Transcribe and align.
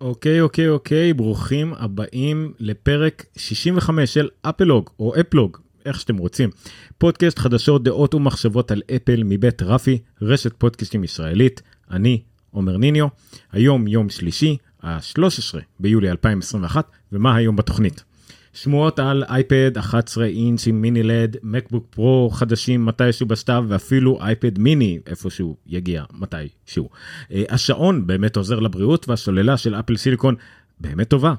אוקיי, 0.00 0.40
אוקיי, 0.40 0.68
אוקיי, 0.68 1.12
ברוכים 1.12 1.74
הבאים 1.74 2.52
לפרק 2.58 3.26
65 3.36 4.14
של 4.14 4.28
אפלוג, 4.42 4.90
או 4.98 5.12
אפלוג, 5.20 5.56
איך 5.86 6.00
שאתם 6.00 6.16
רוצים. 6.16 6.50
פודקאסט 6.98 7.38
חדשות, 7.38 7.82
דעות 7.82 8.14
ומחשבות 8.14 8.70
על 8.70 8.82
אפל 8.96 9.22
מבית 9.24 9.62
רפי, 9.62 9.98
רשת 10.22 10.52
פודקאסטים 10.58 11.04
ישראלית. 11.04 11.62
אני 11.90 12.22
עומר 12.50 12.76
ניניו, 12.76 13.06
היום 13.52 13.86
יום 13.86 14.10
שלישי, 14.10 14.56
ה-13 14.82 15.58
ביולי 15.80 16.10
2021, 16.10 16.90
ומה 17.12 17.36
היום 17.36 17.56
בתוכנית? 17.56 18.04
שמועות 18.52 18.98
על 18.98 19.24
אייפד 19.28 19.78
11 19.78 20.24
אינץ' 20.24 20.66
עם 20.66 20.82
מיני 20.82 21.02
לד, 21.02 21.36
מקבוק 21.42 21.86
פרו 21.90 22.30
חדשים 22.30 22.86
מתישהו 22.86 23.26
בסתיו 23.26 23.64
ואפילו 23.68 24.18
אייפד 24.22 24.58
מיני 24.58 24.98
איפשהו 25.06 25.56
יגיע 25.66 26.04
מתישהו. 26.12 26.88
אה, 27.32 27.42
השעון 27.48 28.06
באמת 28.06 28.36
עוזר 28.36 28.60
לבריאות 28.60 29.08
והסוללה 29.08 29.56
של 29.56 29.74
אפל 29.74 29.96
סיליקון 29.96 30.34
באמת 30.80 31.08
טובה. 31.08 31.34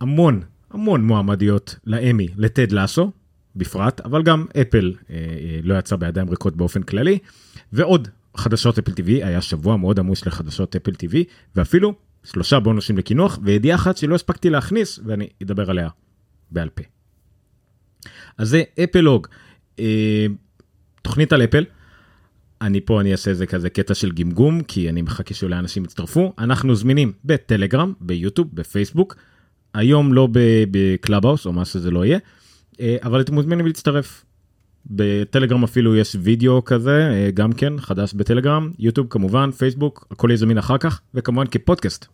המון 0.00 0.40
המון 0.70 1.04
מועמדיות 1.04 1.76
לאמי 1.86 2.28
לטד 2.36 2.72
לאסו 2.72 3.10
בפרט 3.56 4.00
אבל 4.00 4.22
גם 4.22 4.46
אפל 4.60 4.92
אה, 5.10 5.16
אה, 5.16 5.60
לא 5.62 5.78
יצא 5.78 5.96
בידיים 5.96 6.30
ריקות 6.30 6.56
באופן 6.56 6.82
כללי 6.82 7.18
ועוד 7.72 8.08
חדשות 8.36 8.78
אפל 8.78 8.92
TV 8.92 9.06
היה 9.06 9.40
שבוע 9.40 9.76
מאוד 9.76 9.98
עמוס 9.98 10.26
לחדשות 10.26 10.76
אפל 10.76 10.90
TV 10.90 11.16
ואפילו 11.56 11.94
שלושה 12.24 12.60
בונוסים 12.60 12.98
לקינוח 12.98 13.38
וידיעה 13.42 13.76
אחת 13.76 13.96
שלא 13.96 14.14
הספקתי 14.14 14.50
להכניס 14.50 15.00
ואני 15.04 15.28
אדבר 15.42 15.70
עליה 15.70 15.88
בעל 16.50 16.68
פה. 16.68 16.82
אז 18.38 18.48
זה 18.48 18.62
אפלוג, 18.84 19.26
אה, 19.78 20.26
תוכנית 21.02 21.32
על 21.32 21.44
אפל. 21.44 21.64
אני 22.60 22.80
פה 22.80 23.00
אני 23.00 23.12
אעשה 23.12 23.30
איזה 23.30 23.46
כזה 23.46 23.70
קטע 23.70 23.94
של 23.94 24.12
גמגום 24.12 24.62
כי 24.62 24.88
אני 24.88 25.02
מחכה 25.02 25.34
שאולי 25.34 25.58
אנשים 25.58 25.84
יצטרפו 25.84 26.32
אנחנו 26.38 26.74
זמינים 26.74 27.12
בטלגרם 27.24 27.92
ביוטיוב 28.00 28.48
בפייסבוק 28.52 29.16
היום 29.74 30.14
לא 30.14 30.28
בקלאבהאוס 30.70 31.46
או 31.46 31.52
מה 31.52 31.64
שזה 31.64 31.90
לא 31.90 32.04
יהיה 32.04 32.18
אה, 32.80 32.96
אבל 33.02 33.20
אתם 33.20 33.34
מוזמנים 33.34 33.66
להצטרף. 33.66 34.24
בטלגרם 34.86 35.64
אפילו 35.64 35.96
יש 35.96 36.16
וידאו 36.20 36.64
כזה 36.64 37.10
אה, 37.12 37.30
גם 37.34 37.52
כן 37.52 37.80
חדש 37.80 38.14
בטלגרם 38.14 38.70
יוטיוב 38.78 39.06
כמובן 39.10 39.50
פייסבוק 39.50 40.06
הכל 40.10 40.28
יהיה 40.30 40.36
זמין 40.36 40.58
אחר 40.58 40.78
כך 40.78 41.00
וכמובן 41.14 41.46
כפודקאסט. 41.46 42.06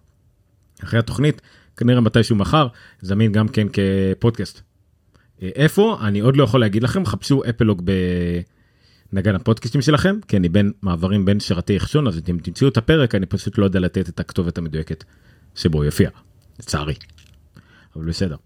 אחרי 0.84 0.98
התוכנית 0.98 1.42
כנראה 1.77 2.00
מתישהו 2.00 2.37
מחר 2.37 2.69
זמין 3.00 3.33
גם 3.33 3.48
כן 3.48 3.67
כפודקאסט. 3.72 4.61
אה, 5.42 5.48
איפה 5.55 5.98
אני 6.03 6.20
עוד 6.20 6.37
לא 6.37 6.44
יכול 6.44 6.61
להגיד 6.61 6.83
לכם 6.83 7.06
חפשו 7.06 7.42
אפלוג 7.48 7.91
בנגן 9.12 9.34
הפודקאסטים 9.34 9.83
שלכם 9.83 10.17
כי 10.28 10.37
אני 10.37 10.48
בין 10.48 10.72
מעברים 10.83 11.25
בין 11.25 11.41
שרתי 11.41 11.77
אחשון 11.77 12.06
אז 12.06 12.20
אם 12.31 12.39
תמצאו 12.42 12.69
את 12.69 12.77
הפרק 12.77 13.14
אני 13.14 13.27
פשוט 13.27 13.59
לא 13.59 13.64
יודע 13.64 13.81
לתת 13.81 14.09
את 14.09 14.20
הכתובת 14.20 14.59
המדויקת 14.59 15.05
שבו 15.55 15.84
יופיע 15.84 16.11
לצערי. 16.61 16.94
אבל 17.97 18.05
בסדר. 18.05 18.37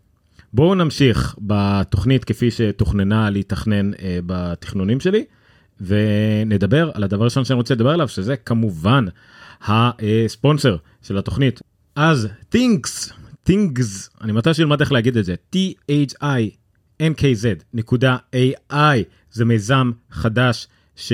בואו 0.53 0.75
נמשיך 0.75 1.35
בתוכנית 1.39 2.25
כפי 2.25 2.51
שתוכננה 2.51 3.31
להתכנן 3.31 3.95
אה, 3.95 4.19
בתכנונים 4.27 5.01
שלי 5.01 5.25
ונדבר 5.81 6.91
על 6.95 7.03
הדבר 7.03 7.23
הראשון 7.23 7.45
שאני 7.45 7.57
רוצה 7.57 7.75
לדבר 7.75 7.91
עליו 7.91 8.09
שזה 8.09 8.37
כמובן 8.37 9.05
הספונסר 9.61 10.77
של 11.03 11.19
התוכנית. 11.19 11.61
אז 11.97 12.29
things 12.55 13.13
things 13.49 14.11
אני 14.21 14.33
מתי 14.33 14.55
שילמד 14.55 14.81
איך 14.81 14.93
להגיד 14.93 15.17
את 15.17 15.25
זה 15.25 15.35
t-h-i-n-k-z 15.57 17.45
נקודה 17.75 18.17
a-i 18.37 18.99
זה 19.33 19.45
מיזם 19.45 19.91
חדש 20.11 20.69
ש... 20.97 21.13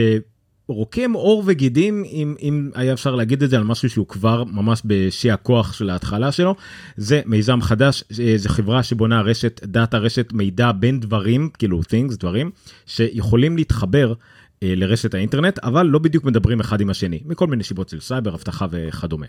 רוקם 0.69 1.13
עור 1.13 1.43
וגידים 1.47 2.05
אם, 2.05 2.35
אם 2.43 2.71
היה 2.75 2.93
אפשר 2.93 3.15
להגיד 3.15 3.43
את 3.43 3.51
זה 3.51 3.57
על 3.57 3.65
משהו 3.65 3.91
שהוא 3.91 4.07
כבר 4.07 4.45
ממש 4.45 4.83
בשיא 4.85 5.33
הכוח 5.33 5.73
של 5.73 5.91
ההתחלה 5.91 6.33
שלו. 6.33 6.55
זה 6.97 7.23
מיזם 7.27 7.63
חדש, 7.63 8.05
זה 8.37 8.49
חברה 8.49 8.83
שבונה 8.83 9.21
רשת 9.21 9.61
דאטה, 9.65 9.99
רשת 9.99 10.33
מידע 10.33 10.73
בין 10.73 11.01
דברים, 11.01 11.51
כאילו 11.59 11.81
things, 11.81 12.17
דברים, 12.19 12.51
שיכולים 12.87 13.57
להתחבר 13.57 14.15
אה, 14.63 14.75
לרשת 14.77 15.15
האינטרנט, 15.15 15.59
אבל 15.59 15.87
לא 15.87 15.99
בדיוק 15.99 16.25
מדברים 16.25 16.61
אחד 16.61 16.81
עם 16.81 16.91
השני, 16.91 17.21
מכל 17.25 17.47
מיני 17.47 17.65
סיבות 17.65 17.89
של 17.89 18.01
סייבר, 18.01 18.35
אבטחה 18.35 18.67
וכדומה. 18.71 19.27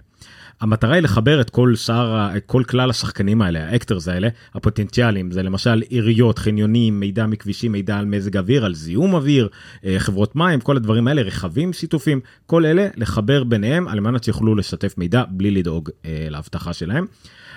המטרה 0.61 0.93
היא 0.93 1.03
לחבר 1.03 1.41
את 1.41 1.49
כל 1.49 1.75
שאר, 1.75 2.29
כל 2.45 2.63
כלל 2.69 2.89
השחקנים 2.89 3.41
האלה, 3.41 3.69
ה 3.69 3.75
actors 3.75 4.07
האלה, 4.07 4.27
הפוטנציאלים, 4.53 5.31
זה 5.31 5.43
למשל 5.43 5.81
עיריות, 5.89 6.39
חניונים, 6.39 6.99
מידע 6.99 7.25
מכבישים, 7.25 7.71
מידע 7.71 7.97
על 7.97 8.05
מזג 8.05 8.37
אוויר, 8.37 8.65
על 8.65 8.75
זיהום 8.75 9.15
אוויר, 9.15 9.49
אה, 9.85 9.95
חברות 9.99 10.35
מים, 10.35 10.59
כל 10.59 10.77
הדברים 10.77 11.07
האלה, 11.07 11.21
רכבים 11.21 11.73
שיתופים, 11.73 12.19
כל 12.45 12.65
אלה 12.65 12.87
לחבר 12.95 13.43
ביניהם 13.43 13.87
על 13.87 13.99
מנת 13.99 14.23
שיוכלו 14.23 14.55
לשתף 14.55 14.97
מידע 14.97 15.23
בלי 15.29 15.51
לדאוג 15.51 15.89
אה, 16.05 16.27
לאבטחה 16.29 16.73
שלהם. 16.73 17.05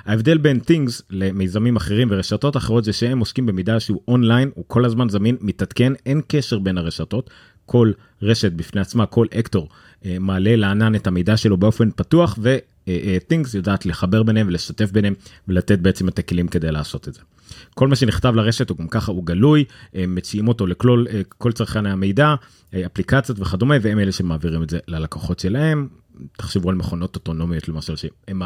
ההבדל 0.06 0.38
בין 0.38 0.60
things 0.60 1.02
למיזמים 1.10 1.76
אחרים 1.76 2.08
ורשתות 2.10 2.56
אחרות 2.56 2.84
זה 2.84 2.92
שהם 2.92 3.18
עוסקים 3.18 3.46
במידע 3.46 3.80
שהוא 3.80 4.00
אונליין, 4.08 4.50
הוא 4.54 4.64
כל 4.68 4.84
הזמן 4.84 5.08
זמין, 5.08 5.36
מתעדכן, 5.40 5.92
אין 6.06 6.20
קשר 6.28 6.58
בין 6.58 6.78
הרשתות. 6.78 7.30
כל 7.66 7.92
רשת 8.22 8.52
בפני 8.52 8.80
עצמה, 8.80 9.06
כל 9.06 9.26
אקטור 9.38 9.68
אה, 10.04 10.16
מעלה 10.20 10.56
לענן 10.56 10.94
את 10.94 11.06
המידע 11.06 11.36
שלו 11.36 11.56
באופן 11.56 11.90
פתוח 11.90 12.38
ו-things 12.90 13.56
יודעת 13.56 13.86
לחבר 13.86 14.22
ביניהם 14.22 14.46
ולשתף 14.46 14.90
ביניהם 14.90 15.14
ולתת 15.48 15.78
בעצם 15.78 16.08
את 16.08 16.18
הכלים 16.18 16.48
כדי 16.48 16.72
לעשות 16.72 17.08
את 17.08 17.14
זה. 17.14 17.20
כל 17.74 17.88
מה 17.88 17.96
שנכתב 17.96 18.34
לרשת 18.34 18.70
הוא 18.70 18.78
גם 18.78 18.88
ככה 18.88 19.12
הוא 19.12 19.26
גלוי, 19.26 19.64
אה, 19.94 20.04
מציעים 20.06 20.48
אותו 20.48 20.66
לכל 20.66 21.04
כל 21.38 21.52
צרכני 21.52 21.90
המידע, 21.90 22.34
אה, 22.74 22.86
אפליקציות 22.86 23.40
וכדומה 23.40 23.74
והם 23.82 23.98
אלה 23.98 24.12
שמעבירים 24.12 24.62
את 24.62 24.70
זה 24.70 24.78
ללקוחות 24.88 25.38
שלהם. 25.38 25.88
תחשבו 26.36 26.70
על 26.70 26.74
מכונות 26.74 27.16
אוטונומיות 27.16 27.68
למשל 27.68 27.96
שהם 27.96 28.42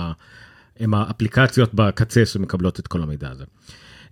הם 0.80 0.94
האפליקציות 0.94 1.74
בקצה 1.74 2.26
שמקבלות 2.26 2.80
את 2.80 2.86
כל 2.86 3.02
המידע 3.02 3.30
הזה. 3.30 3.44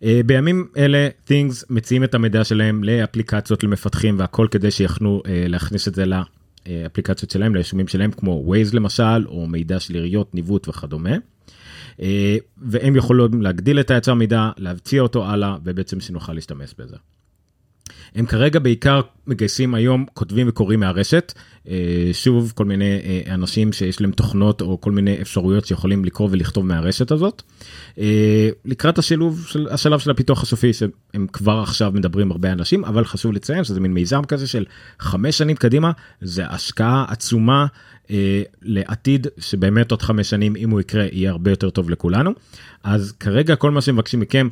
אה, 0.05 0.21
בימים 0.27 0.69
אלה 0.77 1.09
things 1.29 1.65
מציעים 1.71 2.05
את 2.05 2.15
המידע 2.15 2.45
שלהם 2.45 2.85
לאפליקציות 2.85 3.65
למפתחים 3.65 4.19
והכל 4.19 4.47
כדי 4.51 4.71
שיכנו 4.71 5.23
אה, 5.27 5.45
להכניס 5.49 5.89
את 5.89 5.95
זה 5.95 6.05
לאפליקציות 6.69 7.31
שלהם 7.31 7.55
ליישומים 7.55 7.89
שלהם 7.89 8.11
כמו 8.11 8.43
ווייז 8.45 8.75
למשל 8.75 9.27
או 9.27 9.47
מידע 9.47 9.81
של 9.81 9.95
עיריות 9.95 10.35
ניווט 10.35 10.69
וכדומה. 10.69 11.17
אה, 12.01 12.37
והם 12.57 12.97
יכולים 12.97 13.43
להגדיל 13.43 13.81
את 13.81 13.91
היצר 13.91 14.15
מידע 14.15 14.51
להבציע 14.57 15.03
אותו 15.03 15.27
הלאה 15.27 15.57
ובעצם 15.65 16.01
שנוכל 16.01 16.33
להשתמש 16.33 16.75
בזה. 16.79 16.97
הם 18.15 18.27
כרגע 18.27 18.59
בעיקר 18.59 19.01
מגייסים 19.27 19.75
היום 19.75 20.07
כותבים 20.15 20.49
וקוראים 20.49 20.81
מהרשת. 20.81 21.33
אה, 21.69 22.11
שוב 22.13 22.53
כל 22.55 22.65
מיני 22.65 22.99
אה, 23.05 23.35
אנשים 23.35 23.73
שיש 23.73 24.01
להם 24.01 24.11
תוכנות 24.11 24.61
או 24.61 24.81
כל 24.81 24.91
מיני 24.91 25.23
אפשרויות 25.23 25.67
שיכולים 25.67 26.05
לקרוא 26.05 26.29
ולכתוב 26.33 26.67
מהרשת 26.67 27.11
הזאת. 27.11 27.43
אה, 27.99 28.49
לקראת 28.65 28.99
השילוב 28.99 29.47
של 29.47 29.69
השלב 29.71 29.99
של 29.99 30.11
הפיתוח 30.11 30.43
הסופי 30.43 30.73
שהם 30.73 31.27
כבר 31.33 31.61
עכשיו 31.61 31.93
מדברים 31.95 32.33
הרבה 32.33 32.53
אנשים 32.53 32.85
אבל 32.85 33.05
חשוב 33.05 33.33
לציין 33.33 33.65
שזה 33.65 33.81
מין 33.81 33.95
מיזם 33.95 34.25
כזה 34.25 34.47
של 34.47 34.65
חמש 34.99 35.39
שנים 35.39 35.57
קדימה 35.57 35.91
זה 36.21 36.47
השקעה 36.47 37.05
עצומה 37.09 37.67
לעתיד 38.63 39.27
שבאמת 39.39 39.91
עוד 39.91 40.03
חמש 40.03 40.31
שנים 40.31 40.57
אם 40.57 40.71
הוא 40.71 40.81
יקרה 40.81 41.07
יהיה 41.13 41.31
הרבה 41.31 41.51
יותר 41.51 41.71
טוב 41.71 41.91
לכולנו 41.91 42.31
אז 42.85 43.13
כרגע 43.13 43.57
כל 43.57 43.71
מה 43.71 43.81
שמבקשים 43.81 44.21
מכם 44.21 44.49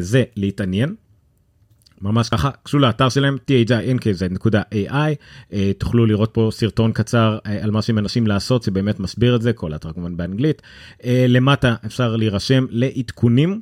זה 0.00 0.24
להתעניין 0.36 0.94
ממש 2.02 2.28
ככה, 2.28 2.50
קשו 2.62 2.78
לאתר 2.78 3.08
שלהם 3.08 3.36
thinkz.ai, 3.50 4.94
אה, 5.52 5.72
תוכלו 5.78 6.06
לראות 6.06 6.30
פה 6.32 6.48
סרטון 6.52 6.92
קצר 6.92 7.38
אה, 7.46 7.64
על 7.64 7.70
מה 7.70 7.82
שהם 7.82 7.96
מנסים 7.96 8.26
לעשות, 8.26 8.62
שבאמת 8.62 9.00
מסביר 9.00 9.36
את 9.36 9.42
זה, 9.42 9.52
כל 9.52 9.72
האתר 9.72 9.92
כמובן 9.92 10.16
באנגלית. 10.16 10.62
אה, 11.04 11.26
למטה 11.28 11.74
אפשר 11.86 12.16
להירשם 12.16 12.66
לעדכונים. 12.70 13.60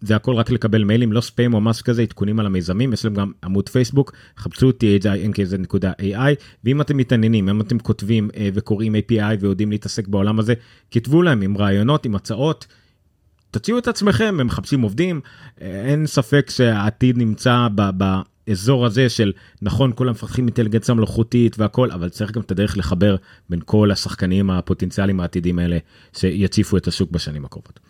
זה 0.00 0.16
הכל 0.16 0.34
רק 0.34 0.50
לקבל 0.50 0.84
מיילים 0.84 1.12
לא 1.12 1.20
ספאם 1.20 1.54
או 1.54 1.60
משהו 1.60 1.84
כזה 1.84 2.02
עדכונים 2.02 2.40
על 2.40 2.46
המיזמים 2.46 2.92
יש 2.92 3.04
להם 3.04 3.14
גם 3.14 3.32
עמוד 3.44 3.68
פייסבוק 3.68 4.12
חפשו 4.38 4.70
thinkz.ai 4.70 6.34
ואם 6.64 6.80
אתם 6.80 6.96
מתעניינים 6.96 7.48
אם 7.48 7.60
אתם 7.60 7.78
כותבים 7.78 8.30
וקוראים 8.54 8.94
API 8.94 9.36
ויודעים 9.40 9.70
להתעסק 9.70 10.08
בעולם 10.08 10.38
הזה 10.38 10.54
כתבו 10.90 11.22
להם 11.22 11.42
עם 11.42 11.56
רעיונות 11.56 12.06
עם 12.06 12.14
הצעות. 12.14 12.66
תציעו 13.50 13.78
את 13.78 13.88
עצמכם, 13.88 14.36
הם 14.40 14.46
מחפשים 14.46 14.82
עובדים, 14.82 15.20
אין 15.60 16.06
ספק 16.06 16.50
שהעתיד 16.50 17.18
נמצא 17.18 17.68
ב... 17.74 17.82
באזור 18.46 18.86
הזה 18.86 19.08
של 19.08 19.32
נכון 19.62 19.92
כולם 19.94 20.10
מפתחים 20.10 20.46
אינטליגנציה 20.46 20.94
מלאכותית 20.94 21.58
והכל 21.58 21.90
אבל 21.90 22.08
צריך 22.08 22.30
גם 22.32 22.40
את 22.40 22.50
הדרך 22.50 22.78
לחבר 22.78 23.16
בין 23.50 23.60
כל 23.64 23.90
השחקנים 23.90 24.50
הפוטנציאליים 24.50 25.20
העתידים 25.20 25.58
האלה 25.58 25.78
שיציפו 26.16 26.76
את 26.76 26.88
השוק 26.88 27.10
בשנים 27.10 27.44
הקרובות. 27.44 27.80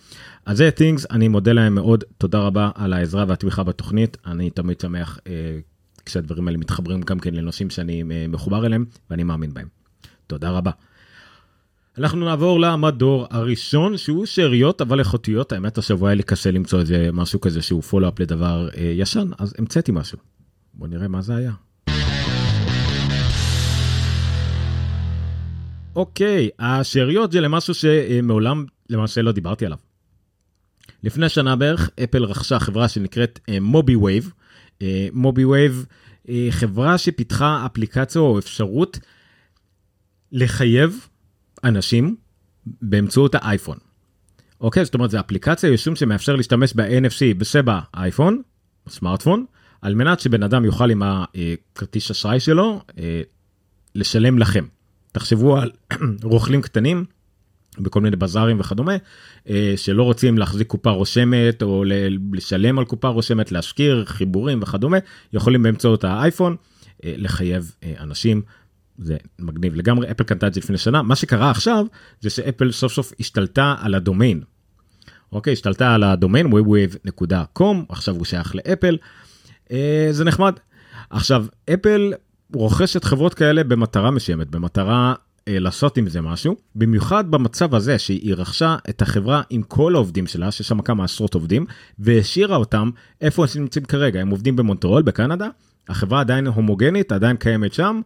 אז 0.47 0.57
זה 0.57 0.71
things 0.79 1.07
אני 1.11 1.29
מודה 1.29 1.53
להם 1.53 1.75
מאוד 1.75 2.05
תודה 2.19 2.39
רבה 2.39 2.71
על 2.75 2.93
העזרה 2.93 3.25
והתמיכה 3.29 3.63
בתוכנית 3.63 4.17
אני 4.27 4.51
תמיד 4.51 4.81
שמח 4.81 5.19
אה, 5.27 5.33
כשהדברים 6.07 6.49
האלה 6.49 6.59
מתחברים 6.59 7.01
גם 7.01 7.19
כן 7.19 7.35
לנושאים 7.35 7.71
שאני 7.71 8.03
אה, 8.11 8.27
מחובר 8.29 8.67
אליהם 8.67 8.85
ואני 9.11 9.23
מאמין 9.23 9.55
בהם. 9.55 9.69
תודה 10.27 10.51
רבה. 10.51 10.71
אנחנו 11.99 12.25
נעבור 12.25 12.61
למדור 12.61 13.27
הראשון 13.31 13.97
שהוא 13.97 14.27
שאריות 14.27 14.81
אבל 14.81 14.99
איכותיות 14.99 15.53
האמת 15.53 15.79
השבוע 15.79 16.09
היה 16.09 16.15
לי 16.15 16.23
קשה 16.23 16.51
למצוא 16.51 16.81
איזה 16.81 17.09
משהו 17.13 17.41
כזה 17.41 17.63
שהוא 17.63 17.83
follow-up 17.83 18.21
לדבר 18.21 18.69
אה, 18.77 18.83
ישן 18.83 19.31
אז 19.39 19.55
המצאתי 19.59 19.93
משהו. 19.93 20.19
בוא 20.75 20.89
נראה 20.89 21.09
מה 21.09 21.23
זה 21.23 21.37
היה. 21.37 21.53
אוקיי, 25.97 26.49
השאריות 26.59 27.33
זה 27.33 27.41
למשהו 27.41 27.75
שמעולם 27.75 28.65
למעשה 28.91 29.23
לא 29.23 29.33
דיברתי 29.33 29.67
עליו. 29.67 29.79
לפני 31.03 31.29
שנה 31.29 31.57
בערך 31.57 31.91
אפל 32.05 32.25
רכשה 32.25 32.59
חברה 32.59 32.89
שנקראת 32.89 33.41
מובי 33.61 33.97
וייב. 33.97 34.33
מובי 35.13 35.45
וייב 35.45 35.87
חברה 36.51 36.99
שפיתחה 36.99 37.67
אפליקציה 37.67 38.21
או 38.21 38.39
אפשרות 38.39 38.99
לחייב 40.33 41.07
אנשים 41.65 42.17
באמצעות 42.67 43.35
האייפון. 43.35 43.77
אוקיי, 44.61 44.85
זאת 44.85 44.95
אומרת, 44.95 45.11
זו 45.11 45.21
אפליקציה 45.21 45.71
יישום 45.71 45.97
שמאפשר 45.97 46.37
להשתמש 46.37 46.73
ב-NFC 46.75 47.35
בשבב 47.39 47.81
האייפון, 47.95 48.43
סמארטפון, 48.89 49.45
על 49.83 49.95
מנת 49.95 50.21
שבן 50.21 50.43
אדם 50.43 50.65
יוכל 50.65 50.91
עם 50.91 51.03
הכרטיס 51.03 52.11
אשראי 52.11 52.41
שלו 52.41 52.81
אה, 52.99 53.23
לשלם 53.95 54.39
לכם. 54.39 54.65
תחשבו 55.13 55.57
על 55.57 55.71
רוכלים 56.23 56.63
קטנים 56.63 57.05
בכל 57.79 58.01
מיני 58.01 58.17
בזארים 58.17 58.61
וכדומה, 58.61 58.97
אה, 59.49 59.75
שלא 59.77 60.03
רוצים 60.03 60.39
להחזיק 60.39 60.67
קופה 60.67 60.91
רושמת 60.91 61.63
או 61.63 61.85
לשלם 62.33 62.79
על 62.79 62.85
קופה 62.85 63.09
רושמת, 63.09 63.53
להשכיר 63.53 64.05
חיבורים 64.07 64.63
וכדומה, 64.63 64.99
יכולים 65.33 65.63
באמצעות 65.63 66.05
האייפון 66.05 66.57
אה, 67.05 67.15
לחייב 67.17 67.75
אנשים. 67.99 68.43
זה 68.99 69.17
מגניב 69.39 69.75
לגמרי, 69.75 70.11
אפל 70.11 70.25
קנתה 70.25 70.47
את 70.47 70.55
זה 70.55 70.61
לפני 70.61 70.79
שנה. 70.79 71.03
מה 71.03 71.17
שקרה 71.17 71.51
עכשיו 71.51 71.87
זה 72.21 72.31
שאפל 72.31 72.73
סוף 72.73 72.93
סוף 72.93 73.13
השתלטה 73.21 73.75
על 73.81 73.95
הדומיין. 73.95 74.43
אוקיי, 75.33 75.53
השתלטה 75.53 75.95
על 75.95 76.03
הדומיין 76.03 76.53
webwave.com, 76.53 77.77
עכשיו 77.89 78.15
הוא 78.17 78.25
שייך 78.25 78.55
לאפל. 78.57 78.97
אה, 79.73 80.09
זה 80.11 80.25
נחמד. 80.25 80.53
עכשיו, 81.11 81.47
אפל 81.75 82.13
רוכשת 82.55 83.05
חברות 83.05 83.35
כאלה 83.35 83.65
במטרה 83.65 84.11
מסוימת, 84.11 84.51
במטרה 84.51 85.15
אה, 85.49 85.59
לעשות 85.59 85.97
עם 85.97 86.09
זה 86.09 86.21
משהו, 86.21 86.57
במיוחד 86.75 87.31
במצב 87.31 87.75
הזה 87.75 87.99
שהיא 87.99 88.35
רכשה 88.35 88.77
את 88.91 89.03
החברה 89.03 89.43
עם 89.51 89.63
כל 89.63 89.95
העובדים 89.95 90.27
שלה, 90.27 90.51
שיש 90.51 90.69
שם 90.69 90.83
כמה 90.83 91.05
עשרות 91.05 91.35
עובדים, 91.35 91.67
והשאירה 91.99 92.57
אותם 92.57 92.91
איפה 93.21 93.45
הם 93.55 93.63
נמצאים 93.63 93.85
כרגע, 93.85 94.21
הם 94.21 94.31
עובדים 94.31 94.57
במונטרול 94.57 95.03
בקנדה, 95.03 95.49
החברה 95.89 96.21
עדיין 96.21 96.47
הומוגנית, 96.47 97.13
עדיין 97.13 97.37
קיימת 97.37 97.73
שם, 97.73 98.01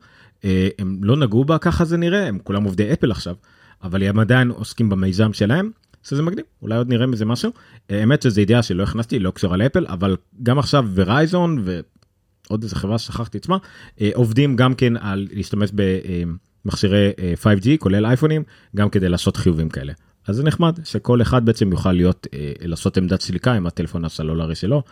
הם 0.79 0.99
לא 1.03 1.17
נגעו 1.17 1.45
בה 1.45 1.59
ככה 1.59 1.85
זה 1.85 1.97
נראה, 1.97 2.27
הם 2.27 2.39
כולם 2.45 2.65
עובדי 2.65 2.93
אפל 2.93 3.11
עכשיו, 3.11 3.35
אבל 3.83 4.03
הם 4.03 4.19
עדיין 4.19 4.51
עוסקים 4.51 4.89
במיזם 4.89 5.33
שלהם, 5.33 5.71
שזה 6.03 6.23
מגניב, 6.23 6.45
אולי 6.63 6.77
עוד 6.77 6.89
נראה 6.89 7.07
מזה 7.07 7.25
משהו. 7.25 7.53
אה, 7.91 8.01
האמת 8.01 8.23
שזו 8.23 8.41
ידיעה 8.41 8.63
שלא 8.63 8.83
הכנסתי, 8.83 9.19
לא 9.19 9.31
קשורה 9.31 9.57
לאפל, 9.57 9.87
אבל 9.87 10.17
גם 10.43 10.59
עכשיו 10.59 10.87
ורייזון 10.95 11.65
ועוד 11.65 12.63
איזה 12.63 12.77
חברה 12.77 12.99
ששכחתי 12.99 13.39
את 13.39 13.45
שמה, 13.45 13.59
אה, 14.01 14.11
עובדים 14.15 14.57
גם 14.57 14.75
כן 14.75 14.97
על 14.97 15.29
להשתמש 15.33 15.71
במכשירי 15.75 17.13
5G, 17.43 17.69
כולל 17.79 18.07
אייפונים, 18.07 18.43
גם 18.77 18.91
כדי 18.91 19.09
לעשות 19.09 19.37
חיובים 19.37 19.69
כאלה. 19.69 19.93
אז 20.27 20.37
זה 20.37 20.43
נחמד 20.43 20.79
שכל 20.85 21.23
אחד 21.23 21.45
בעצם 21.45 21.73
יוכל 21.73 21.93
להיות, 21.93 22.27
לעשות 22.61 22.97
עמדת 22.97 23.21
סליקה 23.21 23.53
עם 23.53 23.67
הטלפון 23.67 24.05
הסלולרי 24.05 24.55
שלו, 24.55 24.83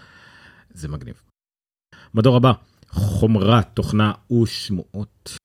זה 0.74 0.88
מגניב. 0.88 1.14
מדור 2.14 2.36
הבא, 2.36 2.52
חומרת 2.90 3.66
תוכנה 3.74 4.12
ושמועות. 4.42 5.38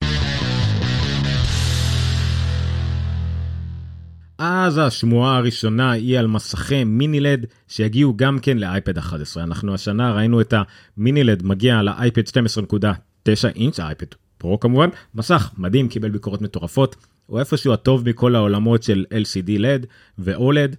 אז 4.38 4.78
השמועה 4.78 5.36
הראשונה 5.36 5.90
היא 5.90 6.18
על 6.18 6.26
מסכי 6.26 6.84
מיני 6.84 7.20
לד 7.20 7.46
שיגיעו 7.68 8.16
גם 8.16 8.38
כן 8.38 8.58
לאייפד 8.58 8.98
11. 8.98 9.42
אנחנו 9.42 9.74
השנה 9.74 10.12
ראינו 10.12 10.40
את 10.40 10.54
המיני 10.96 11.24
לד 11.24 11.42
מגיע 11.42 11.82
לאייפד 11.82 12.22
12.9 12.28 13.48
אינץ', 13.54 13.80
האייפד 13.80 14.06
פרו 14.38 14.60
כמובן, 14.60 14.88
מסך 15.14 15.50
מדהים, 15.58 15.88
קיבל 15.88 16.10
ביקורות 16.10 16.42
מטורפות, 16.42 16.96
הוא 17.26 17.40
איפשהו 17.40 17.72
הטוב 17.72 18.08
מכל 18.08 18.34
העולמות 18.34 18.82
של 18.82 19.04
LCD 19.10 19.50
לד 19.58 19.86
ו-OLED. 20.18 20.76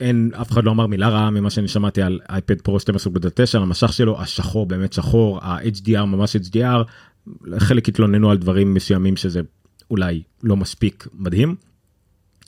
אין, 0.00 0.30
אף 0.40 0.50
אחד 0.50 0.64
לא 0.64 0.70
אמר 0.70 0.86
מילה 0.86 1.08
רעה 1.08 1.30
ממה 1.30 1.50
שאני 1.50 1.68
שמעתי 1.68 2.02
על 2.02 2.20
אייפד 2.28 2.60
פרו 2.60 2.76
12.9, 2.76 3.58
המשך 3.58 3.92
שלו 3.92 4.20
השחור 4.20 4.66
באמת 4.66 4.92
שחור, 4.92 5.38
ה-HDR 5.42 6.04
ממש 6.04 6.36
HDR, 6.36 6.84
חלק 7.58 7.88
התלוננו 7.88 8.30
על 8.30 8.38
דברים 8.38 8.74
מסוימים 8.74 9.16
שזה 9.16 9.40
אולי 9.90 10.22
לא 10.42 10.56
מספיק 10.56 11.06
מדהים. 11.14 11.54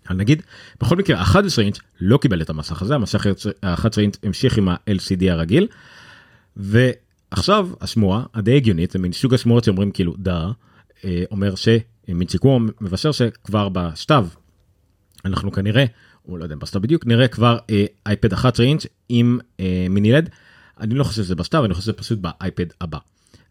אבל 0.09 0.17
נגיד, 0.17 0.43
בכל 0.81 0.97
מקרה, 0.97 1.21
ה-11 1.21 1.61
אינץ' 1.61 1.79
לא 2.01 2.17
קיבל 2.17 2.43
את 2.43 2.51
המסך 2.51 2.83
הזה, 2.83 2.95
המסך 2.95 3.27
ה-11 3.63 4.01
אינץ' 4.01 4.17
המשיך 4.23 4.59
עם 4.59 4.69
ה-LCD 4.69 5.31
הרגיל, 5.31 5.67
ועכשיו 6.57 7.69
השמועה 7.81 8.25
הדי 8.35 8.57
הגיונית, 8.57 8.91
זה 8.91 8.99
מין 8.99 9.13
סוג 9.13 9.35
השמועות 9.35 9.65
שאומרים 9.65 9.91
כאילו 9.91 10.15
דה, 10.19 10.51
אה, 11.05 11.25
אומר 11.31 11.55
שמינצ'יקו 11.55 12.61
מבשר 12.81 13.13
שכבר 13.13 13.69
בשתיו, 13.69 14.27
אנחנו 15.25 15.53
כנראה 15.53 15.85
הוא 16.23 16.39
לא 16.39 16.45
יודע 16.45 16.57
בסתיו 16.57 16.81
בדיוק 16.81 17.07
נראה 17.07 17.29
כבר 17.29 17.59
אייפד 18.07 18.33
11 18.33 18.67
אינץ' 18.67 18.87
עם 19.09 19.39
אה, 19.61 19.87
מיני 19.91 20.13
לד. 20.13 20.29
אני 20.81 20.95
לא 20.95 21.05
חושב 21.05 21.23
שזה 21.23 21.35
בסתיו 21.35 21.65
אני 21.65 21.75
חושב 21.75 21.85
שזה 21.85 21.93
פשוט 21.93 22.19
באייפד 22.19 22.67
הבא. 22.81 22.99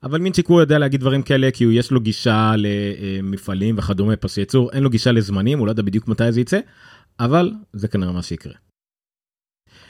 אבל 0.04 0.22
מינצ'יק 0.22 0.48
הוא 0.48 0.62
יודע 0.62 0.80
להגיד 0.80 1.00
דברים 1.00 1.24
כאלה 1.24 1.52
כי 1.52 1.64
יש 1.64 1.92
לו 1.92 2.00
גישה 2.00 2.54
למפעלים 2.58 3.78
וכדומה 3.78 4.16
פס 4.16 4.38
ייצור 4.38 4.72
אין 4.72 4.84
לו 4.84 4.90
גישה 4.90 5.12
לזמנים 5.12 5.60
הוא 5.60 5.68
לא 5.68 5.72
יודע 5.72 5.84
בדיוק 5.84 6.08
מתי 6.08 6.32
זה 6.32 6.42
יצא 6.42 6.60
אבל 7.20 7.52
זה 7.74 7.88
כנראה 7.88 8.12
מה 8.12 8.22
שיקרה. 8.22 8.54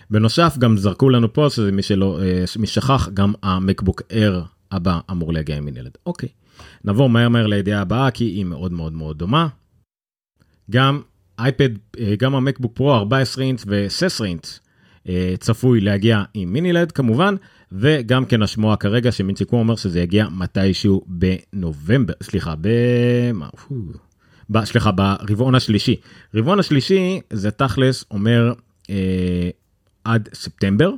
בנוסף 0.09 0.57
גם 0.57 0.77
זרקו 0.77 1.09
לנו 1.09 1.33
פה 1.33 1.47
שזה 1.49 1.71
מי 1.71 1.81
שלא 1.81 2.19
אה, 2.21 2.43
מי 2.59 2.67
שכח 2.67 3.09
גם 3.13 3.33
המקבוק 3.43 4.01
אר 4.11 4.43
הבא 4.71 4.99
אמור 5.11 5.33
להגיע 5.33 5.57
עם 5.57 5.65
מיני 5.65 5.81
לד 5.81 5.97
אוקיי 6.05 6.29
נעבור 6.83 7.09
מהר 7.09 7.29
מהר 7.29 7.47
לידיעה 7.47 7.81
הבאה 7.81 8.11
כי 8.11 8.23
היא 8.23 8.45
מאוד 8.45 8.71
מאוד 8.71 8.93
מאוד 8.93 9.17
דומה. 9.17 9.47
גם 10.71 11.01
אייפד, 11.43 11.69
אה, 11.99 12.15
גם 12.19 12.35
המקבוק 12.35 12.71
פרו 12.75 12.93
14 12.93 13.43
אינץ 13.43 13.63
ו-16 13.67 14.25
אינץ 14.25 14.59
אה, 15.09 15.33
צפוי 15.39 15.81
להגיע 15.81 16.23
עם 16.33 16.53
מיני 16.53 16.73
לד 16.73 16.91
כמובן, 16.91 17.35
וגם 17.71 18.25
כן 18.25 18.41
השמועה 18.41 18.75
כרגע 18.75 19.11
שמינצ'יקו 19.11 19.55
אומר 19.55 19.75
שזה 19.75 19.99
יגיע 19.99 20.27
מתישהו 20.29 21.05
בנובמבר, 21.07 22.13
סליחה, 22.23 22.55
ב... 22.61 22.67
ב... 24.49 24.63
סליחה, 24.65 24.91
ברבעון 24.91 25.55
השלישי. 25.55 25.95
רבעון 26.35 26.59
השלישי 26.59 27.19
זה 27.33 27.51
תכלס 27.51 28.05
אומר 28.11 28.53
אה, 28.89 29.49
עד 30.03 30.29
ספטמבר. 30.33 30.91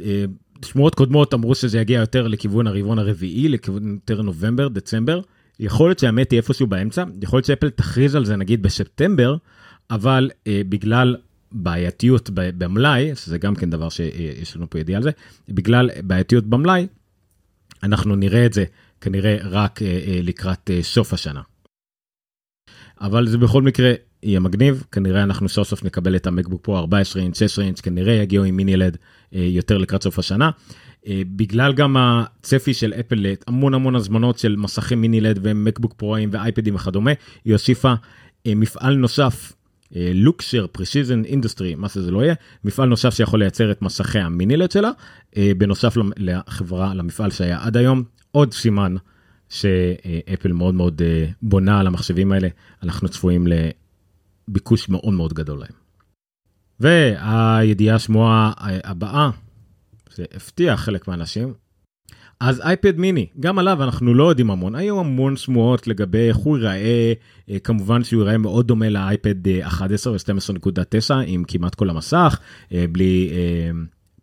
אה, 0.00 0.24
שמועות 0.64 0.94
קודמות 0.94 1.34
אמרו 1.34 1.54
שזה 1.54 1.78
יגיע 1.78 2.00
יותר 2.00 2.28
לכיוון 2.28 2.66
הרבעון 2.66 2.98
הרביעי, 2.98 3.48
לכיוון 3.48 3.92
יותר 3.92 4.22
נובמבר, 4.22 4.68
דצמבר. 4.68 5.20
יכול 5.62 5.88
להיות 5.88 5.98
שהאמת 5.98 6.30
היא 6.30 6.36
איפשהו 6.36 6.66
באמצע, 6.66 7.04
יכול 7.22 7.36
להיות 7.36 7.46
שאפל 7.46 7.70
תכריז 7.70 8.14
על 8.14 8.24
זה 8.24 8.36
נגיד 8.36 8.62
בספטמבר, 8.62 9.36
אבל 9.90 10.30
אה, 10.46 10.62
בגלל 10.68 11.16
בעייתיות 11.52 12.30
במלאי, 12.32 13.16
שזה 13.16 13.38
גם 13.38 13.54
כן 13.54 13.70
דבר 13.70 13.88
שיש 13.88 14.56
לנו 14.56 14.70
פה 14.70 14.78
ידיעה 14.78 14.96
על 14.96 15.02
זה, 15.02 15.10
בגלל 15.48 15.90
בעייתיות 16.02 16.46
במלאי, 16.46 16.86
אנחנו 17.82 18.16
נראה 18.16 18.46
את 18.46 18.52
זה 18.52 18.64
כנראה 19.00 19.36
רק 19.42 19.82
אה, 19.82 19.86
אה, 19.86 20.20
לקראת 20.22 20.70
אה, 20.70 20.82
סוף 20.82 21.12
השנה. 21.12 21.42
אבל 23.00 23.28
זה 23.28 23.38
בכל 23.38 23.62
מקרה 23.62 23.92
יהיה 24.22 24.40
מגניב, 24.40 24.84
כנראה 24.92 25.22
אנחנו 25.22 25.48
סוף 25.48 25.68
סוף 25.68 25.84
נקבל 25.84 26.16
את 26.16 26.26
המקבוק 26.26 26.60
פה 26.64 26.78
14 26.78 27.22
אינץ', 27.22 27.38
16 27.38 27.64
אינץ', 27.64 27.80
כנראה 27.80 28.12
יגיעו 28.12 28.44
עם 28.44 28.56
mini 28.56 28.76
LED 28.76 28.96
אה, 29.34 29.40
יותר 29.40 29.78
לקראת 29.78 30.02
סוף 30.02 30.18
השנה. 30.18 30.50
אה, 31.06 31.22
בגלל 31.26 31.72
גם 31.72 31.96
הצפי 31.98 32.74
של 32.74 32.92
אפל 33.00 33.26
המון 33.46 33.74
המון 33.74 33.96
הזמנות 33.96 34.38
של 34.38 34.56
מסכי 34.56 34.94
mini 34.94 35.20
LED 35.20 35.38
ומקבוק 35.42 35.94
פרואים 35.96 36.28
ואייפדים 36.32 36.74
וכדומה, 36.74 37.10
היא 37.44 37.52
הוסיפה 37.52 37.94
אה, 38.46 38.54
מפעל 38.54 38.94
נוסף, 38.94 39.52
Luxshare, 40.14 40.66
Precision 40.72 41.24
Industry, 41.24 41.74
מה 41.74 41.88
שזה 41.88 42.10
לא 42.10 42.22
יהיה, 42.22 42.34
מפעל 42.64 42.88
נוסף 42.88 43.14
שיכול 43.14 43.40
לייצר 43.40 43.70
את 43.70 43.82
מסכי 43.82 44.18
ה 44.18 44.26
mini 44.26 44.56
LED 44.56 44.70
שלה, 44.70 44.90
בנוסף 45.58 45.96
לחברה, 46.16 46.94
למפעל 46.94 47.30
שהיה 47.30 47.58
עד 47.62 47.76
היום, 47.76 48.02
עוד 48.30 48.54
סימן 48.54 48.94
שאפל 49.48 50.52
מאוד 50.52 50.74
מאוד 50.74 51.02
בונה 51.42 51.80
על 51.80 51.86
המחשבים 51.86 52.32
האלה, 52.32 52.48
אנחנו 52.82 53.08
צפויים 53.08 53.46
לביקוש 54.48 54.88
מאוד 54.88 55.14
מאוד 55.14 55.32
גדול 55.32 55.58
להם. 55.58 55.82
והידיעה 56.80 57.96
השמועה 57.96 58.52
הבאה 58.84 59.30
זה 60.14 60.24
הפתיע 60.34 60.76
חלק 60.76 61.08
מהאנשים. 61.08 61.54
אז 62.40 62.60
אייפד 62.60 62.98
מיני, 62.98 63.26
גם 63.40 63.58
עליו 63.58 63.82
אנחנו 63.82 64.14
לא 64.14 64.28
יודעים 64.28 64.50
המון, 64.50 64.74
היו 64.74 65.00
המון 65.00 65.36
שמועות 65.36 65.86
לגבי 65.86 66.28
איך 66.28 66.36
הוא 66.36 66.58
ייראה, 66.58 67.12
אה, 67.50 67.58
כמובן 67.58 68.04
שהוא 68.04 68.22
ייראה 68.22 68.38
מאוד 68.38 68.66
דומה 68.66 68.88
לאייפד 68.88 69.48
11 69.62 70.12
ו-12.9 70.12 71.14
עם 71.26 71.44
כמעט 71.44 71.74
כל 71.74 71.90
המסך, 71.90 72.38
אה, 72.72 72.84
בלי 72.92 73.30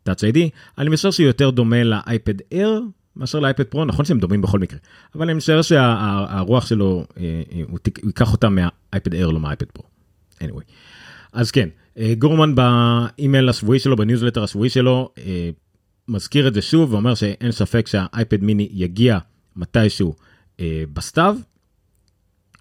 אה, 0.08 0.14
איי-די, 0.24 0.50
אני 0.78 0.90
משער 0.90 1.12
שהוא 1.12 1.28
יותר 1.28 1.50
דומה 1.50 1.84
לאייפד 1.84 2.34
אייר 2.52 2.82
מאשר 3.16 3.40
לאייפד 3.40 3.64
פרו, 3.64 3.86
נכון 3.86 4.06
שהם 4.06 4.20
דומים 4.20 4.42
בכל 4.42 4.60
מקרה, 4.60 4.80
אבל 5.16 5.26
אני 5.26 5.34
משער 5.34 5.62
שהרוח 5.62 6.66
שלו, 6.66 7.06
הוא 7.70 7.80
ייקח 8.06 8.32
אותה 8.32 8.50
מהאייפד 8.50 9.14
אייר, 9.14 9.30
לא 9.30 9.40
מהאייפד 9.40 9.66
פרו. 9.66 9.99
Anyway. 10.44 10.64
אז 11.34 11.52
כן, 11.52 11.70
גורמן 12.18 12.56
באימייל 12.56 13.50
השבועי 13.50 13.80
שלו, 13.80 13.96
בניוזלטר 13.96 14.44
השבועי 14.44 14.70
שלו, 14.70 15.10
מזכיר 16.08 16.48
את 16.48 16.54
זה 16.54 16.62
שוב 16.62 16.94
ואומר 16.94 17.16
שאין 17.16 17.52
ספק 17.52 17.88
שהאייפד 17.88 18.44
מיני 18.44 18.70
יגיע 18.72 19.18
מתישהו 19.56 20.14
אה, 20.60 20.84
בסתיו. 20.94 21.38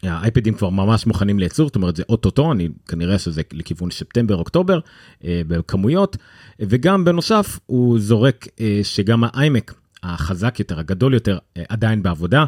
האייפדים 0.02 0.54
כבר 0.54 0.70
ממש 0.70 1.06
מוכנים 1.06 1.38
לייצור, 1.38 1.66
זאת 1.66 1.76
אומרת 1.76 1.96
זה 1.96 2.02
אוטוטו, 2.08 2.52
אני 2.52 2.68
כנראה 2.88 3.18
שזה 3.18 3.42
לכיוון 3.52 3.90
ספטמבר 3.90 4.36
אוקטובר 4.36 4.80
אה, 5.24 5.42
בכמויות, 5.48 6.16
וגם 6.60 7.04
בנוסף 7.04 7.58
הוא 7.66 7.98
זורק 8.00 8.46
אה, 8.60 8.80
שגם 8.82 9.24
האיימק 9.24 9.74
החזק 10.02 10.58
יותר, 10.58 10.78
הגדול 10.78 11.14
יותר, 11.14 11.38
אה, 11.56 11.62
עדיין 11.68 12.02
בעבודה. 12.02 12.44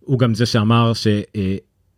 הוא 0.00 0.18
גם 0.18 0.34
זה 0.34 0.46
שאמר 0.46 0.92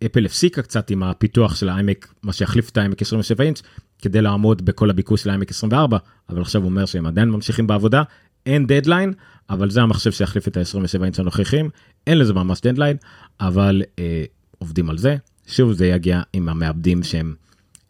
שאפל 0.02 0.26
הפסיקה 0.26 0.62
קצת 0.62 0.90
עם 0.90 1.02
הפיתוח 1.02 1.54
של 1.54 1.68
האיימק, 1.68 2.14
מה 2.22 2.32
שיחליף 2.32 2.70
את 2.70 2.76
האיימק 2.76 3.02
27 3.02 3.44
אינץ', 3.44 3.62
כדי 4.02 4.22
לעמוד 4.22 4.64
בכל 4.64 4.90
הביקוש 4.90 5.22
של 5.22 5.28
האיימק 5.28 5.50
24, 5.50 5.98
אבל 6.28 6.40
עכשיו 6.40 6.62
הוא 6.62 6.70
אומר 6.70 6.86
שהם 6.86 7.06
עדיין 7.06 7.30
ממשיכים 7.30 7.66
בעבודה, 7.66 8.02
אין 8.46 8.66
דדליין, 8.66 9.12
אבל 9.50 9.70
זה 9.70 9.82
המחשב 9.82 10.10
שיחליף 10.12 10.48
את 10.48 10.56
ה-27 10.56 11.04
אינץ' 11.04 11.18
הנוכחים, 11.18 11.70
אין 12.06 12.18
לזה 12.18 12.34
ממש 12.34 12.60
דדליין, 12.60 12.96
אבל 13.40 13.82
אה, 13.98 14.24
עובדים 14.58 14.90
על 14.90 14.98
זה. 14.98 15.16
שוב 15.46 15.72
זה 15.72 15.86
יגיע 15.86 16.22
עם 16.32 16.48
המעבדים 16.48 17.02
שהם 17.02 17.34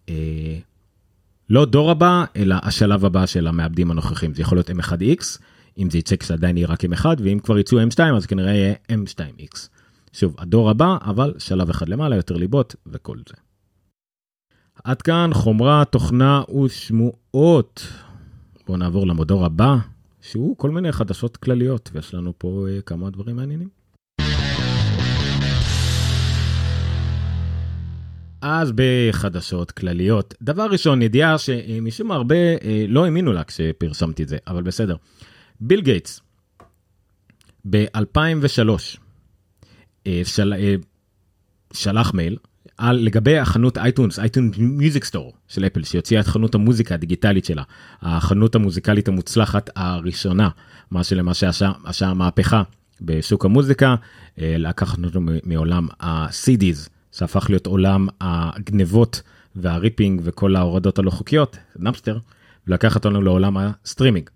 אה, 0.09 0.59
לא 1.51 1.65
דור 1.65 1.91
הבא, 1.91 2.25
אלא 2.37 2.57
השלב 2.63 3.05
הבא 3.05 3.27
של 3.27 3.47
המעבדים 3.47 3.91
הנוכחים. 3.91 4.35
זה 4.35 4.43
יכול 4.43 4.59
להיות 4.59 4.71
M1X, 4.71 5.39
אם 5.79 5.91
זה 5.91 5.99
יצא 5.99 6.17
כשעדיין 6.17 6.57
יהיה 6.57 6.69
רק 6.69 6.85
M1, 6.85 7.07
ואם 7.19 7.39
כבר 7.43 7.59
יצאו 7.59 7.79
M2 7.79 8.01
אז 8.17 8.27
כנראה 8.27 8.53
יהיה 8.53 8.75
M2X. 8.93 9.69
שוב, 10.13 10.35
הדור 10.39 10.71
הבא, 10.71 10.97
אבל 11.03 11.35
שלב 11.39 11.71
אחד 11.71 11.89
למעלה, 11.89 12.17
יותר 12.17 12.37
ליבות 12.37 12.75
וכל 12.87 13.19
זה. 13.29 13.35
עד 14.85 15.03
כאן 15.03 15.31
חומרה, 15.35 15.85
תוכנה 15.85 16.43
ושמועות. 16.65 17.87
בואו 18.67 18.79
נעבור 18.79 19.07
למודור 19.07 19.45
הבא, 19.45 19.77
שהוא 20.21 20.57
כל 20.57 20.71
מיני 20.71 20.93
חדשות 20.93 21.37
כלליות, 21.37 21.91
ויש 21.93 22.15
לנו 22.15 22.33
פה 22.39 22.67
uh, 22.79 22.83
כמה 22.83 23.11
דברים 23.11 23.37
מעניינים. 23.37 23.69
אז 28.41 28.73
בחדשות 28.75 29.71
כלליות, 29.71 30.35
דבר 30.43 30.67
ראשון, 30.71 31.03
ידיעה 31.03 31.39
שמשום 31.39 32.09
מה 32.09 32.15
הרבה 32.15 32.37
אה, 32.37 32.85
לא 32.89 33.05
האמינו 33.05 33.33
לה 33.33 33.45
כשפרסמתי 33.45 34.23
את 34.23 34.29
זה, 34.29 34.39
אבל 34.47 34.63
בסדר. 34.63 34.97
ביל 35.61 35.81
גייטס, 35.81 36.21
ב-2003, 37.71 38.69
אה, 38.69 39.02
של, 40.25 40.55
אה, 40.59 40.75
שלח 41.73 42.15
מייל 42.15 42.37
על 42.77 42.97
לגבי 42.97 43.39
החנות 43.39 43.79
iTunes, 43.79 44.19
iTunes 44.19 44.57
Music 44.59 45.05
Store 45.05 45.33
של 45.49 45.67
אפל, 45.67 45.83
שהוציאה 45.85 46.21
את 46.21 46.27
חנות 46.27 46.55
המוזיקה 46.55 46.95
הדיגיטלית 46.95 47.45
שלה, 47.45 47.63
החנות 48.03 48.55
המוזיקלית 48.55 49.09
המוצלחת 49.09 49.71
הראשונה, 49.77 50.49
מה 50.91 51.05
שלמעשה 51.05 51.51
עשה 51.85 52.15
מהפכה 52.15 52.63
בשוק 53.01 53.45
המוזיקה, 53.45 53.95
אה, 54.41 54.55
לקחנו 54.59 55.09
אותו 55.09 55.21
מעולם 55.45 55.89
ה-CDs. 56.01 56.89
שהפך 57.13 57.47
להיות 57.49 57.67
עולם 57.67 58.09
הגנבות 58.21 59.23
וה 59.57 59.71
ripping 59.71 60.21
וכל 60.25 60.57
ההורדות 60.57 60.99
הלא 60.99 61.11
חוקיות, 61.11 61.57
Napster, 61.77 62.19
ולקח 62.67 62.95
אותנו 62.95 63.23
לעולם 63.23 63.57
הסטרימינג, 63.57 64.31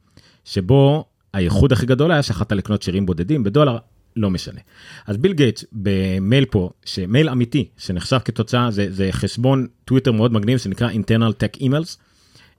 שבו 0.44 1.04
הייחוד 1.32 1.72
הכי 1.72 1.86
גדול 1.86 2.12
היה 2.12 2.22
שיכולת 2.22 2.52
לקנות 2.52 2.82
שירים 2.82 3.06
בודדים 3.06 3.44
בדולר, 3.44 3.78
לא 4.16 4.30
משנה. 4.30 4.60
אז 5.06 5.16
ביל 5.16 5.32
גייטס 5.32 5.64
במייל 5.72 6.44
פה, 6.44 6.70
שמייל 6.84 7.28
אמיתי, 7.28 7.68
שנחשב 7.76 8.18
כתוצאה, 8.24 8.70
זה, 8.70 8.86
זה 8.90 9.08
חשבון 9.12 9.66
טוויטר 9.84 10.12
מאוד 10.12 10.32
מגניב 10.32 10.58
שנקרא 10.58 10.90
internal 10.90 11.32
tech 11.42 11.60
emails, 11.60 11.96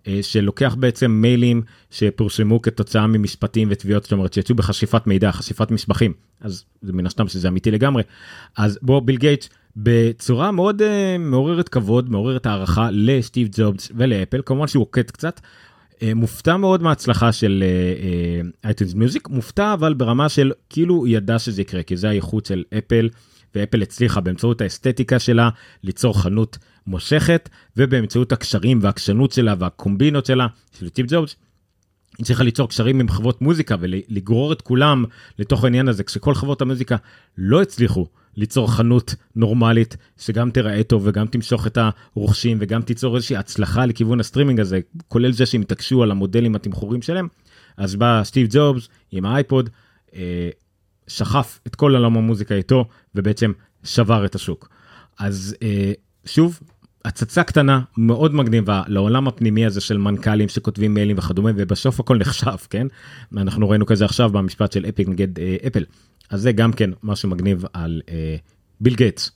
אה, 0.08 0.20
שלוקח 0.22 0.76
בעצם 0.80 1.12
מיילים 1.12 1.62
שפורסמו 1.92 2.62
כתוצאה 2.62 3.08
ממשפטים 3.08 3.68
ותביעות, 3.72 4.04
זאת 4.04 4.12
אומרת 4.12 4.34
שיצאו 4.34 4.56
בחשיפת 4.56 5.08
מידע, 5.08 5.32
חשיפת 5.32 5.72
מסמכים, 5.72 6.14
אז 6.42 6.64
זה 6.82 6.94
מן 6.94 7.06
הסתם 7.06 7.28
שזה 7.28 7.48
אמיתי 7.48 7.72
לגמרי. 7.72 8.04
אז 8.58 8.80
בא 8.82 9.00
ביל 9.00 9.18
גייטס 9.18 9.50
בצורה 9.76 10.52
מאוד 10.52 10.82
אה, 10.82 10.86
מעוררת 11.20 11.70
כבוד, 11.70 12.10
מעוררת 12.10 12.46
הערכה 12.46 12.90
לסטיב 12.92 13.50
ג'ובס 13.52 13.92
ולאפל, 13.96 14.42
כמובן 14.46 14.68
שהוא 14.68 14.82
עוקץ 14.82 15.12
קצת. 15.12 15.40
אה, 15.98 16.14
מופתע 16.16 16.58
מאוד 16.58 16.84
מההצלחה 16.84 17.32
של 17.32 17.64
iTunes 18.64 18.94
אה, 18.94 18.98
Music, 18.98 19.28
אה, 19.28 19.32
מופתע 19.32 19.74
אבל 19.74 19.94
ברמה 19.94 20.30
של 20.30 20.52
כאילו 20.70 20.96
הוא 20.96 21.08
ידע 21.08 21.40
שזה 21.40 21.62
יקרה, 21.62 21.84
כי 21.84 21.98
זה 21.98 22.10
הייחוד 22.10 22.46
של 22.46 22.64
אפל, 22.78 23.10
ואפל 23.56 23.82
הצליחה 23.82 24.22
באמצעות 24.22 24.62
האסתטיקה 24.62 25.20
שלה 25.20 25.50
ליצור 25.84 26.22
חנות 26.22 26.58
מושכת, 26.88 27.50
ובאמצעות 27.78 28.32
הקשרים 28.32 28.80
והעקשנות 28.82 29.32
שלה 29.32 29.56
והקומבינות 29.60 30.26
שלה 30.26 30.48
של 30.80 30.88
סטיב 30.88 31.06
ג'ובס. 31.10 31.36
היא 32.18 32.26
צריכה 32.26 32.44
ליצור 32.44 32.70
קשרים 32.70 33.00
עם 33.00 33.10
חברות 33.10 33.42
מוזיקה 33.42 33.76
ולגרור 33.80 34.54
את 34.54 34.62
כולם 34.62 35.06
לתוך 35.40 35.64
העניין 35.64 35.88
הזה, 35.88 36.04
כשכל 36.04 36.36
חברות 36.36 36.62
המוזיקה 36.62 36.96
לא 37.38 37.62
הצליחו 37.62 38.08
ליצור 38.38 38.72
חנות 38.72 39.16
נורמלית 39.36 39.98
שגם 40.18 40.52
תראה 40.52 40.84
טוב 40.84 41.02
וגם 41.06 41.28
תמשוך 41.28 41.68
את 41.68 41.78
הרוכשים 41.78 42.58
וגם 42.62 42.82
תיצור 42.82 43.16
איזושהי 43.16 43.36
הצלחה 43.36 43.86
לכיוון 43.86 44.20
הסטרימינג 44.20 44.60
הזה, 44.60 44.80
כולל 45.08 45.32
זה 45.32 45.46
שהם 45.46 45.62
התעקשו 45.62 46.04
על 46.04 46.12
המודלים 46.12 46.56
התמחורים 46.56 47.02
שלהם. 47.02 47.28
אז 47.78 47.96
בא 47.96 48.22
סטיב 48.24 48.48
ג'ובס 48.52 48.88
עם 49.12 49.26
האייפוד, 49.26 49.70
אה, 50.16 50.50
סחף 51.08 51.60
את 51.68 51.76
כל 51.76 51.96
עולם 51.96 52.18
המוזיקה 52.18 52.56
איתו 52.56 52.86
ובעצם 53.16 53.52
שבר 53.84 54.26
את 54.26 54.36
השוק. 54.36 54.70
אז 55.20 55.56
אה, 55.62 55.92
שוב, 56.26 56.60
הצצה 57.06 57.44
קטנה 57.44 57.82
מאוד 57.98 58.36
מגניבה 58.36 58.84
לעולם 58.88 59.28
הפנימי 59.28 59.66
הזה 59.66 59.82
של 59.82 59.98
מנכ"לים 59.98 60.50
שכותבים 60.50 60.94
מיילים 60.94 61.18
וכדומה 61.18 61.52
ובסוף 61.56 62.00
הכל 62.00 62.18
נחשב 62.18 62.56
כן? 62.70 62.88
אנחנו 63.38 63.70
ראינו 63.70 63.86
כזה 63.86 64.06
עכשיו 64.06 64.30
במשפט 64.30 64.72
של 64.72 64.86
אפיק 64.90 65.08
נגד 65.08 65.40
אה, 65.40 65.56
אפל 65.68 65.84
אז 66.30 66.42
זה 66.42 66.52
גם 66.52 66.74
כן 66.74 66.90
משהו 67.04 67.30
מגניב 67.30 67.64
על 67.74 68.02
אה, 68.10 68.36
ביל 68.82 68.96
גייטס 68.96 69.32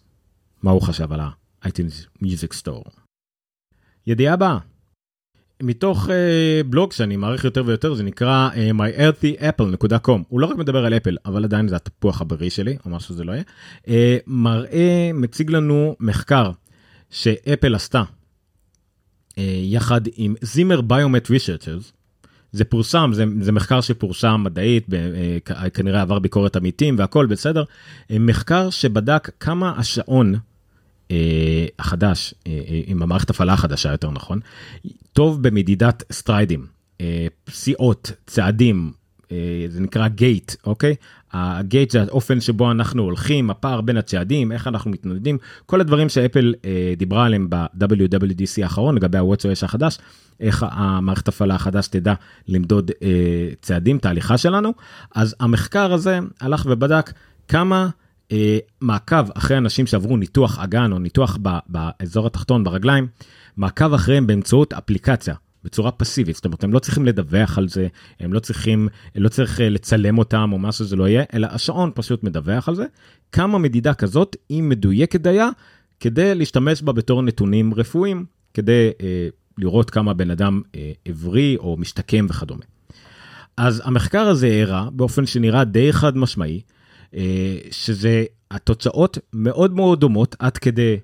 מה 0.63 0.71
הוא 0.71 0.81
חשב 0.81 1.13
על 1.13 1.19
ה-iTunes 1.19 2.23
Music 2.23 2.61
Store. 2.63 2.89
ידיעה 4.07 4.33
הבאה. 4.33 4.57
מתוך 5.63 6.07
uh, 6.07 6.11
בלוג 6.69 6.91
שאני 6.91 7.15
מעריך 7.15 7.45
יותר 7.45 7.63
ויותר 7.65 7.93
זה 7.93 8.03
נקרא 8.03 8.49
uh, 8.53 8.75
myearthyapple.com 8.75 10.21
הוא 10.27 10.39
לא 10.39 10.45
רק 10.45 10.57
מדבר 10.57 10.85
על 10.85 10.93
אפל 10.93 11.17
אבל 11.25 11.43
עדיין 11.43 11.67
זה 11.67 11.75
התפוח 11.75 12.21
הבריא 12.21 12.49
שלי 12.49 12.77
או 12.85 12.89
מה 12.89 12.99
שזה 12.99 13.23
לא 13.23 13.31
יהיה. 13.31 13.43
uh, 13.85 13.89
מראה 14.27 15.11
מציג 15.13 15.51
לנו 15.51 15.95
מחקר 15.99 16.51
שאפל 17.11 17.75
עשתה 17.75 18.03
אה, 19.37 19.59
יחד 19.63 20.01
עם 20.15 20.35
Zimmer 20.41 20.81
Biomet 20.81 21.29
researchers. 21.29 21.93
זה 22.51 22.63
פורסם, 22.63 23.11
זה, 23.13 23.25
זה 23.41 23.51
מחקר 23.51 23.81
שפורסם 23.81 24.41
מדעית, 24.43 24.87
אה, 24.93 25.69
כנראה 25.69 26.01
עבר 26.01 26.19
ביקורת 26.19 26.55
עמיתים 26.55 26.95
והכל 26.97 27.25
בסדר. 27.25 27.63
אה, 28.11 28.19
מחקר 28.19 28.69
שבדק 28.69 29.29
כמה 29.39 29.73
השעון 29.77 30.35
החדש, 31.79 32.33
עם 32.85 33.03
המערכת 33.03 33.29
הפעלה 33.29 33.53
החדשה 33.53 33.91
יותר 33.91 34.11
נכון, 34.11 34.39
טוב 35.13 35.43
במדידת 35.43 36.03
strides, 36.11 36.65
פסיעות, 37.43 38.11
צעדים, 38.25 38.91
זה 39.67 39.79
נקרא 39.79 40.07
gait, 40.07 40.51
אוקיי? 40.65 40.95
ה 41.33 41.45
gait 41.45 41.91
זה 41.91 42.01
האופן 42.01 42.41
שבו 42.41 42.71
אנחנו 42.71 43.03
הולכים, 43.03 43.49
הפער 43.49 43.81
בין 43.81 43.97
הצעדים, 43.97 44.51
איך 44.51 44.67
אנחנו 44.67 44.91
מתנדנדים, 44.91 45.37
כל 45.65 45.81
הדברים 45.81 46.09
שאפל 46.09 46.53
אה, 46.65 46.93
דיברה 46.97 47.25
עליהם 47.25 47.49
ב-WWDC 47.49 48.63
האחרון 48.63 48.95
לגבי 48.95 49.17
ה-WatchOS 49.17 49.65
החדש, 49.65 49.97
איך 50.39 50.65
המערכת 50.69 51.27
הפעלה 51.27 51.55
החדש 51.55 51.87
תדע 51.87 52.13
למדוד 52.47 52.91
אה, 53.03 53.49
צעדים, 53.61 53.97
תהליכה 53.97 54.37
שלנו. 54.37 54.73
אז 55.15 55.35
המחקר 55.39 55.93
הזה 55.93 56.19
הלך 56.41 56.65
ובדק 56.69 57.11
כמה 57.47 57.89
אה, 58.31 58.57
מעקב 58.81 59.31
אחרי 59.33 59.57
אנשים 59.57 59.87
שעברו 59.87 60.17
ניתוח 60.17 60.59
אגן 60.59 60.91
או 60.91 60.99
ניתוח 60.99 61.37
ב- 61.41 61.57
באזור 61.67 62.27
התחתון 62.27 62.63
ברגליים, 62.63 63.07
מעקב 63.57 63.93
אחריהם 63.93 64.27
באמצעות 64.27 64.73
אפליקציה. 64.73 65.35
בצורה 65.63 65.91
פסיבית, 65.91 66.35
זאת 66.35 66.45
אומרת 66.45 66.63
הם 66.63 66.73
לא 66.73 66.79
צריכים 66.79 67.05
לדווח 67.05 67.57
על 67.57 67.67
זה, 67.67 67.87
הם 68.19 68.33
לא 68.33 68.39
צריכים, 68.39 68.87
לא 69.15 69.29
צריך 69.29 69.61
אה, 69.61 69.69
לצלם 69.69 70.17
אותם 70.17 70.49
או 70.53 70.59
מה 70.59 70.71
שזה 70.71 70.95
לא 70.95 71.07
יהיה, 71.07 71.23
אלא 71.33 71.47
השעון 71.51 71.91
פשוט 71.95 72.23
מדווח 72.23 72.69
על 72.69 72.75
זה. 72.75 72.85
כמה 73.31 73.57
מדידה 73.57 73.93
כזאת 73.93 74.35
היא 74.49 74.63
מדויקת 74.63 75.21
דייה 75.21 75.49
כדי 75.99 76.35
להשתמש 76.35 76.81
בה 76.81 76.93
בתור 76.93 77.21
נתונים 77.21 77.73
רפואיים, 77.73 78.25
כדי 78.53 78.89
אה, 79.01 79.27
לראות 79.57 79.89
כמה 79.89 80.13
בן 80.13 80.31
אדם 80.31 80.61
אה, 80.75 80.91
הבריא 81.05 81.57
או 81.57 81.77
משתקם 81.77 82.25
וכדומה. 82.29 82.63
אז 83.57 83.81
המחקר 83.85 84.27
הזה 84.27 84.61
הראה 84.61 84.89
באופן 84.89 85.25
שנראה 85.25 85.63
די 85.63 85.93
חד 85.93 86.17
משמעי, 86.17 86.61
אה, 87.15 87.57
שזה 87.71 88.23
התוצאות 88.51 89.17
מאוד 89.33 89.73
מאוד 89.73 89.99
דומות 89.99 90.35
עד 90.39 90.57
כדי 90.57 90.97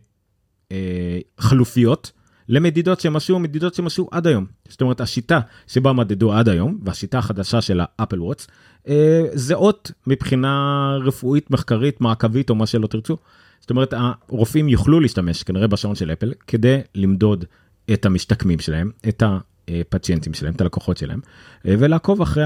אה, 0.71 1.19
חלופיות. 1.39 2.11
למדידות 2.49 2.99
שהם 2.99 3.15
עשו, 3.15 3.39
מדידות 3.39 3.73
שהם 3.73 3.87
עשו 3.87 4.07
עד 4.11 4.27
היום. 4.27 4.45
זאת 4.69 4.81
אומרת, 4.81 5.01
השיטה 5.01 5.39
שבה 5.67 5.93
מדדו 5.93 6.33
עד 6.33 6.49
היום, 6.49 6.79
והשיטה 6.83 7.17
החדשה 7.17 7.61
של 7.61 7.79
האפל 7.81 8.21
וואטס, 8.21 8.47
אה, 8.87 9.25
זהות 9.33 9.91
מבחינה 10.07 10.97
רפואית, 11.03 11.51
מחקרית, 11.51 12.01
מעקבית 12.01 12.49
או 12.49 12.55
מה 12.55 12.65
שלא 12.65 12.87
תרצו. 12.87 13.17
זאת 13.59 13.69
אומרת, 13.69 13.93
הרופאים 13.93 14.69
יוכלו 14.69 14.99
להשתמש 14.99 15.43
כנראה 15.43 15.67
בשעון 15.67 15.95
של 15.95 16.11
אפל 16.11 16.33
כדי 16.47 16.79
למדוד 16.95 17.45
את 17.93 18.05
המשתקמים 18.05 18.59
שלהם, 18.59 18.91
את 19.07 19.23
הפציינטים 19.67 20.33
שלהם, 20.33 20.53
את 20.53 20.61
הלקוחות 20.61 20.97
שלהם, 20.97 21.19
ולעקוב 21.65 22.21
אחרי 22.21 22.43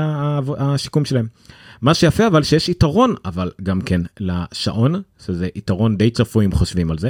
השיקום 0.58 1.05
שלהם. 1.05 1.27
מה 1.81 1.93
שיפה 1.93 2.27
אבל 2.27 2.43
שיש 2.43 2.70
יתרון, 2.70 3.15
אבל 3.25 3.51
גם 3.63 3.81
כן 3.81 4.01
לשעון, 4.20 5.01
שזה 5.25 5.48
יתרון 5.55 5.98
די 5.98 6.12
צפוי 6.12 6.46
אם 6.46 6.51
חושבים 6.51 6.91
על 6.91 6.98
זה, 6.98 7.10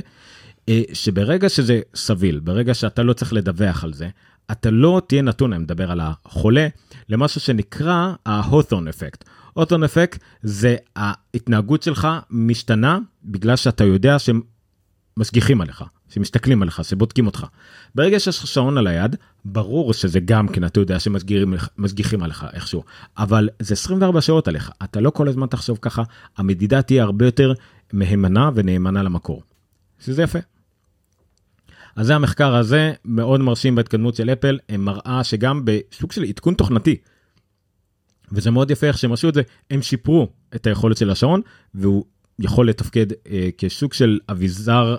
שברגע 0.94 1.50
שזה 1.50 1.82
סביל, 1.96 2.40
ברגע 2.40 2.74
שאתה 2.74 3.04
לא 3.04 3.14
צריך 3.14 3.34
לדווח 3.34 3.84
על 3.84 3.94
זה, 3.94 4.10
אתה 4.52 4.72
לא 4.72 5.02
תהיה 5.08 5.22
נתון, 5.22 5.54
אני 5.54 5.64
מדבר 5.64 5.92
על 5.92 6.00
החולה, 6.04 6.68
למשהו 7.10 7.42
שנקרא 7.42 8.14
ה-Hawthorne 8.26 8.90
אפקט. 8.90 9.24
Hawthorne 9.60 9.86
אפקט 9.86 10.24
זה 10.42 10.76
ההתנהגות 10.96 11.84
שלך 11.84 12.08
משתנה 12.30 13.00
בגלל 13.24 13.56
שאתה 13.56 13.84
יודע 13.84 14.20
שהם 14.20 14.42
משגיחים 15.18 15.62
עליך, 15.62 15.84
שמסתכלים 16.10 16.62
עליך, 16.62 16.84
שבודקים 16.84 17.26
אותך. 17.26 17.46
ברגע 17.96 18.20
שיש 18.20 18.40
לך 18.40 18.48
שעון 18.48 18.78
על 18.78 18.88
היד, 18.88 19.16
ברור 19.46 19.94
שזה 19.94 20.20
גם 20.20 20.48
כן, 20.48 20.64
אתה 20.64 20.80
יודע 20.80 21.00
שמשגיחים 21.00 22.24
עליך 22.24 22.46
איכשהו, 22.54 22.84
אבל 23.18 23.50
זה 23.60 23.74
24 23.74 24.22
שעות 24.22 24.48
עליך, 24.48 24.72
אתה 24.84 25.00
לא 25.00 25.10
כל 25.10 25.28
הזמן 25.28 25.48
תחשוב 25.48 25.80
ככה, 25.82 26.04
המדידה 26.38 26.82
תהיה 26.82 27.04
הרבה 27.04 27.26
יותר 27.26 27.54
מהימנה 27.94 28.50
ונאמנה 28.56 29.04
למקור. 29.04 29.44
שזה 30.00 30.24
יפה. 30.24 30.40
אז 31.96 32.08
זה 32.08 32.16
המחקר 32.16 32.56
הזה, 32.56 32.94
מאוד 33.06 33.40
מרשים 33.40 33.76
בהתקדמות 33.76 34.16
של 34.16 34.30
אפל, 34.30 34.60
הם 34.70 34.86
מראה 34.86 35.24
שגם 35.24 35.62
בסוג 35.66 36.12
של 36.12 36.24
עדכון 36.24 36.54
תוכנתי, 36.54 36.98
וזה 38.32 38.52
מאוד 38.52 38.72
יפה 38.72 38.88
איך 38.88 38.98
שהם 38.98 39.14
עשו 39.14 39.30
את 39.30 39.34
זה, 39.34 39.42
הם 39.70 39.82
שיפרו 39.82 40.30
את 40.56 40.68
היכולת 40.68 40.98
של 40.98 41.10
השעון, 41.10 41.42
והוא 41.74 42.06
יכול 42.40 42.70
לתפקד 42.70 43.06
אה, 43.32 43.50
כסוג 43.58 43.94
של 43.94 44.20
אביזר 44.30 44.96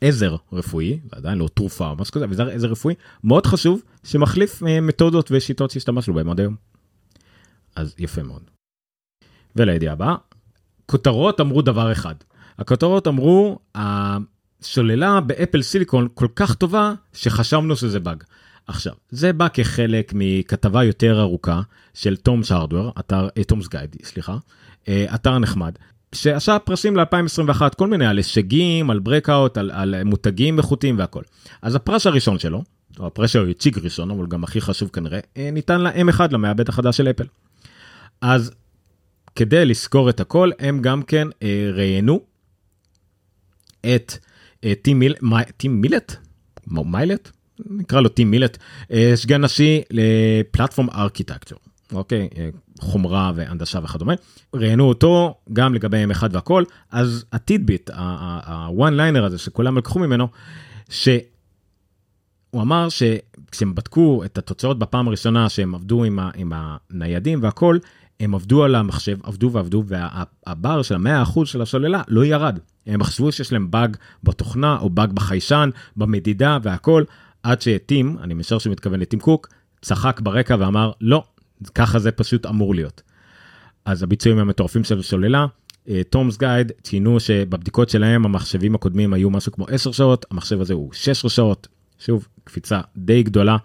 עזר 0.00 0.36
רפואי, 0.52 1.00
עדיין 1.12 1.38
לא 1.38 1.48
תרופה 1.54 1.88
או 1.88 1.96
משהו 1.96 2.14
כזה, 2.14 2.24
אביזר 2.24 2.48
עזר 2.48 2.68
רפואי, 2.68 2.94
מאוד 3.24 3.46
חשוב, 3.46 3.82
שמחליף 4.04 4.62
אה, 4.62 4.80
מתודות 4.80 5.28
ושיטות 5.32 5.70
שהשתמשנו 5.70 6.14
בהם 6.14 6.30
עד 6.30 6.40
היום. 6.40 6.54
אז 7.76 7.94
יפה 7.98 8.22
מאוד. 8.22 8.42
ולידיעה 9.56 9.92
הבאה, 9.92 10.14
כותרות 10.86 11.40
אמרו 11.40 11.62
דבר 11.62 11.92
אחד. 11.92 12.14
הכותרות 12.58 13.06
אמרו, 13.08 13.58
השוללה 14.62 15.20
באפל 15.20 15.62
סיליקון 15.62 16.08
כל 16.14 16.28
כך 16.36 16.54
טובה 16.54 16.94
שחשבנו 17.12 17.76
שזה 17.76 18.00
באג. 18.00 18.22
עכשיו, 18.66 18.92
זה 19.10 19.32
בא 19.32 19.48
כחלק 19.48 20.12
מכתבה 20.14 20.84
יותר 20.84 21.20
ארוכה 21.20 21.60
של 21.94 22.16
Tom's 22.16 22.44
Hardware, 22.44 22.92
אתר, 22.98 23.28
Tom's 23.46 23.68
Guide, 23.68 23.96
סליחה, 24.02 24.36
אה, 24.88 25.06
אתר 25.14 25.38
נחמד, 25.38 25.72
שעשה 26.12 26.58
פרסים 26.58 26.96
ל-2021, 26.96 27.74
כל 27.76 27.86
מיני 27.86 28.06
על 28.06 28.16
הישגים, 28.16 28.90
על 28.90 28.98
breakout, 28.98 29.58
על, 29.58 29.70
על 29.70 30.04
מותגים 30.04 30.58
איכותיים 30.58 30.98
והכל. 30.98 31.22
אז 31.62 31.74
הפרס 31.74 32.06
הראשון 32.06 32.38
שלו, 32.38 32.62
או 32.98 33.06
הפרס 33.06 33.30
שהוא 33.30 33.46
הציג 33.46 33.78
ראשון, 33.78 34.10
אבל 34.10 34.26
גם 34.26 34.44
הכי 34.44 34.60
חשוב 34.60 34.90
כנראה, 34.92 35.20
אה, 35.36 35.50
ניתן 35.52 35.80
ל-M1, 35.80 36.20
למעבד 36.30 36.68
החדש 36.68 36.96
של 36.96 37.10
אפל. 37.10 37.26
אז 38.20 38.50
כדי 39.36 39.64
לזכור 39.64 40.10
את 40.10 40.20
הכל, 40.20 40.50
הם 40.58 40.82
גם 40.82 41.02
כן 41.02 41.28
אה, 41.42 41.70
ראיינו 41.72 42.20
את 43.80 44.12
אה, 44.12 44.26
מי, 44.98 45.08
טים 45.56 45.80
מילט? 45.80 46.16
מיילט? 46.66 47.30
נקרא 47.70 48.00
לו 48.00 48.08
טים 48.08 48.30
מילט, 48.30 48.58
אה, 48.92 49.12
סגן 49.14 49.44
נשי 49.44 49.82
לפלטפורם 49.90 50.90
ארכיטקטור. 50.90 51.58
אוקיי, 51.92 52.28
אה, 52.36 52.48
חומרה 52.80 53.32
והנדשה 53.34 53.78
וכדומה. 53.84 54.14
ראיינו 54.54 54.84
אותו 54.84 55.34
גם 55.52 55.74
לגבי 55.74 56.04
M1 56.04 56.22
והכל, 56.30 56.64
אז 56.90 57.24
הטידביט, 57.32 57.90
הוואן 58.46 58.94
ליינר 58.94 59.24
הזה 59.24 59.38
שכולם 59.38 59.78
לקחו 59.78 59.98
ממנו, 59.98 60.28
שהוא 60.88 61.20
אמר 62.54 62.88
שכשהם 62.88 63.74
בדקו 63.74 64.22
את 64.24 64.38
התוצאות 64.38 64.78
בפעם 64.78 65.08
הראשונה 65.08 65.48
שהם 65.48 65.74
עבדו 65.74 66.04
עם, 66.04 66.18
ה, 66.18 66.30
עם 66.36 66.52
הניידים 66.54 67.42
והכל, 67.42 67.78
הם 68.20 68.34
עבדו 68.34 68.64
על 68.64 68.74
המחשב, 68.74 69.16
עבדו 69.22 69.50
ועבדו, 69.52 69.84
והבר 69.86 70.82
של 70.82 70.94
ה-100% 71.06 71.44
של 71.44 71.62
השוללה 71.62 72.02
לא 72.08 72.24
ירד. 72.24 72.58
הם 72.86 73.02
חשבו 73.02 73.32
שיש 73.32 73.52
להם 73.52 73.70
באג 73.70 73.96
בתוכנה 74.22 74.78
או 74.80 74.90
באג 74.90 75.12
בחיישן, 75.12 75.70
במדידה 75.96 76.58
והכל, 76.62 77.04
עד 77.42 77.60
שטים, 77.60 78.16
אני 78.22 78.34
משער 78.34 78.58
שמתכוון 78.58 79.00
לטים 79.00 79.20
קוק, 79.20 79.48
צחק 79.82 80.20
ברקע 80.20 80.56
ואמר, 80.58 80.92
לא, 81.00 81.24
ככה 81.74 81.98
זה 81.98 82.12
פשוט 82.12 82.46
אמור 82.46 82.74
להיות. 82.74 83.02
אז 83.84 84.02
הביצועים 84.02 84.38
המטורפים 84.38 84.84
של 84.84 84.98
השוללה, 84.98 85.46
תומס 86.10 86.34
אה, 86.34 86.38
גייד 86.38 86.72
ציינו 86.82 87.20
שבבדיקות 87.20 87.88
שלהם 87.88 88.24
המחשבים 88.24 88.74
הקודמים 88.74 89.12
היו 89.12 89.30
משהו 89.30 89.52
כמו 89.52 89.66
10 89.68 89.92
שעות, 89.92 90.26
המחשב 90.30 90.60
הזה 90.60 90.74
הוא 90.74 90.92
16 90.92 91.30
שעות, 91.30 91.68
שוב, 91.98 92.28
קפיצה 92.44 92.80
די 92.96 93.22
גדולה. 93.22 93.56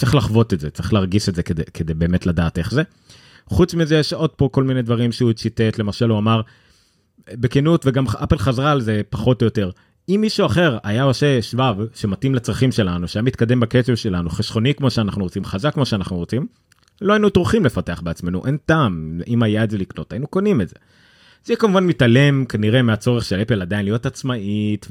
צריך 0.00 0.14
לחוות 0.14 0.54
את 0.54 0.60
זה, 0.60 0.70
צריך 0.70 0.92
להרגיש 0.92 1.28
את 1.28 1.34
זה 1.34 1.42
כדי, 1.42 1.62
כדי 1.74 1.94
באמת 1.94 2.26
לדעת 2.26 2.58
איך 2.58 2.70
זה. 2.70 2.82
חוץ 3.46 3.74
מזה 3.74 3.96
יש 3.96 4.12
עוד 4.12 4.30
פה 4.30 4.48
כל 4.52 4.64
מיני 4.64 4.82
דברים 4.82 5.12
שהוא 5.12 5.32
ציטט, 5.32 5.78
למשל 5.78 6.08
הוא 6.08 6.18
אמר, 6.18 6.40
בכנות 7.30 7.86
וגם 7.86 8.04
אפל 8.08 8.38
חזרה 8.38 8.72
על 8.72 8.80
זה 8.80 9.00
פחות 9.10 9.42
או 9.42 9.44
יותר, 9.44 9.70
אם 10.08 10.18
מישהו 10.20 10.46
אחר 10.46 10.78
היה 10.84 11.02
עושה 11.02 11.42
שבב 11.42 11.76
שמתאים 11.94 12.34
לצרכים 12.34 12.72
שלנו, 12.72 13.08
שהיה 13.08 13.22
מתקדם 13.22 13.60
בקצב 13.60 13.94
שלנו, 13.94 14.30
חשכוני 14.30 14.74
כמו 14.74 14.90
שאנחנו 14.90 15.22
רוצים, 15.22 15.44
חזק 15.44 15.74
כמו 15.74 15.86
שאנחנו 15.86 16.16
רוצים, 16.16 16.46
לא 17.00 17.12
היינו 17.12 17.30
טורחים 17.30 17.64
לפתח 17.64 18.00
בעצמנו, 18.04 18.46
אין 18.46 18.56
טעם, 18.66 19.20
אם 19.26 19.42
היה 19.42 19.64
את 19.64 19.70
זה 19.70 19.78
לקנות, 19.78 20.12
היינו 20.12 20.26
קונים 20.26 20.60
את 20.60 20.68
זה. 20.68 20.74
זה 21.44 21.56
כמובן 21.56 21.86
מתעלם 21.86 22.44
כנראה 22.44 22.82
מהצורך 22.82 23.24
של 23.24 23.42
אפל 23.42 23.62
עדיין 23.62 23.84
להיות 23.84 24.06
עצמאית 24.06 24.88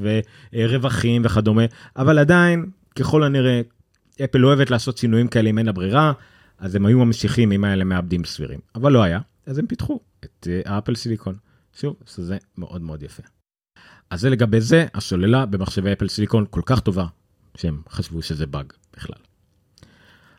ורווחים 0.54 1.22
וכדומה, 1.26 1.64
אבל 1.98 2.20
עדיין, 2.20 2.66
ככל 2.96 3.24
הנראה, 3.24 3.62
אפל 4.24 4.46
אוהבת 4.46 4.70
לעשות 4.70 4.98
שינויים 4.98 5.28
כאלה 5.28 5.50
אם 5.50 5.58
אין 5.58 5.66
לה 5.66 5.72
ברירה, 5.72 6.14
אז 6.58 6.76
הם 6.76 6.86
היו 6.86 7.00
ממשיכים 7.00 7.52
אם 7.52 7.64
היה 7.64 7.76
להם 7.76 7.90
מעבדים 7.90 8.26
סבירים, 8.26 8.60
אבל 8.76 8.92
לא 8.92 9.04
היה, 9.04 9.20
אז 9.46 9.58
הם 9.58 9.68
פיתחו 9.68 10.00
את 10.26 10.48
האפל 10.66 10.96
סיליקון. 10.96 11.36
שוב, 11.74 11.96
זה 12.08 12.38
מאוד 12.58 12.82
מאוד 12.82 13.04
יפה. 13.04 13.24
אז 14.10 14.22
זה 14.22 14.30
לגבי 14.30 14.62
זה, 14.62 14.86
השוללה 14.94 15.46
במחשבי 15.46 15.94
אפל 15.94 16.08
סיליקון 16.08 16.46
כל 16.50 16.62
כך 16.66 16.80
טובה, 16.80 17.06
שהם 17.58 17.82
חשבו 17.90 18.22
שזה 18.22 18.46
באג 18.46 18.74
בכלל. 18.98 19.20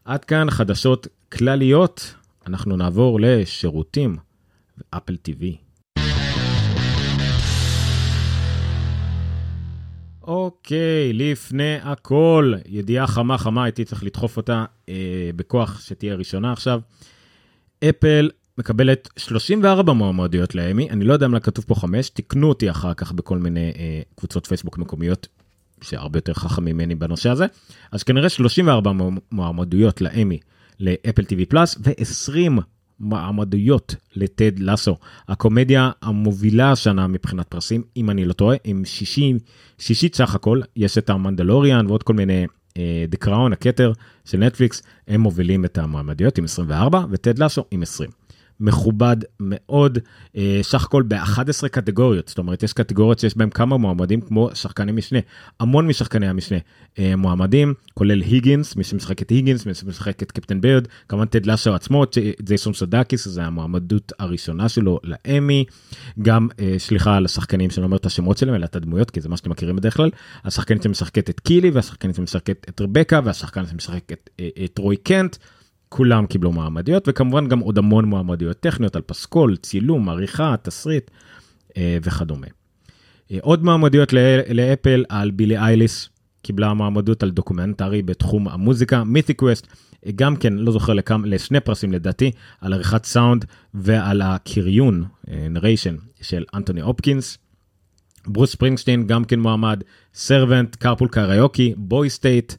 עד 0.04 0.24
כאן 0.24 0.50
חדשות 0.50 1.06
כלליות, 1.32 2.14
אנחנו 2.46 2.76
נעבור 2.76 3.20
לשירותים 3.20 4.16
ואפל 4.78 5.16
TV. 5.28 5.69
אוקיי, 10.30 11.12
לפני 11.12 11.76
הכל, 11.82 12.54
ידיעה 12.68 13.06
חמה 13.06 13.38
חמה, 13.38 13.64
הייתי 13.64 13.84
צריך 13.84 14.04
לדחוף 14.04 14.36
אותה 14.36 14.64
אה, 14.88 15.30
בכוח 15.36 15.80
שתהיה 15.80 16.14
ראשונה 16.14 16.52
עכשיו. 16.52 16.80
אפל 17.84 18.30
מקבלת 18.58 19.08
34 19.16 19.92
מועמדויות 19.92 20.54
לאמי, 20.54 20.90
אני 20.90 21.04
לא 21.04 21.12
יודע 21.12 21.28
מה 21.28 21.40
כתוב 21.40 21.64
פה 21.68 21.74
5, 21.74 22.10
תקנו 22.10 22.48
אותי 22.48 22.70
אחר 22.70 22.94
כך 22.94 23.12
בכל 23.12 23.38
מיני 23.38 23.72
אה, 23.78 24.00
קבוצות 24.16 24.46
פייסבוק 24.46 24.78
מקומיות 24.78 25.28
שהרבה 25.80 26.18
יותר 26.18 26.34
חכמים 26.34 26.76
ממני 26.76 26.94
בנושא 26.94 27.30
הזה, 27.30 27.46
אז 27.92 28.02
כנראה 28.02 28.28
34 28.28 28.92
מועמדויות 29.32 30.00
לאמי 30.00 30.38
לאפל 30.80 31.22
TV 31.22 31.46
פלאס 31.48 31.78
ו-20 31.84 32.60
מועמדויות 33.00 33.94
לטד 34.16 34.58
לסו, 34.58 34.96
הקומדיה 35.28 35.90
המובילה 36.02 36.72
השנה 36.72 37.06
מבחינת 37.06 37.46
פרסים, 37.48 37.82
אם 37.96 38.10
אני 38.10 38.24
לא 38.24 38.32
טועה, 38.32 38.56
עם 38.64 38.84
60, 38.84 39.38
שישית 39.78 40.14
סך 40.14 40.34
הכל, 40.34 40.60
יש 40.76 40.98
את 40.98 41.10
המנדלוריאן 41.10 41.86
ועוד 41.86 42.02
כל 42.02 42.12
מיני 42.12 42.46
דה 43.08 43.16
uh, 43.16 43.20
קראון, 43.20 43.52
הכתר 43.52 43.92
של 44.24 44.38
נטפליקס, 44.38 44.82
הם 45.08 45.20
מובילים 45.20 45.64
את 45.64 45.78
המועמדויות 45.78 46.38
עם 46.38 46.44
24 46.44 47.04
וטד 47.10 47.38
לסו 47.38 47.64
עם 47.70 47.82
20. 47.82 48.19
מכובד 48.60 49.16
מאוד, 49.40 49.98
אה, 50.36 50.60
סך 50.62 50.84
הכל 50.84 51.02
ב-11 51.08 51.68
קטגוריות, 51.68 52.28
זאת 52.28 52.38
אומרת 52.38 52.62
יש 52.62 52.72
קטגוריות 52.72 53.18
שיש 53.18 53.36
בהם 53.36 53.50
כמה 53.50 53.76
מועמדים 53.76 54.20
כמו 54.20 54.50
שחקני 54.54 54.92
משנה, 54.92 55.18
המון 55.60 55.86
משחקני 55.86 56.28
המשנה 56.28 56.58
אה, 56.98 57.16
מועמדים, 57.16 57.74
כולל 57.94 58.20
היגינס, 58.20 58.76
מי 58.76 58.84
שמשחק 58.84 59.22
את 59.22 59.30
היגינס, 59.30 59.66
מי 59.66 59.74
שמשחק 59.74 60.22
את 60.22 60.32
קפטן 60.32 60.60
בירד, 60.60 60.88
כמובן 61.08 61.26
טד 61.26 61.46
לאשו 61.46 61.74
עצמו, 61.74 62.04
ג'ייסון 62.42 62.72
סדקיס, 62.72 63.28
זה 63.28 63.44
המועמדות 63.44 64.12
הראשונה 64.18 64.68
שלו 64.68 65.00
לאמי, 65.04 65.64
גם 66.22 66.48
אה, 66.60 66.74
סליחה 66.78 67.16
על 67.16 67.24
השחקנים 67.24 67.70
שאני 67.70 67.82
לא 67.82 67.86
אומר 67.86 67.96
את 67.96 68.06
השמות 68.06 68.38
שלהם 68.38 68.54
אלא 68.54 68.64
את 68.64 68.76
הדמויות 68.76 69.10
כי 69.10 69.20
זה 69.20 69.28
מה 69.28 69.36
שאתם 69.36 69.50
מכירים 69.50 69.76
בדרך 69.76 69.96
כלל, 69.96 70.10
השחקנית 70.44 70.82
שמשחקת 70.82 71.30
את 71.30 71.40
קילי 71.40 71.70
והשחקנית 71.70 72.16
שמשחקת 72.16 72.66
את 72.68 72.80
רבקה 72.80 73.20
והשחקן 73.24 73.66
שמשחק 73.66 74.12
את, 74.12 74.30
את 74.64 74.78
רוי 74.78 74.96
קנט. 74.96 75.36
כולם 75.92 76.26
קיבלו 76.26 76.52
מועמדויות 76.52 77.08
וכמובן 77.08 77.48
גם 77.48 77.58
עוד 77.58 77.78
המון 77.78 78.04
מועמדויות 78.04 78.60
טכניות 78.60 78.96
על 78.96 79.02
פסקול, 79.02 79.56
צילום, 79.56 80.08
עריכה, 80.08 80.54
תסריט 80.62 81.10
אה, 81.76 81.98
וכדומה. 82.02 82.46
אה, 83.30 83.38
עוד 83.42 83.64
מועמדויות 83.64 84.12
לאפל 84.48 85.04
על 85.08 85.30
בילי 85.30 85.58
אייליש, 85.58 86.08
קיבלה 86.42 86.74
מועמדות 86.74 87.22
על 87.22 87.30
דוקומנטרי 87.30 88.02
בתחום 88.02 88.48
המוזיקה, 88.48 89.04
Mythic 89.04 89.34
Quest, 89.34 89.66
אה, 90.06 90.12
גם 90.16 90.36
כן, 90.36 90.52
לא 90.52 90.72
זוכר 90.72 90.92
לכמה, 90.92 91.26
לשני 91.26 91.60
פרסים 91.60 91.92
לדעתי, 91.92 92.30
על 92.60 92.72
עריכת 92.72 93.04
סאונד 93.04 93.44
ועל 93.74 94.22
הקריינות, 94.22 95.04
narration 95.50 95.96
של 96.20 96.44
אנטוני 96.54 96.82
אופקינס. 96.82 97.38
ברוס 98.26 98.52
ספרינגשטיין 98.52 99.06
גם 99.06 99.24
כן 99.24 99.40
מועמד, 99.40 99.82
Servant, 100.14 100.76
Carpool 100.76 101.08
Karaoke, 101.08 101.74
Boys 101.76 102.10
State, 102.10 102.52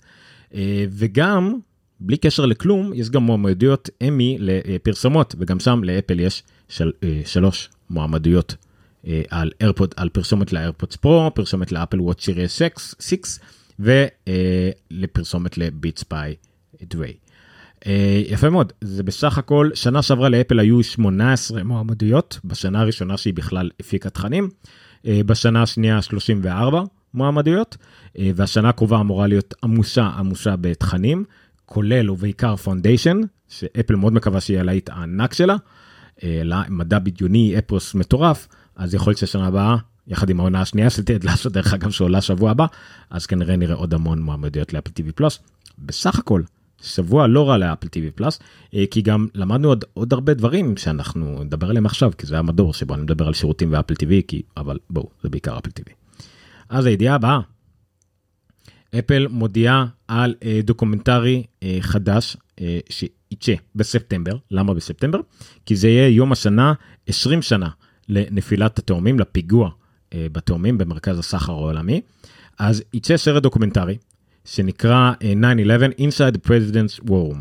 וגם, 0.92 1.60
בלי 2.04 2.18
קשר 2.18 2.46
לכלום, 2.46 2.92
יש 2.96 3.10
גם 3.10 3.24
מועמדויות 3.24 3.90
אמי 4.08 4.38
לפרסומות, 4.40 5.36
וגם 5.40 5.60
שם 5.60 5.84
לאפל 5.84 6.20
יש 6.20 6.44
של, 6.70 6.92
שלוש 7.26 7.70
מועמדויות 7.90 8.56
על, 9.30 9.52
AirPod, 9.64 9.94
על 9.96 10.10
פרסומת 10.10 10.54
ל-AirPods 10.54 10.96
Pro, 10.96 11.32
פרסומת 11.36 11.72
לאפל 11.72 12.02
Watch 12.02 12.20
Series 12.20 12.62
6 13.00 13.18
ולפרסומת 13.80 15.58
ל-Beats 15.58 16.04
by 16.12 16.36
Dre. 16.84 17.14
יפה 18.28 18.50
מאוד, 18.50 18.74
זה 18.82 19.04
בסך 19.04 19.38
הכל, 19.38 19.70
שנה 19.74 20.02
שעברה 20.02 20.30
לאפל 20.30 20.60
היו 20.60 20.84
18 20.84 21.64
מועמדויות, 21.64 22.40
בשנה 22.46 22.82
הראשונה 22.82 23.18
שהיא 23.18 23.34
בכלל 23.34 23.70
הפיקה 23.80 24.10
תכנים, 24.10 24.50
בשנה 25.06 25.62
השנייה 25.64 26.02
34 26.02 26.84
מועמדויות, 27.14 27.78
והשנה 28.36 28.70
הקרובה 28.70 29.00
אמורה 29.00 29.28
להיות 29.28 29.54
עמוסה 29.64 30.04
עמוסה 30.04 30.56
בתכנים, 30.56 31.24
כולל 31.74 32.10
ובעיקר 32.10 32.56
Foundation, 32.56 33.22
שאפל 33.50 33.96
מאוד 33.96 34.14
מקווה 34.14 34.42
שיהיה 34.42 34.64
להיט 34.64 34.90
הענק 34.90 35.34
שלה, 35.34 35.56
למדע 36.24 37.00
בדיוני, 37.00 37.56
אפוס 37.60 37.96
מטורף, 37.96 38.48
אז 38.76 38.94
יכול 38.94 39.12
להיות 39.12 39.18
ששנה 39.18 39.48
הבאה, 39.48 39.76
יחד 40.08 40.30
עם 40.30 40.40
העונה 40.40 40.62
השנייה 40.62 40.90
של 40.90 41.08
טד 41.08 41.20
לאסו 41.24 41.54
דרך 41.54 41.74
אגב 41.74 41.92
שעולה 41.92 42.22
שבוע 42.22 42.52
הבא, 42.52 42.66
אז 43.10 43.26
כנראה 43.26 43.56
נראה 43.56 43.76
עוד 43.76 43.94
המון 43.94 44.22
מועמדויות 44.22 44.74
לאפל 44.74 44.90
TV 44.90 45.12
פלוס. 45.16 45.40
בסך 45.80 46.20
הכל, 46.20 46.42
שבוע 46.82 47.28
לא 47.28 47.50
רע 47.50 47.58
לאפל 47.58 47.88
TV 47.88 48.12
פלוס, 48.16 48.40
כי 48.92 49.02
גם 49.02 49.28
למדנו 49.36 49.68
עוד, 49.68 49.86
עוד 49.94 50.14
הרבה 50.14 50.34
דברים 50.34 50.78
שאנחנו 50.78 51.44
נדבר 51.44 51.70
עליהם 51.70 51.86
עכשיו, 51.86 52.12
כי 52.18 52.28
זה 52.28 52.40
המדור 52.40 52.74
שבו 52.74 52.94
אני 52.94 53.02
מדבר 53.02 53.28
על 53.28 53.34
שירותים 53.34 53.74
ואפל 53.74 53.94
TV, 53.94 54.12
כי, 54.28 54.42
אבל 54.58 54.78
בואו, 54.90 55.10
זה 55.24 55.30
בעיקר 55.30 55.58
אפל 55.58 55.70
TV. 55.70 55.94
אז 56.70 56.86
הידיעה 56.86 57.16
הבאה, 57.16 57.40
אפל 59.00 59.28
מודיעה 59.30 59.86
על 60.08 60.36
אה, 60.44 60.60
דוקומנטרי 60.64 61.44
אה, 61.64 61.78
חדש 61.82 62.38
אה, 62.62 62.80
שיצא 62.90 63.54
בספטמבר, 63.76 64.38
למה 64.52 64.74
בספטמבר? 64.74 65.20
כי 65.66 65.76
זה 65.76 65.88
יהיה 65.88 66.08
יום 66.08 66.32
השנה, 66.32 66.74
20 67.08 67.42
שנה 67.42 67.70
לנפילת 68.10 68.80
התאומים, 68.80 69.20
לפיגוע 69.20 69.70
אה, 70.14 70.28
בתאומים 70.32 70.78
במרכז 70.78 71.20
הסחר 71.20 71.54
העולמי. 71.54 72.02
אז 72.60 72.84
יצא 72.94 73.18
סרט 73.18 73.44
דוקומנטרי 73.44 73.98
שנקרא 74.46 75.12
9-11 75.20 75.24
אה, 75.24 75.88
Inside 75.88 76.36
the 76.36 76.48
President's 76.48 77.10
War, 77.10 77.36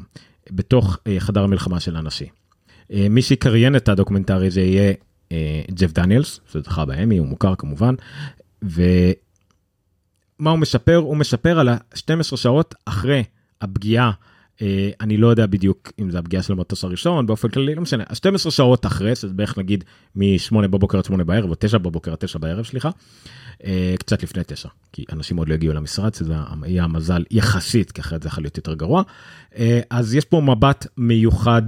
בתוך 0.51 0.99
אה, 1.07 1.21
חדר 1.21 1.43
המלחמה 1.43 1.81
של 1.81 1.97
הנשיא. 1.97 2.27
מי 3.11 3.23
שיקריין 3.23 3.77
את 3.77 3.89
הדוקומנטרי 3.89 4.51
זה 4.51 4.61
יהיה 4.61 4.93
ג'ף 5.71 5.93
דניאלס, 5.93 6.41
שזכה 6.53 6.85
באמי, 6.85 7.19
הוא 7.19 7.27
מוכר 7.27 7.55
כמובן, 7.55 7.95
ומה 10.41 10.51
הוא 10.51 10.59
מספר? 10.59 10.97
הוא 10.97 11.17
מספר 11.17 11.59
על 11.59 11.69
ה-12 11.69 12.37
שעות 12.37 12.75
אחרי 12.85 13.25
הפגיעה 13.61 14.11
אה, 14.63 14.91
אני 15.01 15.17
לא 15.17 15.27
יודע 15.27 15.47
בדיוק 15.47 15.93
אם 16.01 16.11
זה 16.11 16.19
הפגיעה 16.19 16.43
של 16.43 16.53
המטוס 16.53 16.85
הראשון 16.85 17.27
באופן 17.27 17.49
כללי 17.49 17.75
לא 17.75 17.83
משנה 17.83 18.05
12 18.13 18.53
שעות 18.53 18.87
אחרי 18.87 19.15
זה 19.15 19.29
בערך 19.29 19.59
נגיד 19.59 19.85
מ-8 20.17 20.67
בבוקר 20.67 20.99
עד 20.99 21.05
8 21.05 21.25
בערב 21.25 21.51
או 21.51 21.55
9 21.59 21.79
בבוקר 21.79 22.13
עד 22.13 22.19
9 22.19 22.39
בערב 22.39 22.65
סליחה 22.65 22.91
אה, 23.65 23.95
קצת 23.99 24.23
לפני 24.23 24.43
9 24.47 24.69
כי 24.93 25.05
אנשים 25.13 25.37
עוד 25.37 25.49
לא 25.49 25.55
הגיעו 25.55 25.75
למשרד 25.75 26.15
שזה 26.15 26.35
יהיה 26.67 26.85
המזל 26.85 27.25
יחסית 27.31 27.93
כי 27.93 28.01
אחרת 28.01 28.23
זה 28.23 28.29
יכול 28.29 28.45
להיות 28.45 28.57
יותר 28.57 28.75
גרוע 28.75 29.03
אה, 29.57 29.81
אז 29.91 30.15
יש 30.15 30.25
פה 30.25 30.41
מבט 30.41 30.87
מיוחד. 30.97 31.63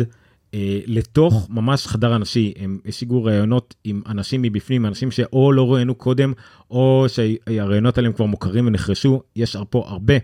לתוך 0.86 1.46
ממש 1.50 1.86
חדר 1.86 2.16
אנשי 2.16 2.52
הם 2.56 2.78
השיגו 2.86 3.24
ראיונות 3.24 3.74
עם 3.84 4.02
אנשים 4.06 4.42
מבפנים 4.42 4.86
אנשים 4.86 5.10
שאו 5.10 5.52
לא 5.52 5.72
ראיינו 5.74 5.94
קודם 5.94 6.32
או 6.70 7.06
שהראיונות 7.08 7.98
עליהם 7.98 8.12
כבר 8.12 8.26
מוכרים 8.26 8.66
ונחרשו 8.66 9.22
יש 9.36 9.56
פה 9.70 9.84
הרבה 9.88 10.14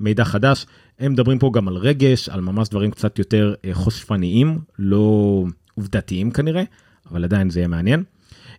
מידע 0.00 0.24
חדש 0.24 0.66
הם 0.98 1.12
מדברים 1.12 1.38
פה 1.38 1.50
גם 1.54 1.68
על 1.68 1.76
רגש, 1.76 2.28
על 2.28 2.40
ממש 2.40 2.68
דברים 2.68 2.90
קצת 2.90 3.18
יותר 3.18 3.54
אה, 3.64 3.74
חושפניים, 3.74 4.58
לא 4.78 5.44
עובדתיים 5.74 6.30
כנראה, 6.30 6.62
אבל 7.10 7.24
עדיין 7.24 7.50
זה 7.50 7.60
יהיה 7.60 7.68
מעניין. 7.68 8.02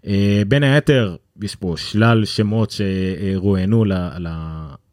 אה, 0.08 0.42
בין 0.48 0.64
היתר, 0.64 1.16
יש 1.42 1.56
פה 1.56 1.74
שלל 1.78 2.26
שמות 2.26 2.72
שרואיינו 2.72 3.86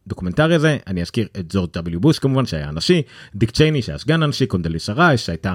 לדוקומנטרי 0.07 0.55
הזה, 0.55 0.79
אני 0.87 1.03
אזכיר 1.03 1.29
את 1.39 1.53
ג'ורג' 1.53 1.77
W. 1.77 1.99
בוש 1.99 2.19
כמובן, 2.19 2.47
שהיה 2.47 2.69
הנשיא, 2.69 3.03
דיק 3.35 3.51
צ'ייני 3.51 3.83
שהיה 3.83 3.99
סגן 3.99 4.23
הנשיא, 4.23 4.47
קונדוליסה 4.47 4.93
רייס 4.93 5.27
שהייתה 5.27 5.49
אה, 5.49 5.55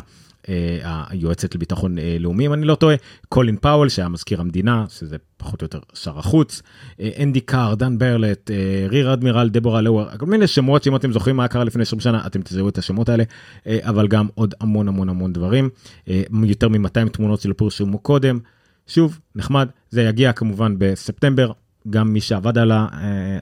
היועצת 0.84 1.56
לביטחון 1.56 2.00
אה, 2.00 2.18
לאומי 2.20 2.46
אם 2.46 2.54
אני 2.54 2.66
לא 2.66 2.76
טועה, 2.76 2.96
קולין 3.30 3.58
פאוול 3.58 3.90
שהיה 3.90 4.10
מזכיר 4.10 4.42
המדינה 4.42 4.86
שזה 4.90 5.18
פחות 5.38 5.62
או 5.62 5.66
יותר 5.66 5.80
שר 5.94 6.20
החוץ, 6.20 6.62
אה, 7.00 7.10
אנדי 7.24 7.42
קאר, 7.42 7.76
דן 7.76 7.98
ברלט, 7.98 8.52
Rear 8.90 9.14
Admiral, 9.14 9.50
דבורה 9.50 9.82
לאואר, 9.82 10.18
כל 10.18 10.26
מיני 10.26 10.48
שמות 10.48 10.84
שאם 10.84 10.96
אתם 10.96 11.12
זוכרים 11.12 11.36
מה 11.36 11.48
קרה 11.48 11.64
לפני 11.64 11.82
20 11.82 12.00
שנה 12.00 12.28
אתם 12.28 12.42
תזהו 12.42 12.70
את 12.70 12.78
השמות 12.78 13.10
האלה, 13.10 13.24
אבל 13.68 14.08
גם 14.08 14.28
עוד 14.36 14.54
המון 14.62 14.88
המון 14.88 15.10
המון 15.10 15.34
דברים, 15.34 15.70
יותר 16.44 16.70
מ-200 16.70 17.10
תמונות 17.12 17.42
של 17.42 17.54
פורסמו 17.54 18.00
קודם, 18.00 18.40
שוב 18.88 19.20
נחמד, 19.36 19.70
זה 19.90 20.02
יגיע 20.02 20.34
כמובן 20.34 20.76
בספטמבר. 20.78 21.52
גם 21.90 22.14
מי 22.14 22.22
שעבד 22.22 22.58
על, 22.58 22.72
ה, 22.72 22.88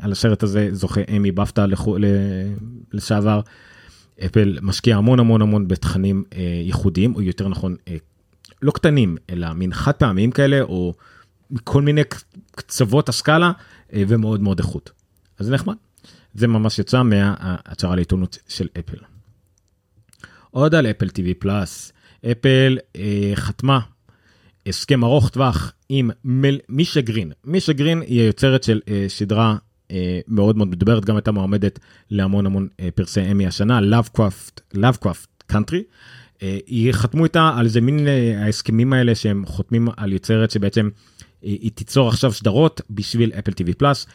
על 0.01 0.11
הסרט 0.11 0.43
הזה 0.43 0.69
זוכה 0.71 1.01
אמי 1.15 1.31
בפטה 1.31 1.65
לשעבר. 2.93 3.41
אפל 4.25 4.57
משקיע 4.61 4.97
המון 4.97 5.19
המון 5.19 5.41
המון 5.41 5.67
בתכנים 5.67 6.23
אה, 6.33 6.61
ייחודיים, 6.63 7.15
או 7.15 7.21
יותר 7.21 7.47
נכון, 7.47 7.75
אה, 7.87 7.97
לא 8.61 8.71
קטנים, 8.71 9.17
אלא 9.29 9.53
מין 9.53 9.73
חד 9.73 9.91
פעמים 9.91 10.31
כאלה, 10.31 10.61
או 10.61 10.93
מכל 11.51 11.81
מיני 11.81 12.01
קצוות 12.51 13.09
הסקאלה, 13.09 13.51
אה, 13.93 14.03
ומאוד 14.07 14.41
מאוד 14.41 14.59
איכות. 14.59 14.91
אז 15.39 15.45
זה 15.45 15.53
נחמד. 15.53 15.75
זה 16.33 16.47
ממש 16.47 16.79
יצא 16.79 17.03
מההצהרה 17.03 17.95
לעיתונות 17.95 18.37
של 18.47 18.67
אפל. 18.79 18.97
עוד 20.51 20.75
על 20.75 20.87
אפל 20.87 21.07
TV 21.07 21.33
פלאס, 21.39 21.93
אפל 22.31 22.77
אה, 22.95 23.31
חתמה 23.35 23.79
הסכם 24.65 25.03
ארוך 25.03 25.29
טווח 25.29 25.73
עם 25.89 26.09
מל... 26.23 26.59
מישה 26.69 27.01
גרין. 27.01 27.31
מישה 27.43 27.73
גרין 27.73 28.01
היא 28.01 28.21
היוצרת 28.21 28.63
של 28.63 28.81
אה, 28.87 29.05
מאוד 30.27 30.57
מאוד 30.57 30.67
מדוברת, 30.67 31.05
גם 31.05 31.15
הייתה 31.15 31.31
מועמדת 31.31 31.79
להמון 32.09 32.45
המון 32.45 32.67
אה, 32.79 32.89
פרסי 32.95 33.31
אמי 33.31 33.47
השנה, 33.47 33.79
Lovecraft, 33.79 34.77
Lovecraft 34.77 35.53
Country. 35.53 35.81
אה, 36.43 36.57
היא 36.67 36.91
חתמו 36.91 37.23
איתה 37.23 37.51
על 37.57 37.65
איזה 37.65 37.81
מין 37.81 38.07
ההסכמים 38.37 38.93
האלה 38.93 39.15
שהם 39.15 39.45
חותמים 39.45 39.87
על 39.97 40.13
יוצרת 40.13 40.51
שבעצם 40.51 40.89
היא 41.41 41.71
תיצור 41.71 42.09
עכשיו 42.09 42.33
סדרות 42.33 42.81
בשביל 42.89 43.31
אפל 43.39 43.51
TV 43.51 43.73
פלאס. 43.77 44.07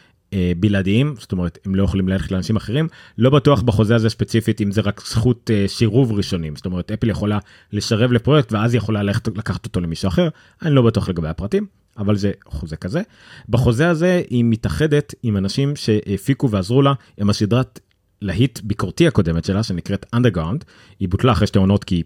בלעדיים 0.59 1.15
זאת 1.19 1.31
אומרת 1.31 1.57
הם 1.65 1.75
לא 1.75 1.83
יכולים 1.83 2.09
ללכת 2.09 2.31
לאנשים 2.31 2.55
אחרים 2.55 2.87
לא 3.17 3.29
בטוח 3.29 3.61
בחוזה 3.61 3.95
הזה 3.95 4.09
ספציפית 4.09 4.61
אם 4.61 4.71
זה 4.71 4.81
רק 4.81 5.01
זכות 5.05 5.49
שירוב 5.67 6.11
ראשונים 6.11 6.55
זאת 6.55 6.65
אומרת 6.65 6.91
אפל 6.91 7.09
יכולה 7.09 7.39
לשרב 7.73 8.11
לפרויקט 8.11 8.53
ואז 8.53 8.75
יכולה 8.75 9.03
ללכת 9.03 9.37
לקחת 9.37 9.65
אותו 9.65 9.81
למישהו 9.81 10.07
אחר 10.07 10.29
אני 10.61 10.75
לא 10.75 10.81
בטוח 10.81 11.09
לגבי 11.09 11.27
הפרטים 11.27 11.65
אבל 11.97 12.17
זה 12.17 12.31
חוזה 12.45 12.75
כזה. 12.75 13.01
בחוזה 13.49 13.89
הזה 13.89 14.21
היא 14.29 14.43
מתאחדת 14.45 15.13
עם 15.23 15.37
אנשים 15.37 15.75
שהפיקו 15.75 16.51
ועזרו 16.51 16.81
לה 16.81 16.93
עם 17.17 17.29
הסדרת 17.29 17.79
להיט 18.21 18.59
ביקורתי 18.63 19.07
הקודמת 19.07 19.45
שלה 19.45 19.63
שנקראת 19.63 20.05
underground 20.15 20.63
היא 20.99 21.09
בוטלה 21.09 21.31
אחרי 21.31 21.47
שתי 21.47 21.59
עונות 21.59 21.83
כי 21.83 22.03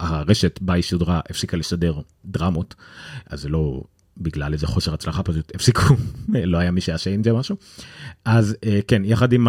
הרשת 0.00 0.58
בה 0.62 0.74
היא 0.74 0.82
שודרה 0.82 1.20
הפסיקה 1.30 1.56
לשדר 1.56 2.00
דרמות 2.24 2.74
אז 3.26 3.40
זה 3.40 3.48
לא 3.48 3.82
בגלל 4.16 4.52
איזה 4.52 4.66
חוסר 4.66 4.94
הצלחה 4.94 5.22
פשוט 5.22 5.52
הפסיקו 5.54 5.94
לא 6.52 6.58
היה 6.58 6.70
מי 6.70 6.80
שיעשה 6.80 7.10
עם 7.10 7.24
זה 7.24 7.32
משהו. 7.32 7.56
אז 8.24 8.56
אה, 8.64 8.80
כן 8.88 9.02
יחד 9.04 9.32
עם 9.32 9.46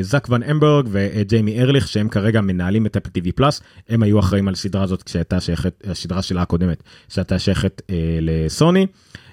זאק 0.00 0.28
ון 0.28 0.42
אמברג 0.42 0.88
וג'יימי 0.90 1.60
ארליך 1.60 1.88
שהם 1.88 2.08
כרגע 2.08 2.40
מנהלים 2.40 2.86
את 2.86 2.96
אפל 2.96 3.10
טיווי 3.10 3.32
פלאס 3.32 3.60
הם 3.88 4.02
היו 4.02 4.20
אחראים 4.20 4.48
על 4.48 4.54
הסדרה 4.54 4.82
הזאת 4.82 5.02
כשהייתה 5.02 5.40
שייכת 5.40 5.84
הסדרה 5.84 6.22
שלה 6.22 6.42
הקודמת 6.42 6.82
שהייתה 7.08 7.38
שייכת 7.38 7.82
אה, 7.90 8.18
לסוני. 8.20 8.86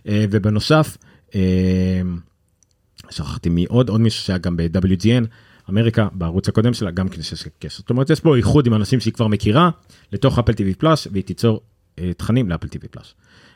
אה, 0.08 0.26
ובנוסף 0.32 0.98
שכחתי 3.10 3.50
מי 3.50 3.66
עוד 3.66 3.90
עוד 3.90 4.02
מישהו 4.02 4.24
שהיה 4.24 4.38
גם 4.38 4.58
ב-WGN 4.58 5.26
אמריקה 5.70 6.08
בערוץ 6.12 6.50
הקודם 6.50 6.74
שלה 6.74 6.92
גם 6.92 7.10
כן 7.10 7.22
שיש 7.22 7.48
קשר 7.60 7.78
זאת 7.78 7.90
אומרת 7.90 8.10
יש 8.10 8.20
פה 8.20 8.36
איחוד 8.36 8.68
עם 8.68 8.74
אנשים 8.74 9.00
שהיא 9.00 9.14
כבר 9.14 9.28
מכירה 9.28 9.70
לתוך 10.14 10.40
אפל 10.40 10.54
טיווי 10.54 10.74
פלאס 10.74 11.08
והיא 11.12 11.24
תיצור 11.24 11.62
תכנים 12.18 12.50
לאפל 12.50 12.68
טיווי 12.68 12.88
פלאס. 12.88 13.14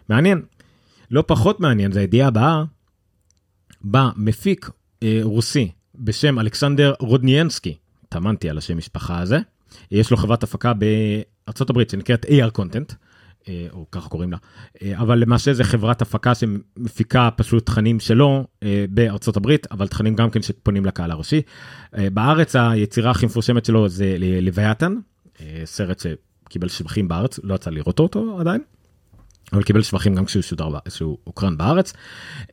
מעניין 0.10 0.42
לא 1.14 1.24
פחות 1.28 1.60
מעניין 1.60 1.92
זה 1.92 2.00
הידיעה 2.00 2.28
הבאה, 2.28 2.64
בא 3.82 4.10
מפיק 4.16 4.70
אה, 5.04 5.20
רוסי 5.24 5.72
בשם 5.96 6.40
אלכסנדר 6.40 6.94
רודניאנסקי, 7.00 7.78
טמנתי 8.10 8.50
על 8.50 8.58
השם 8.58 8.78
משפחה 8.78 9.20
הזה, 9.20 9.40
יש 9.92 10.12
לו 10.12 10.18
חברת 10.18 10.44
הפקה 10.44 10.74
בארצות 10.74 11.70
הברית 11.70 11.90
שנקראת 11.90 12.26
AR 12.26 12.60
Content, 12.60 12.94
אה, 13.48 13.68
או 13.72 13.86
ככה 13.92 14.10
קוראים 14.10 14.32
לה, 14.32 14.38
אה, 14.82 15.00
אבל 15.00 15.20
למעשה 15.20 15.54
זה 15.54 15.64
חברת 15.64 16.02
הפקה 16.02 16.36
שמפיקה 16.36 17.30
פשוט 17.36 17.66
תכנים 17.66 18.00
שלו 18.00 18.48
אה, 18.64 18.86
בארצות 18.90 19.38
הברית, 19.38 19.68
אבל 19.72 19.88
תכנים 19.88 20.16
גם 20.16 20.30
כן 20.30 20.42
שפונים 20.42 20.86
לקהל 20.86 21.12
הראשי. 21.12 21.42
אה, 21.98 22.10
בארץ 22.10 22.56
היצירה 22.56 23.12
הכי 23.12 23.26
מפורשמת 23.26 23.66
שלו 23.66 23.90
זה 23.90 24.18
לוויתן, 24.42 24.96
אה, 25.42 25.62
סרט 25.66 26.04
שקיבל 26.48 26.68
שבחים 26.68 27.08
בארץ, 27.08 27.40
לא 27.44 27.56
יצא 27.56 27.70
לראות 27.70 28.00
אותו 28.00 28.38
עדיין. 28.40 28.62
אבל 29.54 29.64
קיבל 29.64 29.82
שבחים 29.82 30.16
גם 30.16 30.26
כשהוא 30.26 30.42
שודר, 30.42 30.70
כשהוא 30.88 31.18
הוקרן 31.24 31.58
בארץ. 31.58 31.94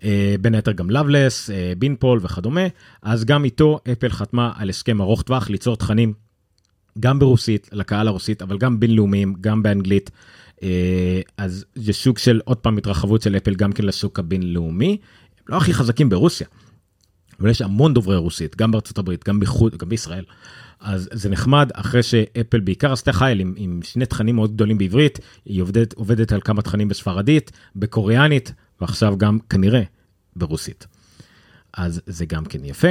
אה, 0.05 0.35
בין 0.41 0.55
היתר 0.55 0.73
גם 0.73 0.91
לאבלס, 0.91 1.51
אה, 1.51 1.73
בינפול 1.79 2.19
וכדומה. 2.23 2.61
אז 3.03 3.25
גם 3.25 3.45
איתו 3.45 3.79
אפל 3.93 4.09
חתמה 4.09 4.53
על 4.57 4.69
הסכם 4.69 5.01
ארוך 5.01 5.23
טווח 5.23 5.51
ליצור 5.51 5.77
תכנים 5.77 6.13
גם 6.99 7.19
ברוסית, 7.19 7.69
לקהל 7.73 8.09
הרוסית, 8.09 8.43
אבל 8.43 8.59
גם 8.59 8.81
בינלאומיים, 8.81 9.35
גם 9.41 9.63
באנגלית. 9.63 10.11
אה, 10.63 11.21
אז 11.39 11.65
זה 11.75 11.93
שוק 11.93 12.19
של 12.19 12.41
עוד 12.45 12.57
פעם 12.57 12.79
התרחבות 12.79 13.23
של 13.23 13.37
אפל 13.37 13.55
גם 13.55 13.73
כן 13.73 13.85
לשוק 13.85 14.19
הבינלאומי. 14.19 14.97
לא 15.49 15.57
הכי 15.57 15.75
חזקים 15.75 16.09
ברוסיה, 16.09 16.47
אבל 17.41 17.51
יש 17.51 17.63
המון 17.63 17.95
דוברי 17.95 18.17
רוסית, 18.17 18.57
גם 18.57 18.71
בארצות 18.71 18.99
הברית, 18.99 19.29
גם 19.29 19.41
בחו"ל, 19.41 19.71
גם 19.79 19.89
בישראל. 19.89 20.25
אז 20.81 21.09
זה 21.13 21.29
נחמד 21.29 21.71
אחרי 21.75 22.03
שאפל 22.03 22.61
בעיקר 22.61 22.93
עשתה 22.93 23.13
חיל 23.13 23.41
עם, 23.41 23.55
עם 23.57 23.81
שני 23.83 24.07
תכנים 24.07 24.37
מאוד 24.37 24.55
גדולים 24.55 24.79
בעברית, 24.79 25.19
היא 25.45 25.63
עובדת, 25.63 25.93
עובדת 25.93 26.33
על 26.33 26.41
כמה 26.41 26.63
תכנים 26.63 26.89
בספרדית, 26.89 27.53
בקוריאנית, 27.77 28.53
ועכשיו 28.81 29.19
גם 29.19 29.39
כנראה 29.51 29.83
ברוסית. 30.37 30.87
אז 31.73 32.01
זה 32.07 32.27
גם 32.27 32.45
כן 32.45 32.65
יפה. 32.65 32.89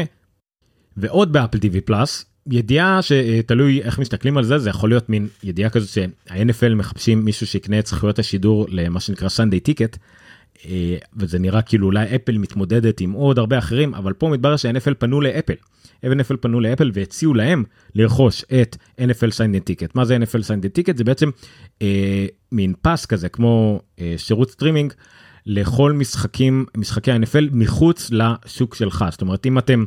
ועוד 0.97 1.33
באפל 1.33 1.57
TV 1.57 1.81
Plus, 1.85 2.25
ידיעה 2.51 2.99
שתלוי 3.01 3.81
איך 3.81 3.99
מסתכלים 3.99 4.37
על 4.37 4.43
זה, 4.43 4.59
זה 4.59 4.69
יכול 4.69 4.89
להיות 4.89 5.09
מין 5.09 5.27
ידיעה 5.43 5.69
כזאת 5.69 5.89
שה-NFL 5.89 6.75
מחפשים 6.75 7.25
מישהו 7.25 7.47
שיקנה 7.47 7.79
את 7.79 7.87
זכויות 7.87 8.19
השידור 8.19 8.65
למה 8.69 8.99
שנקרא 8.99 9.29
Sunday 9.29 9.59
Ticket. 9.59 9.97
אה, 10.65 10.97
וזה 11.17 11.39
נראה 11.39 11.61
כאילו 11.61 11.85
אולי 11.85 12.15
אפל 12.15 12.37
מתמודדת 12.37 13.01
עם 13.01 13.11
עוד 13.11 13.39
הרבה 13.39 13.57
אחרים, 13.57 13.93
אבל 13.93 14.13
פה 14.13 14.29
מתברר 14.29 14.57
ש-NFL 14.57 14.93
פנו 14.99 15.21
לאפל. 15.21 15.53
NFL 16.05 16.37
פנו 16.41 16.59
לאפל 16.59 16.91
והציעו 16.93 17.33
להם 17.33 17.63
לרכוש 17.95 18.45
את 18.61 18.77
NFL 19.01 19.31
Sunday 19.31 19.69
Ticket. 19.69 19.91
מה 19.95 20.05
זה 20.05 20.17
NFL 20.17 20.43
Sunday 20.43 20.79
Ticket? 20.79 20.97
זה 20.97 21.03
בעצם 21.03 21.29
אה, 21.81 22.25
מין 22.51 22.73
pass 22.81 23.05
כזה 23.05 23.29
כמו 23.29 23.81
אה, 23.99 24.13
שירות 24.17 24.51
סטרימינג 24.51 24.93
לכל 25.45 25.93
משחקים, 25.93 26.65
משחקי 26.77 27.11
ה-NFL 27.11 27.43
מחוץ 27.51 28.09
לשוק 28.11 28.75
שלך. 28.75 29.05
זאת 29.11 29.21
אומרת 29.21 29.45
אם 29.45 29.57
אתם 29.57 29.85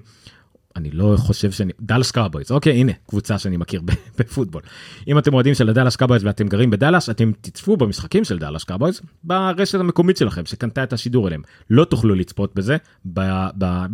אני 0.76 0.90
לא 0.90 1.14
חושב 1.18 1.50
שאני 1.50 1.72
Dallas 1.80 2.10
Cowboys 2.10 2.50
אוקיי 2.50 2.72
הנה 2.72 2.92
קבוצה 3.08 3.38
שאני 3.38 3.56
מכיר 3.56 3.82
בפוטבול 4.18 4.62
אם 5.08 5.18
אתם 5.18 5.34
אוהדים 5.34 5.54
של 5.54 5.68
ה-Dallas 5.68 5.96
Cowboys 5.96 6.24
ואתם 6.24 6.48
גרים 6.48 6.70
בדאלאס 6.70 7.10
אתם 7.10 7.32
תצפו 7.40 7.76
במשחקים 7.76 8.24
של 8.24 8.38
Dallas 8.38 8.64
Cowboys 8.64 9.00
ברשת 9.24 9.80
המקומית 9.80 10.16
שלכם 10.16 10.46
שקנתה 10.46 10.82
את 10.82 10.92
השידור 10.92 11.28
אליהם 11.28 11.42
לא 11.70 11.84
תוכלו 11.84 12.14
לצפות 12.14 12.54
בזה 12.54 12.76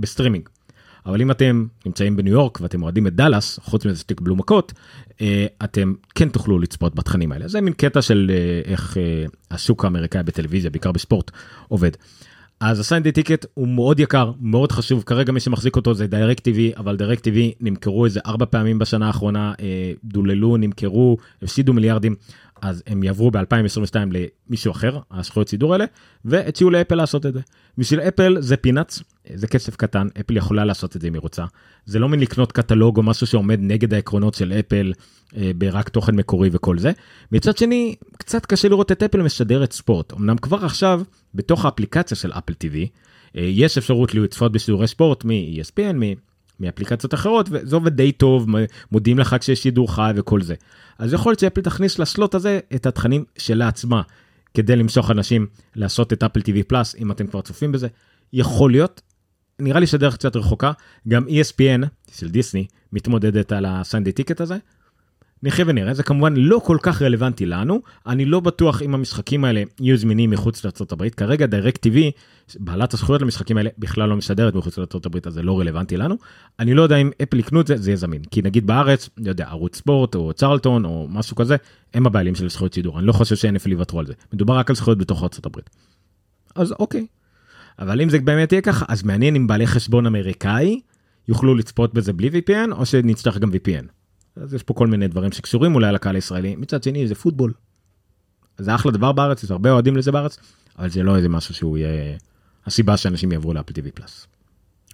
בסטרימינג. 0.01 0.49
אבל 1.07 1.21
אם 1.21 1.31
אתם 1.31 1.67
נמצאים 1.87 2.17
בניו 2.17 2.33
יורק 2.33 2.61
ואתם 2.61 2.83
אוהדים 2.83 3.07
את 3.07 3.15
דאלאס 3.15 3.59
חוץ 3.63 3.87
מזה 3.87 4.01
שתקבלו 4.01 4.37
מכות 4.37 4.73
אה, 5.21 5.47
אתם 5.65 5.95
כן 6.15 6.29
תוכלו 6.29 6.59
לצפות 6.59 6.95
בתכנים 6.95 7.33
האלה 7.33 7.49
זה 7.49 7.61
מין 7.61 7.73
קטע 7.73 8.03
של 8.03 8.31
אה, 8.35 8.71
איך 8.73 8.97
אה, 8.97 9.25
השוק 9.51 9.85
האמריקאי 9.85 10.23
בטלוויזיה 10.23 10.71
בעיקר 10.71 10.93
בספורט 10.93 11.31
עובד. 11.69 11.91
אז 12.61 12.81
ה-Sunday 12.81 13.13
Ticket 13.13 13.47
הוא 13.55 13.69
מאוד 13.69 14.01
יקר 14.01 14.33
מאוד 14.41 14.73
חשוב. 14.73 15.03
כרגע 15.03 15.33
מי 15.33 15.41
שמחזיק 15.41 15.77
אותו 15.77 15.95
זה 15.95 16.07
DirecTV 16.07 16.73
אבל 16.77 16.97
DirecTV 16.97 17.53
נמכרו 17.61 18.05
איזה 18.05 18.21
ארבע 18.27 18.47
פעמים 18.51 18.79
בשנה 18.79 19.07
האחרונה 19.07 19.53
דוללו 20.05 20.57
נמכרו 20.57 21.17
הפסידו 21.43 21.73
מיליארדים 21.73 22.15
אז 22.63 22.83
הם 22.87 23.03
יעברו 23.03 23.31
ב-2022 23.31 23.95
למישהו 24.49 24.73
אחר, 24.73 24.99
הזכויות 25.11 25.49
סידור 25.49 25.73
האלה, 25.73 25.85
והציעו 26.25 26.71
לאפל 26.71 26.95
לעשות 26.95 27.27
את 27.27 27.35
זה. 27.35 27.41
בשביל 27.79 28.01
אפל 28.01 28.37
זה 28.41 28.57
פינאץ, 28.57 29.03
זה 29.35 29.47
כסף 29.47 29.77
קטן, 29.77 30.09
אפל 30.21 30.37
יכולה 30.37 30.65
לעשות 30.65 30.97
את 30.97 31.01
זה 31.01 31.09
אם 31.09 31.15
היא 31.15 31.21
רוצה. 31.21 31.45
זה 31.87 31.99
לא 31.99 32.09
מין 32.09 32.21
לקנות 32.21 32.53
קטלוג 32.53 32.97
או 32.97 33.03
משהו 33.03 33.27
שעומד 33.27 33.59
נגד 33.63 33.95
העקרונות 33.95 34.35
של 34.35 34.53
אפל 34.53 34.93
אה, 35.37 35.51
ברק 35.57 35.89
תוכן 35.89 36.17
מקורי 36.17 36.49
וכל 36.53 36.79
זה. 36.79 36.93
מצד 37.33 37.59
שני, 37.59 37.95
קצת 38.19 38.47
קשה 38.47 38.69
לראות 38.69 38.93
את 38.93 39.03
אפל 39.03 39.23
משדרת 39.23 39.73
ספורט. 39.73 40.13
אמנם 40.13 40.37
כבר 40.37 40.65
עכשיו, 40.65 41.03
בתוך 41.35 41.65
האפליקציה 41.65 42.17
של 42.17 42.33
אפל 42.33 42.53
TV, 42.53 42.77
אה, 43.37 43.43
יש 43.43 43.79
אפשרות 43.79 44.15
לצפות 44.15 44.53
בשידורי 44.53 44.87
ספורט 44.87 45.25
מ-ESPN, 45.25 45.97
מאפליקציות 46.61 47.15
אחרות 47.15 47.49
וזה 47.51 47.77
עובד 47.77 47.97
די 47.97 48.13
טוב 48.13 48.47
מודיעים 48.93 49.19
לך 49.19 49.37
כשיש 49.41 49.63
שידור 49.63 49.95
חי 49.95 50.13
וכל 50.17 50.43
זה. 50.43 50.55
אז 50.99 51.13
יכול 51.13 51.31
להיות 51.31 51.41
שאפל 51.41 51.61
תכניס 51.61 51.99
ל-slot 51.99 52.35
הזה 52.35 52.61
את 52.75 52.87
התכנים 52.87 53.25
שלה 53.39 53.69
עצמה 53.69 54.03
כדי 54.55 54.77
למשוך 54.77 55.11
אנשים 55.11 55.47
לעשות 55.77 56.13
את 56.13 56.23
אפל 56.23 56.41
TV 56.41 56.63
Plus 56.67 56.95
אם 56.97 57.11
אתם 57.11 57.27
כבר 57.27 57.41
צופים 57.41 57.73
בזה 57.73 57.89
יכול 58.33 58.71
להיות. 58.71 59.01
נראה 59.59 59.81
לי 59.81 59.87
שהדרך 59.87 60.15
קצת 60.15 60.37
רחוקה 60.37 60.73
גם 61.09 61.25
ESPN 61.25 61.87
של 62.13 62.29
דיסני 62.29 62.67
מתמודדת 62.93 63.53
על 63.53 63.65
ה-Sunday 63.69 64.13
Ticket 64.13 64.41
הזה 64.41 64.57
נחיה 65.43 65.65
ונראה. 65.69 65.95
זה 65.95 66.03
כמובן 66.03 66.37
לא 66.37 66.61
כל 66.65 66.77
כך 66.83 67.03
רלוונטי 67.03 67.47
לנו. 67.47 67.81
אני 68.07 68.25
לא 68.25 68.41
בטוח 68.41 68.83
אם 68.83 68.95
המשחקים 68.95 69.45
האלה 69.45 69.63
יהיו 69.81 69.97
זמינים 69.97 70.31
מחוץ 70.31 70.65
לארה"ב 70.65 71.09
כרגע 71.09 71.47
DirecTV 71.47 71.99
בעלת 72.59 72.95
הזכויות 72.95 73.23
למשחקים 73.23 73.57
האלה 73.57 73.71
בכלל 73.79 74.09
לא 74.09 74.17
משדרת 74.17 74.55
מחוץ 74.55 74.79
לארה"ב 74.79 75.27
אז 75.27 75.33
זה 75.35 75.43
לא 75.43 75.61
רלוונטי 75.61 75.97
לנו. 75.97 76.17
אני 76.59 76.75
לא 76.75 76.83
יודע 76.83 76.97
אם 76.97 77.11
אפל 77.23 77.39
יקנו 77.39 77.61
את 77.61 77.67
זה 77.67 77.77
זה 77.77 77.91
יהיה 77.91 77.97
זמין. 77.97 78.23
כי 78.31 78.43
נגיד 78.43 78.67
בארץ 78.67 79.09
אני 79.19 79.29
יודע 79.29 79.49
ערוץ 79.49 79.77
ספורט 79.77 80.15
או 80.15 80.33
צ'רלטון 80.33 80.85
או 80.85 81.07
משהו 81.11 81.37
כזה 81.37 81.57
הם 81.95 82.07
הבעלים 82.07 82.35
של 82.35 82.49
זכויות 82.49 82.73
שידור. 82.73 82.99
אני 82.99 83.07
לא 83.07 83.13
חושב 83.13 83.49
אפל 83.57 83.73
יוותרו 83.73 83.99
על 84.01 84.07
זה. 84.07 84.13
מדובר 84.33 84.59
רק 84.59 84.71
על 84.71 84.77
זכויות 84.77 84.99
בתוך 84.99 85.23
ארה"ב. 85.23 85.59
אז 86.55 86.73
אוקיי. 86.73 87.07
אבל 87.79 88.01
אם 88.01 88.09
זה 88.09 88.19
באמת 88.19 88.53
יהיה 88.53 88.63
ככה 88.63 88.85
אז 88.89 89.03
מעניין 89.03 89.37
אם 89.37 89.47
בעלי 89.47 89.67
חשבון 89.67 90.07
אמריקאי 90.07 90.81
יוכלו 91.29 91.55
לצפות 91.55 91.95
בזה 91.95 92.13
בלי 92.13 92.29
VPN 92.29 92.73
או 92.73 92.87
שנצטרך 92.87 93.39
גם 93.39 93.51
VPN. 93.51 93.98
אז 94.43 94.55
יש 94.55 94.63
פה 94.63 94.75
כל 94.75 94.87
מיני 94.87 95.09
דברים 95.09 95.33
שקשורים 95.33 95.75
אולי 95.75 95.93
לקהל 95.93 96.15
הישראלי 96.15 96.57
מצד 96.57 96.83
שני 96.83 97.09
זה 97.09 97.15
פוטבול. 97.15 97.53
זה 98.59 98.75
אחלה 98.75 98.93
דבר 98.93 99.13
בארץ 99.13 99.43
יש 99.43 99.51
הרבה 99.51 99.71
אוהדים 99.71 99.97
לזה 99.97 100.13
בארץ 100.13 100.39
אבל 100.79 100.91
זה 100.91 101.03
לא 101.03 101.17
איזה 101.17 101.29
משהו 101.29 101.55
שהוא 101.55 101.79
יהיה 101.79 102.17
הסיבה 102.67 102.97
שאנשים 102.97 103.33
יעברו 103.33 103.55
לאפל 103.55 103.73
TV 103.73 103.91
פלאס. 103.95 104.27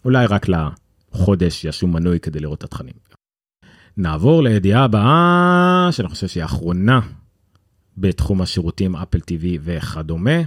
אולי 0.04 0.26
רק 0.26 0.46
לחודש 0.48 1.64
ישו 1.64 1.86
מנוי 1.86 2.20
כדי 2.20 2.40
לראות 2.40 2.58
את 2.58 2.64
התכנים. 2.64 2.94
נעבור 3.96 4.42
לידיעה 4.42 4.84
הבאה 4.84 5.88
שאני 5.90 6.08
חושב 6.08 6.28
שהיא 6.28 6.42
האחרונה 6.42 7.00
בתחום 7.98 8.42
השירותים 8.42 8.96
אפל 8.96 9.18
TV 9.18 9.44
וכדומה. 9.60 10.40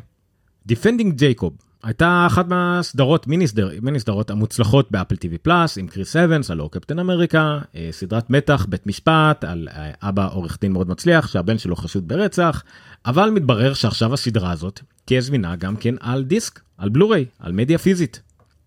Defending 0.71 1.11
Jacob 1.19 1.66
הייתה 1.83 2.23
אחת 2.27 2.47
מהסדרות 2.47 3.27
מיני, 3.27 3.47
סדר, 3.47 3.69
מיני 3.81 3.99
סדרות 3.99 4.29
המוצלחות 4.29 4.91
באפל 4.91 5.15
TV 5.15 5.37
פלאס 5.41 5.77
עם 5.77 5.87
קריס 5.87 6.15
אבנס 6.15 6.51
הלא 6.51 6.69
קפטן 6.71 6.99
אמריקה 6.99 7.59
אה, 7.75 7.89
סדרת 7.91 8.29
מתח 8.29 8.65
בית 8.69 8.87
משפט 8.87 9.43
על 9.43 9.67
אה, 9.71 9.91
אבא 10.01 10.29
עורך 10.31 10.57
דין 10.61 10.71
מאוד 10.71 10.89
מצליח 10.89 11.27
שהבן 11.27 11.57
שלו 11.57 11.75
חשוד 11.75 12.07
ברצח 12.07 12.63
אבל 13.05 13.29
מתברר 13.29 13.73
שעכשיו 13.73 14.13
הסדרה 14.13 14.51
הזאת 14.51 14.79
תהיה 15.05 15.21
זמינה 15.21 15.55
גם 15.55 15.75
כן 15.75 15.95
על 15.99 16.23
דיסק 16.23 16.59
על 16.77 16.89
בלוריי 16.89 17.25
על 17.39 17.51
מדיה 17.51 17.77
פיזית. 17.77 18.21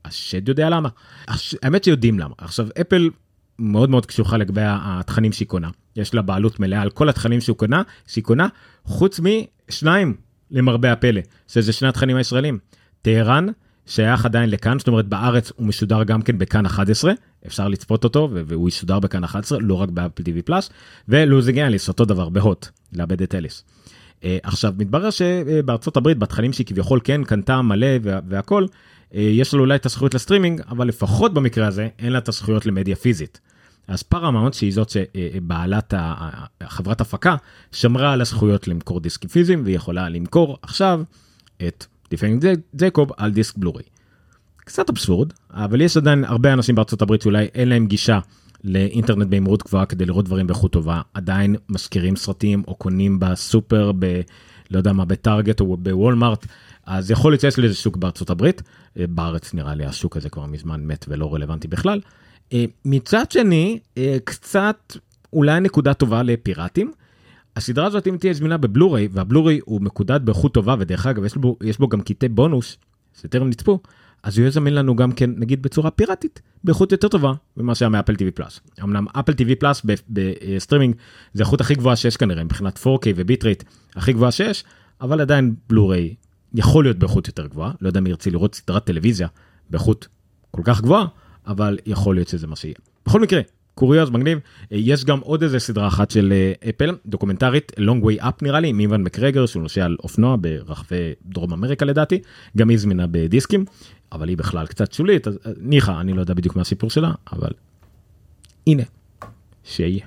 השד 0.05 0.49
יודע 0.49 0.71
למה 0.71 0.89
הש... 1.29 1.55
האמת 1.63 1.85
שיודעים 1.85 2.19
למה 2.19 2.35
עכשיו 2.39 2.67
אפל 2.81 3.11
מאוד 3.59 3.91
מאוד 3.91 4.07
קשוחה 4.07 4.37
לגבי 4.37 4.63
התכנים 4.65 5.33
שהיא 5.33 5.49
קונה 5.49 5.69
יש 5.97 6.15
לה 6.15 6.23
בעלות 6.23 6.61
מלאה 6.61 6.83
על 6.83 6.91
כל 6.91 7.09
התכנים 7.09 7.41
שהוא 7.41 7.57
קונה 7.57 7.83
שהיא 8.07 8.25
קונה 8.25 8.49
חוץ 8.85 9.21
משניים 9.21 10.17
למרבה 10.51 10.93
הפלא 10.93 11.21
שזה 11.49 11.73
שני 11.73 11.89
התכנים 11.89 12.17
הישראלים. 12.17 12.59
טהרן 13.03 13.47
שייך 13.87 14.25
עדיין 14.25 14.51
לכאן 14.51 14.79
זאת 14.79 14.89
אומרת 14.89 15.07
בארץ 15.07 15.53
הוא 15.57 15.67
משודר 15.67 16.03
גם 16.03 16.23
כן 16.23 16.39
בכאן 16.39 16.67
11 16.67 17.13
אפשר 17.47 17.69
לצפות 17.69 18.05
אותו 18.05 18.29
והוא 18.33 18.69
ישודר 18.69 18.99
בכאן 18.99 19.25
11 19.25 19.59
לא 19.61 19.75
רק 19.75 19.89
באפל 19.89 20.23
TV 20.23 20.43
פלאס 20.45 20.71
ולוזינג 21.09 21.59
אליס 21.59 21.89
אותו 21.89 22.05
דבר 22.05 22.29
ב-HOT 22.29 22.69
לאבד 22.93 23.23
את 23.23 23.35
אליס. 23.35 23.65
Uh, 24.21 24.25
עכשיו 24.43 24.75
מתברר 24.79 25.11
שבארצות 25.11 25.97
הברית 25.97 26.19
בתכנים 26.19 26.53
שהיא 26.53 26.67
כביכול 26.67 27.01
כן 27.05 27.25
קנתה 27.25 27.63
מלא 27.63 27.87
וה, 28.03 28.19
והכל 28.29 28.67
uh, 28.67 29.17
יש 29.17 29.55
לו 29.55 29.61
אולי 29.61 29.77
את 29.77 29.87
הזכויות 29.87 30.15
לסטרימינג 30.15 30.61
אבל 30.69 30.89
לפחות 30.89 31.35
במקרה 31.35 31.67
הזה 31.67 31.89
אין 31.99 32.13
לה 32.13 32.19
את 32.19 32.29
הזכויות 32.29 32.67
למדיה 32.67 32.97
פיזית. 32.97 33.41
אז 33.89 34.03
פרמאונט 34.03 34.55
שהיא 34.55 34.73
זאת 34.73 34.91
שבעלת 34.91 35.95
החברת 36.61 37.01
הפקה 37.01 37.37
שמרה 37.73 38.13
על 38.13 38.21
הזכויות 38.21 38.69
למכור 38.69 39.01
דיסקים 39.01 39.31
פיזיים 39.31 39.63
והיא 39.65 39.77
יכולה 39.77 40.09
למכור 40.09 40.59
עכשיו 40.63 41.03
את 41.67 41.87
לפעמים. 42.13 42.41
ג'ייקוב 42.75 43.11
על 43.17 43.31
דיסק 43.31 43.59
בלורי. 43.59 43.83
קצת 44.57 44.91
אבסורד 44.91 45.33
אבל 45.51 45.81
יש 45.81 45.97
עדיין 45.97 46.25
הרבה 46.25 46.53
אנשים 46.53 46.75
בארצות 46.75 47.03
הברית 47.03 47.23
שאולי 47.23 47.49
אין 47.55 47.69
להם 47.69 47.87
גישה 47.87 48.19
לאינטרנט 48.65 49.27
במהירות 49.31 49.63
גבוהה 49.63 49.87
כדי 49.87 50.07
לראות 50.07 50.25
דברים 50.25 50.47
באיכות 50.47 50.73
טובה. 50.73 51.01
עדיין 51.15 51.57
משכירים 51.69 52.17
סרטים 52.17 52.63
או 52.69 52.75
קונים 52.75 53.19
בסופר 53.21 53.93
ב... 53.99 54.21
לא 54.71 54.79
יודע 54.79 54.93
מה 54.93 55.05
בטארגט 55.05 55.61
או 55.61 55.77
בוולמארט. 55.77 56.47
אז 56.87 57.11
יכול 57.11 57.33
להיות 57.33 57.41
שיש 57.41 57.59
לזה 57.59 57.75
שוק 57.75 57.97
בארצות 57.97 58.31
הברית. 58.31 58.63
אה, 58.99 59.07
בארץ 59.07 59.55
נראה 59.55 59.75
לי 59.75 59.85
השוק 59.85 60.17
הזה 60.17 60.29
כבר 60.29 60.47
מזמן 60.47 60.81
מת 60.85 61.05
ולא 61.09 61.35
רלוונטי 61.35 61.69
בכלל. 61.69 62.01
אה, 62.53 62.65
מצד 62.85 63.31
שני 63.31 63.79
אה, 63.99 64.17
קצת 64.25 64.97
אולי 65.33 65.61
נקודה 65.61 65.95
טובה 65.95 66.23
לפיראטים 66.23 66.93
הסדרה 67.61 67.87
הזאת 67.87 68.07
אם 68.07 68.17
תהיה 68.17 68.33
זמינה 68.33 68.57
בבלוריי 68.57 69.09
והבלוריי 69.13 69.61
הוא 69.65 69.81
מקודד 69.81 70.21
באיכות 70.25 70.55
טובה 70.55 70.75
ודרך 70.79 71.07
אגב 71.07 71.25
יש 71.25 71.37
בו, 71.37 71.57
יש 71.63 71.79
בו 71.79 71.89
גם 71.89 72.01
קטעי 72.01 72.29
בונוס 72.29 72.77
שטרם 73.21 73.49
נצפו 73.49 73.79
אז 74.23 74.39
הוא 74.39 74.43
יהיה 74.43 74.51
זמין 74.51 74.75
לנו 74.75 74.97
גם 74.97 75.13
כן 75.13 75.31
נגיד 75.37 75.63
בצורה 75.63 75.91
פיראטית 75.91 76.43
באיכות 76.65 76.93
יותר 76.93 77.09
טובה 77.09 77.33
ממה 77.57 77.75
שהיה 77.75 77.89
מאפל 77.89 78.13
TV 78.13 78.31
פלאס. 78.35 78.61
אמנם 78.83 79.07
אפל 79.13 79.33
TV 79.33 79.55
פלאס 79.59 79.83
בסטרימינג 80.09 80.95
זה 81.35 81.43
איכות 81.43 81.61
הכי 81.61 81.75
גבוהה 81.75 81.97
שיש 81.97 82.17
כנראה 82.17 82.45
מבחינת 82.45 82.79
4K 82.79 83.09
ו 83.17 83.24
bit 83.24 83.45
rate 83.45 83.65
הכי 83.97 84.13
גבוהה 84.13 84.31
שיש 84.31 84.65
אבל 85.01 85.21
עדיין 85.21 85.55
בלוריי 85.69 86.15
יכול 86.55 86.85
להיות 86.85 86.99
באיכות 86.99 87.29
יותר 87.29 87.47
גבוהה, 87.47 87.73
לא 87.81 87.89
יודע 87.89 88.01
מי 88.01 88.11
ירצה 88.11 88.31
לראות 88.31 88.55
סדרת 88.55 88.85
טלוויזיה 88.85 89.29
באיכות 89.71 90.09
כל 90.51 90.63
כך 90.65 90.81
גבוהה, 90.81 91.07
אבל 91.47 91.79
יכול 91.87 92.15
להיות 92.15 92.29
שזה 92.29 92.47
מה 92.47 92.57
שיהיה. 92.57 92.75
בכל 93.07 93.21
מקרה, 93.21 93.41
קוריוז 93.81 94.11
מגניב, 94.11 94.39
יש 94.71 95.05
גם 95.05 95.21
עוד 95.21 95.43
איזה 95.43 95.59
סדרה 95.59 95.89
אחת 95.89 96.11
של 96.11 96.33
אפל, 96.69 96.97
דוקומנטרית, 97.07 97.73
long 97.79 98.05
way 98.05 98.23
up 98.23 98.33
נראה 98.43 98.61
לי, 98.61 98.69
עם 98.69 98.81
יואן 98.81 99.03
מקגרגור, 99.03 99.47
שהוא 99.47 99.63
נוסע 99.63 99.85
על 99.85 99.97
אופנוע 100.03 100.37
ברחבי 100.41 101.13
דרום 101.23 101.53
אמריקה 101.53 101.85
לדעתי, 101.85 102.21
גם 102.57 102.69
היא 102.69 102.79
זמינה 102.79 103.07
בדיסקים, 103.11 103.65
אבל 104.13 104.29
היא 104.29 104.37
בכלל 104.37 104.67
קצת 104.67 104.93
שולית, 104.93 105.29
אז 105.29 105.39
ניחא, 105.59 106.01
אני 106.01 106.13
לא 106.13 106.21
יודע 106.21 106.35
בדיוק 106.35 106.57
מה 106.57 106.63
הסיפור 106.63 106.91
שלה, 106.91 107.13
אבל 107.33 107.51
הנה, 108.67 108.83
שיהיה. 109.65 110.07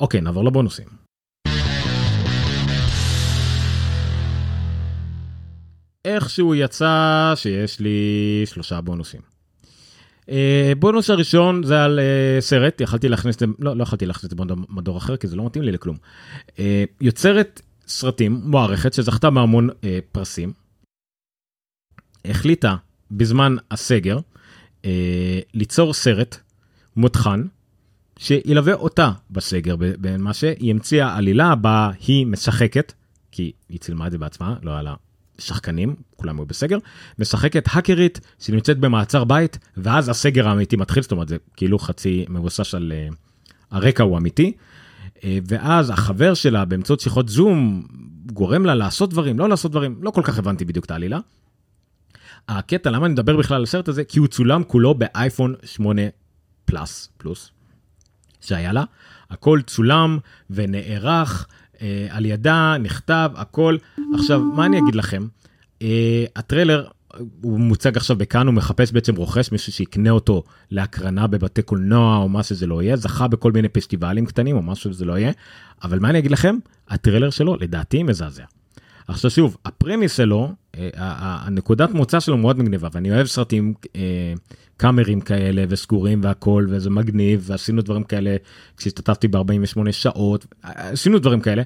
אוקיי, 0.00 0.20
נעבור 0.20 0.44
לבונוסים. 0.44 0.86
איכשהו 6.04 6.54
יצא 6.54 7.32
שיש 7.36 7.80
לי 7.80 8.42
שלושה 8.46 8.80
בונוסים. 8.80 9.33
אה, 10.28 10.72
בונוס 10.78 11.10
הראשון 11.10 11.62
זה 11.62 11.84
על 11.84 11.98
אה, 11.98 12.40
סרט, 12.40 12.80
יכלתי 12.80 13.08
להכניס 13.08 13.34
את 13.36 13.40
זה, 13.40 13.46
לא, 13.58 13.76
לא 13.76 13.82
יכלתי 13.82 14.06
להכניס 14.06 14.24
את 14.24 14.30
זה 14.30 14.36
במדור 14.36 14.98
אחר 14.98 15.16
כי 15.16 15.26
זה 15.26 15.36
לא 15.36 15.46
מתאים 15.46 15.64
לי 15.64 15.72
לכלום. 15.72 15.96
אה, 16.58 16.84
יוצרת 17.00 17.62
סרטים, 17.86 18.40
מוערכת, 18.44 18.94
שזכתה 18.94 19.30
בהמון 19.30 19.68
פרסים, 20.12 20.52
החליטה 22.24 22.76
בזמן 23.10 23.56
הסגר 23.70 24.18
ליצור 25.54 25.94
סרט 25.94 26.36
מותחן 26.96 27.44
שילווה 28.18 28.74
אותה 28.74 29.12
בסגר, 29.30 29.76
במה 29.78 30.34
שהיא 30.34 30.70
המציאה 30.70 31.16
עלילה 31.16 31.54
בה 31.54 31.90
היא 32.06 32.26
משחקת, 32.26 32.92
כי 33.32 33.52
היא 33.68 33.78
צילמה 33.80 34.06
את 34.06 34.12
זה 34.12 34.18
בעצמה, 34.18 34.56
לא 34.62 34.70
היה 34.70 34.82
לה 34.82 34.94
שחקנים, 35.38 35.94
כולם 36.16 36.38
היו 36.38 36.46
בסגר, 36.46 36.78
משחקת 37.18 37.68
האקרית 37.70 38.20
שנמצאת 38.38 38.78
במעצר 38.78 39.24
בית, 39.24 39.58
ואז 39.76 40.08
הסגר 40.08 40.48
האמיתי 40.48 40.76
מתחיל, 40.76 41.02
זאת 41.02 41.12
אומרת 41.12 41.28
זה 41.28 41.36
כאילו 41.56 41.78
חצי 41.78 42.24
מבוסס 42.28 42.74
על 42.74 42.92
uh, 43.10 43.14
הרקע 43.70 44.02
הוא 44.02 44.18
אמיתי, 44.18 44.52
uh, 45.16 45.22
ואז 45.48 45.90
החבר 45.90 46.34
שלה 46.34 46.64
באמצעות 46.64 47.00
שיחות 47.00 47.28
זום 47.28 47.86
גורם 48.32 48.66
לה 48.66 48.74
לעשות 48.74 49.10
דברים, 49.10 49.38
לא 49.38 49.48
לעשות 49.48 49.70
דברים, 49.70 49.98
לא 50.02 50.10
כל 50.10 50.22
כך 50.24 50.38
הבנתי 50.38 50.64
בדיוק 50.64 50.84
את 50.84 50.90
העלילה. 50.90 51.18
הקטע, 52.48 52.90
למה 52.90 53.06
אני 53.06 53.12
מדבר 53.12 53.36
בכלל 53.36 53.56
על 53.56 53.62
הסרט 53.62 53.88
הזה? 53.88 54.04
כי 54.04 54.18
הוא 54.18 54.26
צולם 54.26 54.64
כולו 54.64 54.94
באייפון 54.94 55.54
8 55.64 56.02
פלאס, 56.64 57.08
פלוס, 57.16 57.50
שהיה 58.40 58.72
לה, 58.72 58.84
הכל 59.30 59.60
צולם 59.66 60.18
ונערך 60.50 61.46
אה, 61.82 62.06
על 62.10 62.26
ידה, 62.26 62.76
נכתב, 62.80 63.30
הכל. 63.34 63.76
עכשיו, 64.14 64.40
מה 64.40 64.66
אני 64.66 64.78
אגיד 64.78 64.94
לכם? 64.94 65.26
אה, 65.82 66.24
הטריילר 66.36 66.86
הוא 67.42 67.60
מוצג 67.60 67.96
עכשיו 67.96 68.16
בכאן, 68.16 68.46
הוא 68.46 68.54
מחפש 68.54 68.92
בעצם 68.92 69.16
רוכש 69.16 69.52
מישהו 69.52 69.72
שיקנה 69.72 70.10
אותו 70.10 70.42
להקרנה 70.70 71.26
בבתי 71.26 71.62
קולנוע 71.62 72.16
או 72.16 72.28
מה 72.28 72.42
שזה 72.42 72.66
לא 72.66 72.82
יהיה, 72.82 72.96
זכה 72.96 73.28
בכל 73.28 73.52
מיני 73.52 73.68
פסטיבלים 73.68 74.26
קטנים 74.26 74.56
או 74.56 74.62
משהו 74.62 74.92
שזה 74.92 75.04
לא 75.04 75.18
יהיה, 75.18 75.32
אבל 75.82 75.98
מה 75.98 76.10
אני 76.10 76.18
אגיד 76.18 76.30
לכם? 76.30 76.56
הטריילר 76.88 77.30
שלו 77.30 77.56
לדעתי 77.56 78.02
מזעזע. 78.02 78.44
עכשיו 79.08 79.30
שוב, 79.30 79.56
הפרמיס 79.64 80.16
שלו, 80.16 80.52
אה, 80.78 80.90
הנקודת 81.46 81.90
מוצא 81.90 82.20
שלו 82.20 82.36
מאוד 82.36 82.58
מגניבה, 82.58 82.88
ואני 82.92 83.12
אוהב 83.12 83.26
סרטים 83.26 83.74
אה, 83.96 84.32
קאמרים 84.76 85.20
כאלה 85.20 85.64
וסגורים 85.68 86.20
והכל, 86.22 86.66
וזה 86.68 86.90
מגניב, 86.90 87.44
ועשינו 87.46 87.82
דברים 87.82 88.04
כאלה 88.04 88.36
כשהשתתפתי 88.76 89.28
ב-48 89.28 89.92
שעות, 89.92 90.46
עשינו 90.62 91.18
דברים 91.18 91.40
כאלה, 91.40 91.62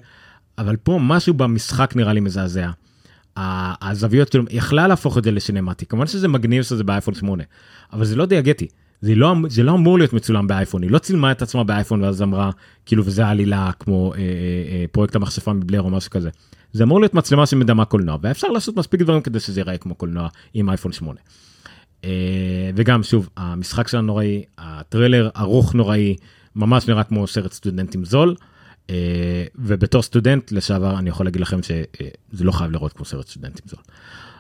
אבל 0.59 0.77
פה 0.77 0.99
משהו 1.03 1.35
במשחק 1.35 1.97
נראה 1.97 2.13
לי 2.13 2.21
מזעזע. 2.21 2.71
הזוויות 3.37 4.33
שלו, 4.33 4.45
יכלה 4.51 4.89
להפוך 4.89 5.19
את 5.19 5.25
זה 5.25 5.31
לשינמטי, 5.31 5.87
כמובן 5.87 6.07
שזה 6.07 6.29
מגניב 6.29 6.63
שזה 6.63 6.85
באייפון 6.85 7.15
8, 7.15 7.45
אבל 7.93 8.05
זה 8.05 8.17
לא 8.17 8.27
דיאגטי. 8.27 8.69
זה 9.01 9.15
לא, 9.15 9.35
זה 9.49 9.63
לא 9.63 9.73
אמור 9.73 9.99
להיות 9.99 10.13
מצולם 10.13 10.47
באייפון, 10.47 10.83
היא 10.83 10.91
לא 10.91 10.99
צילמה 10.99 11.33
את 11.33 11.43
עצמה 11.43 11.65
באייפון 11.65 12.03
ואז 12.03 12.23
אמרה, 12.23 12.51
כאילו, 12.87 13.07
וזה 13.07 13.27
העלילה 13.27 13.71
כמו 13.79 14.13
אה, 14.13 14.19
אה, 14.19 14.25
אה, 14.25 14.85
פרויקט 14.93 15.17
המכשפה 15.17 15.53
מבלר 15.53 15.83
או 15.83 15.91
משהו 15.91 16.11
כזה. 16.11 16.31
זה 16.73 16.85
אמור 16.85 17.01
להיות 17.01 17.15
מצלמה 17.15 17.47
שמדמה 17.47 17.85
קולנוע, 17.85 18.17
ואפשר 18.23 18.49
לעשות 18.49 18.77
מספיק 18.77 19.01
דברים 19.01 19.23
כדי 19.23 19.41
שזה 19.41 19.61
ייראה 19.61 19.79
כמו 19.79 19.95
קולנוע 19.95 20.29
עם 20.55 20.69
אייפון 20.69 20.93
8. 20.93 21.21
אה, 22.05 22.71
וגם, 22.77 23.03
שוב, 23.03 23.29
המשחק 23.37 23.89
שלה 23.89 24.01
נוראי, 24.01 24.43
הטריילר 24.59 25.31
ארוך 25.37 25.75
נוראי, 25.75 26.17
ממש 26.57 26.89
נראה 26.89 27.05
כמו 27.05 27.27
סרט 27.27 27.53
סטודנטים 27.53 28.05
זול. 28.05 28.35
אה, 28.91 29.45
ובתור 29.55 30.03
סטודנט 30.03 30.53
לשעבר 30.53 30.99
אני 30.99 31.11
יכול 31.11 31.27
להגיד 31.27 31.41
לכם 31.41 31.63
שזה 31.63 32.45
לא 32.45 32.53
חייב 32.53 32.71
לראות 32.71 32.93
כמו 32.93 33.05
סרט 33.05 33.29
סטודנטים 33.29 33.65
זול. 33.69 33.81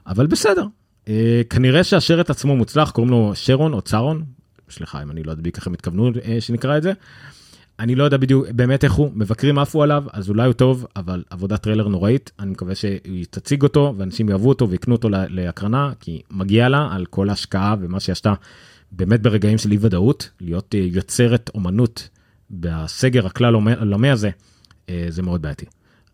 אבל 0.06 0.26
בסדר, 0.26 0.66
אה, 1.08 1.42
כנראה 1.50 1.84
שהשורט 1.84 2.30
עצמו 2.30 2.56
מוצלח, 2.56 2.90
קוראים 2.90 3.10
לו 3.10 3.32
שרון 3.34 3.72
או 3.72 3.82
צרון, 3.82 4.24
סליחה 4.70 5.02
אם 5.02 5.10
אני 5.10 5.22
לא 5.22 5.34
בדיוק 5.34 5.56
איך 5.56 5.66
הם 5.66 5.74
התכוונו 5.74 6.10
שנקרא 6.40 6.78
את 6.78 6.82
זה. 6.82 6.92
אני 7.78 7.94
לא 7.94 8.04
יודע 8.04 8.16
בדיוק 8.16 8.46
באמת 8.48 8.84
איך 8.84 8.92
הוא, 8.92 9.10
המבקרים 9.14 9.58
עפו 9.58 9.82
עליו, 9.82 10.04
אז 10.12 10.28
אולי 10.28 10.46
הוא 10.46 10.52
טוב, 10.52 10.86
אבל 10.96 11.24
עבודת 11.30 11.62
טריילר 11.62 11.88
נוראית, 11.88 12.30
אני 12.38 12.50
מקווה 12.50 12.74
שהיא 12.74 13.26
תציג 13.30 13.62
אותו 13.62 13.94
ואנשים 13.96 14.28
יאהבו 14.28 14.48
אותו 14.48 14.70
ויקנו 14.70 14.94
אותו 14.94 15.08
להקרנה, 15.10 15.92
כי 16.00 16.22
מגיע 16.30 16.68
לה 16.68 16.88
על 16.92 17.06
כל 17.06 17.28
ההשקעה 17.28 17.76
ומה 17.80 18.00
שהיא 18.00 18.12
עשתה 18.12 18.34
באמת 18.92 19.22
ברגעים 19.22 19.58
של 19.58 19.72
אי 19.72 19.78
ודאות, 19.80 20.30
להיות 20.40 20.74
אה, 20.74 20.80
יוצרת 20.80 21.50
אומנות 21.54 22.08
בסגר 22.50 23.26
הכלל 23.26 23.54
עולמי 23.54 24.10
הזה, 24.10 24.30
אה, 24.88 25.06
זה 25.08 25.22
מאוד 25.22 25.42
בעייתי. 25.42 25.66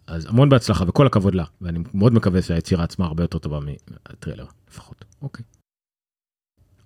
אז 0.07 0.27
המון 0.27 0.49
בהצלחה 0.49 0.85
וכל 0.89 1.07
הכבוד 1.07 1.35
לה, 1.35 1.45
ואני 1.61 1.79
מאוד 1.95 2.15
מקווה 2.15 2.43
שהיצירה 2.43 2.85
עצמה 2.85 3.07
הרבה 3.07 3.25
יותר 3.25 3.39
טובה 3.39 3.59
מהטריילר 3.61 4.47
לפחות. 4.71 5.05
אוקיי. 5.23 5.45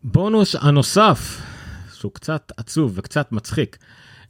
בונוס 0.03 0.57
הנוסף 0.57 1.43
שהוא 1.93 2.13
קצת 2.13 2.53
עצוב 2.57 2.93
וקצת 2.95 3.33
מצחיק. 3.33 3.79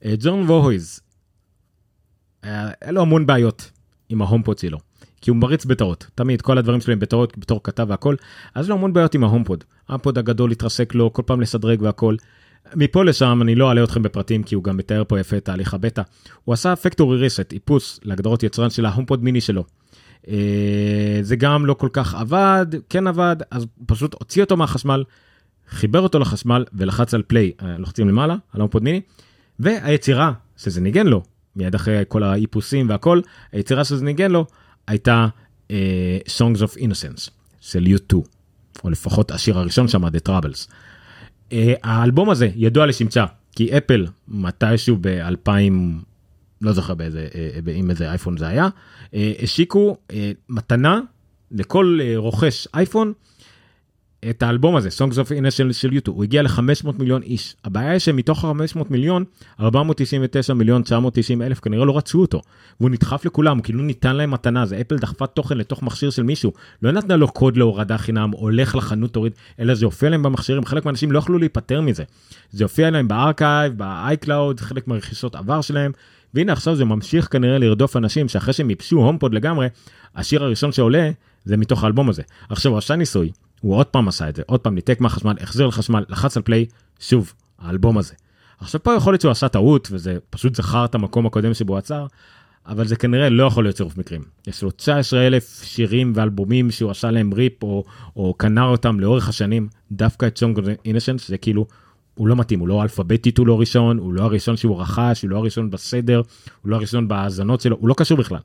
אה, 0.04 0.14
ג'ון 0.20 0.42
ווהויז, 0.42 1.00
היה 2.42 2.90
לו 2.90 3.02
המון 3.02 3.26
בעיות 3.26 3.70
עם 4.08 4.22
ההומפוד 4.22 4.58
שלו, 4.58 4.78
כי 5.20 5.30
הוא 5.30 5.36
מריץ 5.36 5.64
בטעות, 5.64 6.06
תמיד 6.14 6.42
כל 6.42 6.58
הדברים 6.58 6.80
שלו 6.80 6.92
הם 6.92 6.98
בטעות 6.98 7.38
בתור 7.38 7.60
כתב 7.62 7.86
והכל, 7.88 8.14
אז 8.54 8.64
יש 8.64 8.70
לו 8.70 8.76
המון 8.76 8.92
בעיות 8.92 9.14
עם 9.14 9.24
ההומפוד. 9.24 9.64
ההומפוד 9.88 10.18
הגדול 10.18 10.52
התרסק 10.52 10.94
לו, 10.94 11.12
כל 11.12 11.22
פעם 11.26 11.40
לשדרג 11.40 11.82
והכל. 11.82 12.16
מפה 12.74 13.04
לשם 13.04 13.38
אני 13.42 13.54
לא 13.54 13.68
אלאה 13.68 13.84
אתכם 13.84 14.02
בפרטים 14.02 14.42
כי 14.42 14.54
הוא 14.54 14.64
גם 14.64 14.76
מתאר 14.76 15.02
פה 15.08 15.20
יפה 15.20 15.36
את 15.36 15.44
תהליך 15.44 15.74
הבטא. 15.74 16.02
הוא 16.44 16.52
עשה 16.52 16.76
factory 16.76 17.18
reset, 17.18 17.52
איפוס 17.52 18.00
להגדרות 18.02 18.42
יצרן 18.42 18.70
של 18.70 18.86
ההומפוד 18.86 19.24
מיני 19.24 19.40
שלו. 19.40 19.64
אה, 20.28 21.18
זה 21.22 21.36
גם 21.36 21.66
לא 21.66 21.74
כל 21.74 21.88
כך 21.92 22.14
עבד, 22.14 22.66
כן 22.88 23.06
עבד, 23.06 23.36
אז 23.50 23.66
פשוט 23.86 24.14
הוציא 24.14 24.42
אותו 24.42 24.56
מהחשמל, 24.56 25.04
חיבר 25.68 26.00
אותו 26.00 26.18
לחשמל 26.18 26.64
ולחץ 26.72 27.14
על 27.14 27.22
play, 27.22 27.52
אה, 27.62 27.78
לוחצים 27.78 28.08
למעלה, 28.08 28.36
על 28.52 28.60
ההומפוד 28.60 28.82
מיני, 28.82 29.00
והיצירה 29.58 30.32
שזה 30.56 30.80
ניגן 30.80 31.06
לו, 31.06 31.22
מיד 31.56 31.74
אחרי 31.74 32.02
כל 32.08 32.22
האיפוסים 32.22 32.88
והכל, 32.88 33.20
היצירה 33.52 33.84
שזה 33.84 34.04
ניגן 34.04 34.30
לו 34.30 34.46
הייתה 34.86 35.28
uh, 35.68 35.70
Songs 36.26 36.58
of 36.58 36.78
Innocence 36.78 37.30
של 37.60 37.84
U2, 37.84 38.16
או 38.84 38.90
לפחות 38.90 39.30
השיר 39.30 39.58
הראשון 39.58 39.88
שם, 39.88 40.04
The 40.04 40.28
Troubles. 40.28 40.70
Uh, 41.50 41.52
האלבום 41.82 42.30
הזה 42.30 42.48
ידוע 42.54 42.86
לשמצה, 42.86 43.24
כי 43.52 43.78
אפל 43.78 44.06
מתישהו 44.28 44.96
ב-2000, 45.00 45.50
לא 46.60 46.72
זוכר 46.72 46.94
באיזה, 46.94 47.28
uh, 47.30 47.70
עם 47.74 47.90
איזה 47.90 48.10
אייפון 48.10 48.36
זה 48.36 48.48
היה, 48.48 48.68
uh, 49.04 49.16
השיקו 49.42 49.96
uh, 50.08 50.14
מתנה 50.48 51.00
לכל 51.50 51.98
uh, 52.00 52.16
רוכש 52.16 52.68
אייפון 52.74 53.12
את 54.30 54.42
האלבום 54.42 54.76
הזה, 54.76 54.88
Songs 54.88 55.14
of 55.14 55.30
Innocence 55.30 55.72
של 55.72 55.92
יוטיוב, 55.92 56.16
הוא 56.16 56.24
הגיע 56.24 56.42
ל-500 56.42 56.90
מיליון 56.98 57.22
איש. 57.22 57.56
הבעיה 57.64 57.90
היא 57.90 57.98
שמתוך 57.98 58.44
ה-500 58.44 58.84
מיליון, 58.90 59.24
499 59.60 60.54
מיליון 60.54 60.82
990 60.82 61.42
אלף 61.42 61.60
כנראה 61.60 61.84
לא 61.84 61.96
רצו 61.96 62.20
אותו. 62.20 62.40
והוא 62.80 62.90
נדחף 62.90 63.24
לכולם, 63.24 63.60
כאילו 63.60 63.82
ניתן 63.82 64.16
להם 64.16 64.30
מתנה, 64.30 64.66
זה 64.66 64.80
אפל 64.80 64.98
דחפה 64.98 65.26
תוכן 65.26 65.58
לתוך 65.58 65.82
מכשיר 65.82 66.10
של 66.10 66.22
מישהו. 66.22 66.52
לא 66.82 66.92
נתנה 66.92 67.16
לו 67.16 67.28
קוד 67.28 67.56
להורדה 67.56 67.98
חינם, 67.98 68.30
הולך 68.30 68.76
לחנות 68.76 69.12
תוריד, 69.12 69.32
אלא 69.60 69.74
זה 69.74 69.84
הופיע 69.84 70.10
להם 70.10 70.22
במכשירים, 70.22 70.64
חלק 70.64 70.84
מהאנשים 70.84 71.12
לא 71.12 71.18
יכלו 71.18 71.38
להיפטר 71.38 71.80
מזה. 71.80 72.04
זה 72.50 72.64
הופיע 72.64 72.90
להם 72.90 73.08
ב-archive, 73.08 73.72
ב-iCloud, 73.76 74.60
חלק 74.60 74.88
מהרכישות 74.88 75.34
עבר 75.34 75.60
שלהם. 75.60 75.92
והנה 76.34 76.52
עכשיו 76.52 76.76
זה 76.76 76.84
ממשיך 76.84 77.28
כנראה 77.30 77.58
לרדוף 77.58 77.96
אנשים 77.96 78.28
שאחרי 78.28 78.52
שהם 78.52 78.70
איפסו 78.70 78.96
הומפוד 78.96 79.34
לגמרי, 79.34 79.66
השיר 80.16 80.44
הראשון 80.44 80.72
שעולה 80.72 81.10
זה 81.44 81.56
מתוך 81.56 81.84
האלבום 81.84 82.08
הזה. 82.08 82.22
עכשיו 82.48 82.72
הוא 82.72 82.78
עשה 82.78 82.96
ניסוי, 82.96 83.30
הוא 83.60 83.76
עוד 83.76 83.86
פעם 83.86 84.08
עשה 84.08 84.28
את 84.28 84.36
זה, 84.36 84.42
עוד 84.46 84.60
פעם 84.60 84.74
ניתק 84.74 85.00
מהחשמל, 85.00 85.34
החזיר 85.40 85.66
לחשמל, 85.66 86.04
לחץ 86.08 86.36
על 86.36 86.42
play, 86.42 86.66
שוב, 87.00 87.32
האלבום 87.58 87.98
הזה. 87.98 88.14
עכשיו 88.60 88.82
פה 88.82 88.94
יכול 88.94 89.12
להיות 89.12 89.20
שהוא 89.20 89.30
עשה 89.30 89.48
טעות 89.48 89.88
וזה 89.92 90.18
פשוט 90.30 90.54
זכר 90.54 90.84
את 90.84 90.94
המקום 90.94 91.26
הקודם 91.26 91.54
שבו 91.54 91.76
עצר, 91.76 92.06
אבל 92.66 92.86
זה 92.86 92.96
כנראה 92.96 93.28
לא 93.28 93.44
יכול 93.44 93.64
להיות 93.64 93.76
צירוף 93.76 93.96
מקרים. 93.96 94.22
יש 94.46 94.62
לו 94.62 94.70
19 94.70 95.26
אלף 95.26 95.62
שירים 95.64 96.12
ואלבומים 96.16 96.70
שהוא 96.70 96.90
עשה 96.90 97.10
להם 97.10 97.34
ריפ 97.34 97.62
או, 97.62 97.84
או 98.16 98.34
קנה 98.34 98.64
אותם 98.64 99.00
לאורך 99.00 99.28
השנים, 99.28 99.68
דווקא 99.92 100.26
את 100.26 100.38
סונג 100.38 100.60
אינשנס 100.84 101.28
זה 101.28 101.38
כאילו, 101.38 101.66
הוא 102.14 102.28
לא 102.28 102.36
מתאים, 102.36 102.60
הוא 102.60 102.68
לא 102.68 102.82
אלפביתית, 102.82 103.38
הוא 103.38 103.46
לא 103.46 103.60
ראשון, 103.60 103.98
הוא 103.98 104.12
לא 104.12 104.22
הראשון 104.22 104.56
שהוא 104.56 104.80
רכש, 104.80 105.22
הוא 105.22 105.30
לא 105.30 105.36
הראשון 105.36 105.70
בסדר, 105.70 106.22
הוא 106.62 106.70
לא 106.70 106.76
הראשון 106.76 107.08
בהאזנות 107.08 107.60
שלו, 107.60 107.76
הוא 107.80 107.88
לא 107.88 107.94
קשור 107.94 108.18
בכלל. 108.18 108.38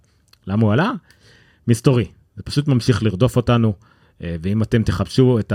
למה 0.47 0.63
הוא 0.63 0.73
עלה? 0.73 0.91
מסתורי, 1.67 2.05
זה 2.35 2.43
פשוט 2.43 2.67
ממשיך 2.67 3.03
לרדוף 3.03 3.35
אותנו, 3.35 3.73
ואם 4.21 4.63
אתם 4.63 4.83
תחפשו 4.83 5.39
את 5.39 5.53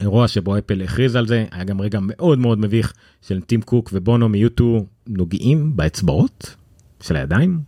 האירוע 0.00 0.28
שבו 0.28 0.58
אפל 0.58 0.82
הכריז 0.82 1.16
על 1.16 1.26
זה, 1.26 1.44
היה 1.50 1.64
גם 1.64 1.80
רגע 1.80 1.98
מאוד 2.02 2.38
מאוד 2.38 2.58
מביך 2.58 2.92
של 3.22 3.40
טים 3.40 3.62
קוק 3.62 3.90
ובונו 3.92 4.28
מיוטו 4.28 4.86
נוגעים 5.06 5.76
באצבעות 5.76 6.56
של 7.00 7.16
הידיים, 7.16 7.60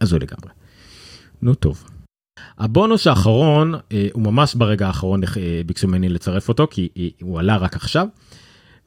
הזוי 0.00 0.18
לגמרי. 0.18 0.50
נו 1.42 1.54
טוב. 1.54 1.84
הבונוס 2.58 3.06
האחרון 3.06 3.74
אה, 3.74 4.08
הוא 4.12 4.22
ממש 4.22 4.54
ברגע 4.54 4.86
האחרון 4.86 5.24
אה, 5.24 5.60
ביקשו 5.66 5.88
ממני 5.88 6.08
לצרף 6.08 6.48
אותו 6.48 6.66
כי 6.70 6.88
אה, 6.96 7.08
הוא 7.22 7.38
עלה 7.38 7.56
רק 7.56 7.76
עכשיו. 7.76 8.06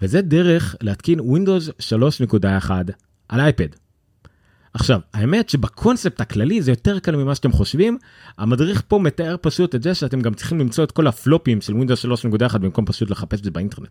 וזה 0.01 0.21
דרך 0.21 0.75
להתקין 0.81 1.19
Windows 1.19 1.71
3.1 2.69 2.71
על 3.29 3.39
אייפד. 3.39 3.67
עכשיו 4.80 4.99
האמת 5.13 5.49
שבקונספט 5.49 6.21
הכללי 6.21 6.61
זה 6.61 6.71
יותר 6.71 6.99
קל 6.99 7.15
ממה 7.15 7.36
שאתם 7.36 7.51
חושבים 7.51 7.97
המדריך 8.38 8.84
פה 8.88 8.99
מתאר 8.99 9.36
פשוט 9.41 9.75
את 9.75 9.84
זה 9.84 9.95
שאתם 9.95 10.21
גם 10.21 10.34
צריכים 10.34 10.59
למצוא 10.59 10.84
את 10.84 10.91
כל 10.91 11.07
הפלופים 11.07 11.61
של 11.61 11.73
Windows 11.73 12.28
3.1 12.51 12.57
במקום 12.57 12.86
פשוט 12.86 13.09
לחפש 13.09 13.39
את 13.39 13.43
זה 13.43 13.51
באינטרנט. 13.51 13.89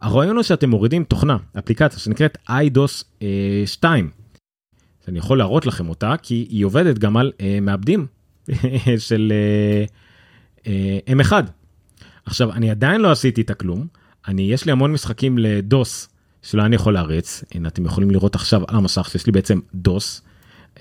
הרעיון 0.00 0.36
הוא 0.36 0.42
שאתם 0.42 0.70
מורידים 0.70 1.04
תוכנה 1.04 1.36
אפליקציה 1.58 1.98
שנקראת 1.98 2.38
IDOS 2.48 3.24
2. 3.66 4.10
אני 5.08 5.18
יכול 5.18 5.38
להראות 5.38 5.66
לכם 5.66 5.88
אותה 5.88 6.14
כי 6.22 6.46
היא 6.50 6.64
עובדת 6.64 6.98
גם 6.98 7.16
על 7.16 7.32
מעבדים 7.62 8.06
של 9.08 9.32
uh, 9.32 10.60
uh, 10.64 11.28
M1. 11.28 11.32
עכשיו 12.24 12.52
אני 12.52 12.70
עדיין 12.70 13.00
לא 13.00 13.10
עשיתי 13.10 13.40
את 13.40 13.50
הכלום 13.50 13.86
אני 14.28 14.42
יש 14.42 14.66
לי 14.66 14.72
המון 14.72 14.92
משחקים 14.92 15.38
לדוס 15.38 16.08
שלא 16.44 16.64
אני 16.64 16.76
יכול 16.76 16.94
להריץ. 16.94 17.44
הנה 17.52 17.68
אתם 17.68 17.84
יכולים 17.84 18.10
לראות 18.10 18.34
עכשיו 18.34 18.62
על 18.68 18.76
המסך 18.76 19.08
שיש 19.10 19.26
לי 19.26 19.32
בעצם 19.32 19.60
דוס. 19.74 20.22
Uh, 20.74 20.80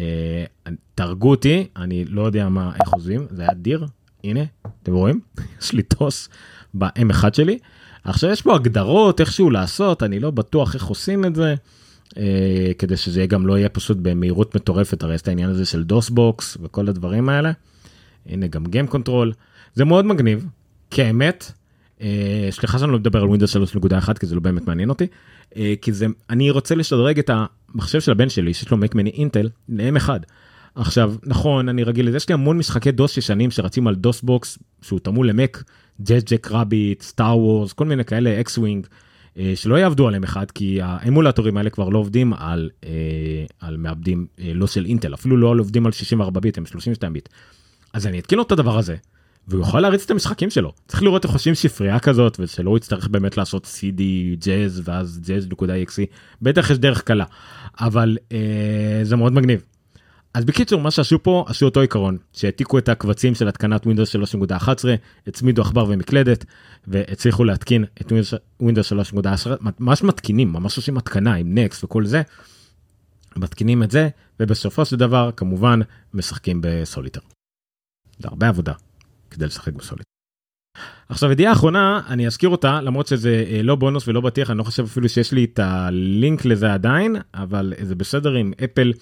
תהרגו 0.95 1.29
אותי 1.29 1.67
אני 1.75 2.05
לא 2.05 2.21
יודע 2.21 2.49
מה 2.49 2.71
איך 2.81 2.89
עוזבים. 2.93 3.27
זה 3.31 3.41
היה 3.41 3.51
אדיר 3.51 3.85
הנה 4.23 4.43
אתם 4.83 4.93
רואים? 4.93 5.19
יש 5.61 5.73
לי 5.73 5.81
דוס 5.99 6.29
ב-M1 6.73 7.23
שלי. 7.33 7.59
עכשיו 8.03 8.29
יש 8.29 8.41
פה 8.41 8.55
הגדרות 8.55 9.19
איכשהו 9.19 9.49
לעשות 9.49 10.03
אני 10.03 10.19
לא 10.19 10.31
בטוח 10.31 10.75
איך 10.75 10.85
עושים 10.85 11.25
את 11.25 11.35
זה. 11.35 11.55
Uh, 12.09 12.15
כדי 12.77 12.97
שזה 12.97 13.25
גם 13.25 13.47
לא 13.47 13.57
יהיה 13.57 13.69
פשוט 13.69 13.97
במהירות 14.01 14.55
מטורפת 14.55 15.03
הרי 15.03 15.15
יש 15.15 15.21
את 15.21 15.27
העניין 15.27 15.49
הזה 15.49 15.65
של 15.65 15.83
DOSBox 15.83 16.57
וכל 16.61 16.89
הדברים 16.89 17.29
האלה. 17.29 17.51
הנה 18.25 18.47
גם 18.47 18.65
game 18.65 18.87
control 18.87 19.33
זה 19.73 19.85
מאוד 19.85 20.05
מגניב 20.05 20.47
כי 20.89 21.03
האמת 21.03 21.51
uh, 21.99 22.03
סליחה 22.49 22.79
שאני 22.79 22.91
לא 22.91 22.99
מדבר 22.99 23.19
על 23.19 23.27
ווינדוס 23.27 23.55
3.1 23.55 24.13
כי 24.19 24.25
זה 24.25 24.35
לא 24.35 24.41
באמת 24.41 24.67
מעניין 24.67 24.89
אותי 24.89 25.07
כי 25.81 25.93
זה 25.93 26.05
אני 26.29 26.51
רוצה 26.51 26.75
לשדרג 26.75 27.19
את 27.19 27.29
המחשב 27.33 28.01
של 28.01 28.11
הבן 28.11 28.29
שלי 28.29 28.53
שיש 28.53 28.71
לו 28.71 28.77
מק 28.77 28.95
מיני 28.95 29.09
אינטל 29.09 29.49
ל-M1. 29.69 30.09
עכשיו 30.75 31.13
נכון 31.23 31.69
אני 31.69 31.83
רגיל 31.83 32.07
לזה 32.07 32.17
יש 32.17 32.29
לי 32.29 32.33
המון 32.33 32.57
משחקי 32.57 32.91
דוס 32.91 33.17
ישנים 33.17 33.51
שרצים 33.51 33.87
על 33.87 33.95
DOSBox 33.95 34.59
שהותאמו 34.81 35.29
למק 35.29 35.63
ג'ק 36.01 36.23
Jazz 36.25 36.51
Jackrabbit 36.51 37.01
סטאר 37.01 37.37
וורס 37.37 37.73
כל 37.73 37.85
מיני 37.85 38.05
כאלה 38.05 38.39
X-Wing. 38.39 38.87
אה, 39.37 39.53
שלא 39.55 39.75
יעבדו 39.75 40.07
עליהם 40.07 40.23
אחד 40.23 40.51
כי 40.51 40.81
האמולטורים 40.81 41.57
האלה 41.57 41.69
כבר 41.69 41.89
לא 41.89 41.99
עובדים 41.99 42.33
על, 42.33 42.69
אה, 42.83 42.89
על 43.59 43.77
מעבדים 43.77 44.27
אה, 44.39 44.51
לא 44.53 44.67
של 44.67 44.85
אינטל 44.85 45.13
אפילו 45.13 45.37
לא 45.37 45.55
עובדים 45.59 45.85
על 45.85 45.91
64 45.91 46.39
ביט 46.39 46.57
הם 46.57 46.65
32 46.65 47.13
ביט. 47.13 47.29
אז 47.93 48.07
אני 48.07 48.19
אתקין 48.19 48.37
לו 48.37 48.43
את 48.43 48.51
הדבר 48.51 48.77
הזה 48.77 48.95
והוא 49.47 49.61
יכול 49.61 49.79
להריץ 49.79 50.03
את 50.03 50.11
המשחקים 50.11 50.49
שלו 50.49 50.73
צריך 50.87 51.03
לראות 51.03 51.23
איך 51.23 51.33
עושים 51.33 51.55
ספרייה 51.55 51.99
כזאת 51.99 52.37
ושלא 52.39 52.69
הוא 52.69 52.77
יצטרך 52.77 53.07
באמת 53.07 53.37
לעשות 53.37 53.65
cd 53.65 54.01
jazz 54.43 54.81
ואז 54.83 55.21
jazz.exe 55.25 56.01
בטח 56.41 56.69
יש 56.69 56.77
דרך 56.77 57.01
קלה 57.01 57.25
אבל 57.79 58.17
אה, 58.31 58.99
זה 59.03 59.15
מאוד 59.15 59.33
מגניב. 59.33 59.63
אז 60.33 60.45
בקיצור 60.45 60.81
מה 60.81 60.91
שעשו 60.91 61.23
פה 61.23 61.45
עשו 61.47 61.65
אותו 61.65 61.79
עיקרון 61.79 62.17
שהעתיקו 62.33 62.77
את 62.77 62.89
הקבצים 62.89 63.35
של 63.35 63.47
התקנת 63.47 63.85
Windows 63.85 64.35
3.11 64.51 64.67
הצמידו 65.27 65.61
עכבר 65.61 65.85
ומקלדת 65.89 66.45
והצליחו 66.87 67.43
להתקין 67.43 67.85
את 68.01 68.11
Windows 68.61 69.13
3.10 69.13 69.49
ממש 69.79 70.03
מתקינים 70.03 70.53
ממש 70.53 70.77
עושים 70.77 70.97
התקנה 70.97 71.33
עם 71.33 71.57
נקסט 71.57 71.83
וכל 71.83 72.05
זה. 72.05 72.21
מתקינים 73.35 73.83
את 73.83 73.91
זה 73.91 74.09
ובסופו 74.39 74.85
של 74.85 74.95
דבר 74.95 75.29
כמובן 75.37 75.79
משחקים 76.13 76.61
בסוליטר. 76.63 77.21
זה 78.19 78.27
הרבה 78.27 78.47
עבודה 78.47 78.73
כדי 79.33 79.45
לשחק 79.45 79.73
בסוליטר. 79.73 80.03
עכשיו 81.09 81.31
ידיעה 81.31 81.53
אחרונה 81.53 82.01
אני 82.07 82.27
אזכיר 82.27 82.49
אותה 82.49 82.81
למרות 82.81 83.07
שזה 83.07 83.45
אה, 83.51 83.63
לא 83.63 83.75
בונוס 83.75 84.07
ולא 84.07 84.21
בטיח 84.21 84.49
אני 84.49 84.57
לא 84.57 84.63
חושב 84.63 84.83
אפילו 84.83 85.09
שיש 85.09 85.31
לי 85.31 85.45
את 85.45 85.59
הלינק 85.59 86.45
לזה 86.45 86.73
עדיין 86.73 87.15
אבל 87.33 87.73
זה 87.81 87.95
בסדר 87.95 88.33
עם 88.33 88.53
אפל 88.63 88.93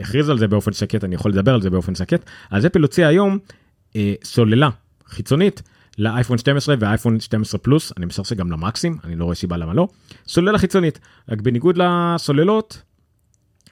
הכריז 0.00 0.28
על 0.28 0.38
זה 0.38 0.48
באופן 0.48 0.72
שקט 0.72 1.04
אני 1.04 1.14
יכול 1.14 1.30
לדבר 1.30 1.54
על 1.54 1.62
זה 1.62 1.70
באופן 1.70 1.94
שקט 1.94 2.30
אז 2.50 2.66
אפל 2.66 2.82
הוציא 2.82 3.06
היום 3.06 3.38
אה, 3.96 4.14
סוללה 4.24 4.70
חיצונית 5.06 5.62
לאייפון 5.98 6.38
12 6.38 6.74
ואייפון 6.78 7.20
12 7.20 7.58
פלוס 7.58 7.92
אני 7.96 8.06
משער 8.06 8.24
שגם 8.24 8.50
למקסים 8.50 8.98
אני 9.04 9.16
לא 9.16 9.24
רואה 9.24 9.34
סיבה 9.34 9.56
למה 9.56 9.74
לא 9.74 9.88
סוללה 10.26 10.58
חיצונית 10.58 10.98
רק 11.28 11.40
בניגוד 11.40 11.78
לסוללות 11.78 12.82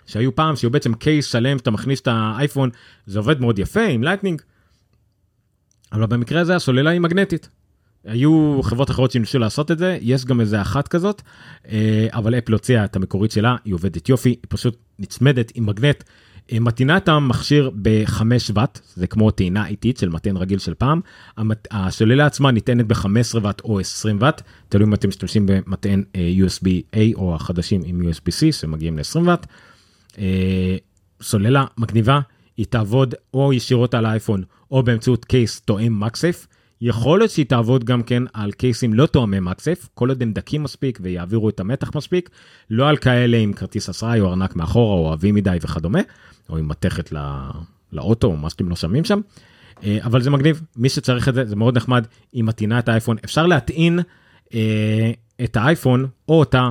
שהיו 0.07 0.35
פעם 0.35 0.57
שהיו 0.57 0.71
בעצם 0.71 0.95
case 0.95 1.27
שלם 1.27 1.59
שאתה 1.59 1.71
מכניס 1.71 2.01
את 2.01 2.09
האייפון 2.11 2.71
זה 3.07 3.19
עובד 3.19 3.41
מאוד 3.41 3.59
יפה 3.59 3.85
עם 3.85 4.03
לייטנינג. 4.03 4.43
אבל 5.95 6.07
במקרה 6.07 6.41
הזה 6.41 6.57
הסוללה 6.57 6.91
היא 6.91 7.01
מגנטית. 7.01 7.49
היו 8.05 8.61
חברות 8.63 8.91
אחרות 8.91 9.11
שניסו 9.11 9.39
לעשות 9.39 9.71
את 9.71 9.79
זה 9.79 9.99
יש 10.01 10.25
גם 10.25 10.41
איזה 10.41 10.61
אחת 10.61 10.89
כזאת 10.89 11.23
אה, 11.69 12.07
אבל 12.13 12.39
אפל 12.39 12.53
הוציאה 12.53 12.85
את 12.85 12.97
המקורית 12.97 13.31
שלה 13.31 13.57
היא 13.65 13.75
עובדת 13.75 14.09
יופי 14.09 14.29
היא 14.29 14.37
פשוט 14.49 14.77
נצמדת 14.99 15.53
עם 15.55 15.67
מגנט. 15.67 16.05
אה, 16.53 16.61
מטעינה 16.61 16.97
את 16.97 17.09
המכשיר 17.09 17.71
ב-5 17.83 18.23
ואט 18.55 18.81
זה 18.95 19.07
כמו 19.07 19.31
טעינה 19.31 19.67
איטית 19.67 19.97
של 19.97 20.09
מטען 20.09 20.37
רגיל 20.37 20.59
של 20.59 20.75
פעם 20.75 21.01
השוללה 21.71 22.27
עצמה 22.27 22.51
ניתנת 22.51 22.87
ב-15 22.87 23.39
ואט 23.43 23.61
או 23.61 23.81
20 23.81 24.17
ואט 24.21 24.43
תלוי 24.69 24.87
אם 24.87 24.95
אתם 24.95 25.09
משתמשים 25.09 25.47
במטען 25.47 26.03
אה, 26.17 26.33
USB-A 26.47 26.99
או 27.15 27.35
החדשים 27.35 27.81
עם 27.85 28.01
USB-C 28.01 28.53
שמגיעים 28.53 28.99
ל-20 28.99 29.21
ואט. 29.27 29.47
סוללה 31.23 31.65
מגניבה 31.79 32.21
היא 32.57 32.67
תעבוד 32.67 33.15
או 33.35 33.53
ישירות 33.53 33.95
על 33.95 34.07
האייפון 34.07 34.43
או 34.71 34.83
באמצעות 34.83 35.25
קייס 35.25 35.61
תואם 35.61 36.01
מקסייף. 36.01 36.47
יכול 36.81 37.19
להיות 37.19 37.31
שהיא 37.31 37.47
תעבוד 37.47 37.85
גם 37.85 38.03
כן 38.03 38.23
על 38.33 38.53
קייסים 38.53 38.95
לא 38.95 39.07
תואמי 39.07 39.41
מקסף, 39.41 39.89
כל 39.95 40.09
עוד 40.09 40.23
הם 40.23 40.33
דקים 40.33 40.63
מספיק 40.63 40.99
ויעבירו 41.03 41.49
את 41.49 41.61
המתח 41.61 41.97
מספיק, 41.97 42.31
לא 42.71 42.89
על 42.89 42.97
כאלה 42.97 43.37
עם 43.37 43.53
כרטיס 43.53 43.89
אשראי 43.89 44.21
או 44.21 44.29
ארנק 44.29 44.57
מאחורה 44.57 44.95
או 44.95 45.07
אוהבים 45.09 45.35
מדי 45.35 45.57
וכדומה, 45.63 46.01
או 46.49 46.57
עם 46.57 46.69
מתכת 46.69 47.13
לא... 47.13 47.21
לאוטו 47.93 48.27
או 48.27 48.37
מה 48.37 48.51
שאתם 48.51 48.69
לא 48.69 48.77
שומעים 48.77 49.05
שם. 49.05 49.21
אה, 49.85 49.99
אבל 50.05 50.23
זה 50.23 50.31
מגניב, 50.31 50.63
מי 50.77 50.89
שצריך 50.89 51.29
את 51.29 51.35
זה, 51.35 51.45
זה 51.45 51.57
מאוד 51.57 51.77
נחמד, 51.77 52.07
היא 52.33 52.45
מטעינה 52.45 52.79
את 52.79 52.89
האייפון, 52.89 53.17
אפשר 53.25 53.47
להטעין 53.47 54.01
אה, 54.55 55.11
את 55.45 55.57
האייפון 55.57 56.07
או 56.29 56.39
אותה 56.39 56.71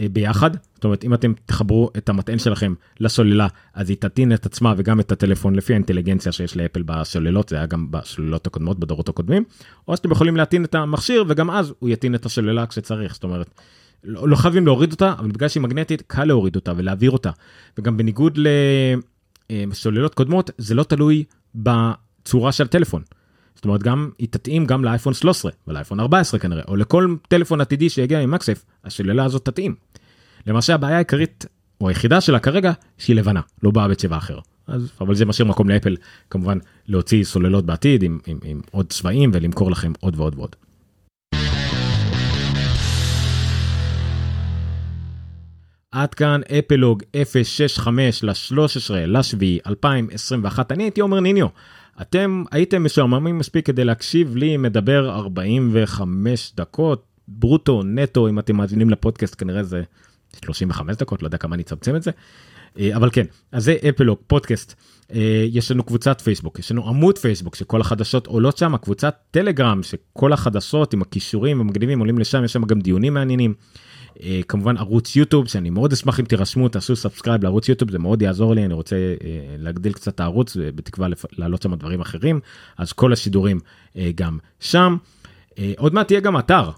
ביחד, 0.00 0.50
זאת 0.74 0.84
אומרת 0.84 1.04
אם 1.04 1.14
אתם 1.14 1.32
תחברו 1.46 1.90
את 1.96 2.08
המטען 2.08 2.38
שלכם 2.38 2.74
לסוללה 3.00 3.46
אז 3.74 3.90
היא 3.90 3.96
תטעין 4.00 4.32
את 4.32 4.46
עצמה 4.46 4.74
וגם 4.76 5.00
את 5.00 5.12
הטלפון 5.12 5.54
לפי 5.54 5.72
האינטליגנציה 5.72 6.32
שיש 6.32 6.56
לאפל 6.56 6.82
בסוללות 6.82 7.48
זה 7.48 7.56
היה 7.56 7.66
גם 7.66 7.90
בסוללות 7.90 8.46
הקודמות 8.46 8.78
בדורות 8.78 9.08
הקודמים 9.08 9.44
או 9.88 9.96
שאתם 9.96 10.10
יכולים 10.10 10.36
להטעין 10.36 10.64
את 10.64 10.74
המכשיר 10.74 11.24
וגם 11.28 11.50
אז 11.50 11.74
הוא 11.78 11.88
יטעין 11.88 12.14
את 12.14 12.26
הסוללה 12.26 12.66
כשצריך 12.66 13.14
זאת 13.14 13.24
אומרת. 13.24 13.54
לא, 14.04 14.28
לא 14.28 14.36
חייבים 14.36 14.66
להוריד 14.66 14.92
אותה 14.92 15.14
אבל 15.18 15.28
בגלל 15.28 15.48
שהיא 15.48 15.62
מגנטית 15.62 16.02
קל 16.06 16.24
להוריד 16.24 16.56
אותה 16.56 16.72
ולהעביר 16.76 17.10
אותה 17.10 17.30
וגם 17.78 17.96
בניגוד 17.96 18.38
לסוללות 19.50 20.14
קודמות 20.14 20.50
זה 20.58 20.74
לא 20.74 20.82
תלוי 20.82 21.24
בצורה 21.54 22.52
של 22.52 22.64
הטלפון. 22.64 23.02
זאת 23.54 23.64
אומרת 23.64 23.82
גם 23.82 24.10
היא 24.18 24.28
תתאים 24.30 24.66
גם 24.66 24.84
לאייפון 24.84 25.14
13 25.14 25.52
ולאייפון 25.66 26.00
14 26.00 26.40
כנראה 26.40 26.62
או 26.68 26.76
לכל 26.76 27.14
טלפון 27.28 27.60
עתידי 27.60 27.90
שיגיע 27.90 28.20
עם 28.20 28.30
מקסף 28.30 28.64
השוללה 28.84 29.24
הזאת 29.24 29.44
תתאים. 29.44 29.74
למעשה 30.46 30.74
הבעיה 30.74 30.96
העיקרית 30.96 31.46
או 31.80 31.88
היחידה 31.88 32.20
שלה 32.20 32.38
כרגע 32.38 32.72
שהיא 32.98 33.16
לבנה 33.16 33.40
לא 33.62 33.70
באה 33.70 33.88
בצבע 33.88 34.16
אחר. 34.16 34.38
אז 34.66 34.90
אבל 35.00 35.14
זה 35.14 35.24
משאיר 35.24 35.48
מקום 35.48 35.68
לאפל 35.68 35.96
כמובן 36.30 36.58
להוציא 36.88 37.24
סוללות 37.24 37.66
בעתיד 37.66 38.02
עם, 38.02 38.18
עם, 38.26 38.38
עם 38.44 38.60
עוד 38.70 38.86
צבעים 38.86 39.30
ולמכור 39.34 39.70
לכם 39.70 39.92
עוד 40.00 40.16
ועוד 40.16 40.34
ועוד. 40.36 40.56
עד 45.92 46.14
כאן 46.14 46.40
אפלוג 46.58 47.02
065 47.34 48.24
ל-13 48.24 48.94
לשביעי 49.06 49.58
2021 49.66 50.72
אני 50.72 50.82
הייתי 50.82 51.00
עומר 51.00 51.20
ניניו 51.20 51.46
אתם 52.00 52.44
הייתם 52.50 52.84
משועממים 52.84 53.38
מספיק 53.38 53.66
כדי 53.66 53.84
להקשיב 53.84 54.36
לי 54.36 54.56
מדבר 54.56 55.10
45 55.10 56.52
דקות 56.56 57.04
ברוטו 57.28 57.82
נטו 57.82 58.28
אם 58.28 58.38
אתם 58.38 58.56
מאזינים 58.56 58.90
לפודקאסט 58.90 59.34
כנראה 59.38 59.62
זה 59.62 59.82
35 60.44 60.96
דקות 60.96 61.22
לא 61.22 61.26
יודע 61.26 61.38
כמה 61.38 61.54
אני 61.54 61.62
אצמצם 61.62 61.96
את 61.96 62.02
זה 62.02 62.10
אה, 62.78 62.96
אבל 62.96 63.10
כן 63.12 63.26
אז 63.52 63.64
זה 63.64 63.76
אפלוג 63.88 64.18
פודקאסט 64.26 64.74
אה, 65.14 65.46
יש 65.50 65.70
לנו 65.70 65.84
קבוצת 65.84 66.20
פייסבוק 66.20 66.58
יש 66.58 66.72
לנו 66.72 66.88
עמוד 66.88 67.18
פייסבוק 67.18 67.54
שכל 67.54 67.80
החדשות 67.80 68.26
עולות 68.26 68.58
שם 68.58 68.76
קבוצת 68.76 69.14
טלגרם 69.30 69.82
שכל 69.82 70.32
החדשות 70.32 70.92
עם 70.92 71.02
הקישורים 71.02 71.60
המגניבים 71.60 71.98
עולים 71.98 72.18
לשם 72.18 72.44
יש 72.44 72.52
שם 72.52 72.64
גם 72.64 72.80
דיונים 72.80 73.14
מעניינים. 73.14 73.54
אה, 74.22 74.40
כמובן 74.48 74.76
ערוץ 74.76 75.16
יוטיוב 75.16 75.48
שאני 75.48 75.70
מאוד 75.70 75.92
אשמח 75.92 76.20
אם 76.20 76.24
תירשמו 76.24 76.68
תעשו 76.68 76.96
subscribe 76.96 77.42
לערוץ 77.42 77.68
יוטיוב 77.68 77.90
זה 77.90 77.98
מאוד 77.98 78.22
יעזור 78.22 78.54
לי 78.54 78.64
אני 78.64 78.74
רוצה 78.74 78.96
אה, 78.96 79.56
להגדיל 79.58 79.92
קצת 79.92 80.20
הערוץ 80.20 80.56
בתקווה 80.74 81.08
להעלות 81.32 81.62
שם 81.62 81.74
דברים 81.74 82.00
אחרים 82.00 82.40
אז 82.78 82.92
כל 82.92 83.12
השידורים 83.12 83.60
גם 84.14 84.38
שם. 84.60 84.96
עוד 85.76 85.94
מעט 85.94 86.06
תהיה 86.06 86.20
גם 86.20 86.38
אתר 86.38 86.70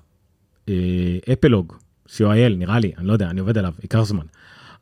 אפלוג 1.32 1.72
co.il 2.08 2.54
נראה 2.56 2.78
לי 2.78 2.92
אני 2.98 3.06
לא 3.06 3.12
יודע 3.12 3.30
אני 3.30 3.40
עובד 3.40 3.58
עליו 3.58 3.72
ייקח 3.82 4.02
זמן. 4.02 4.24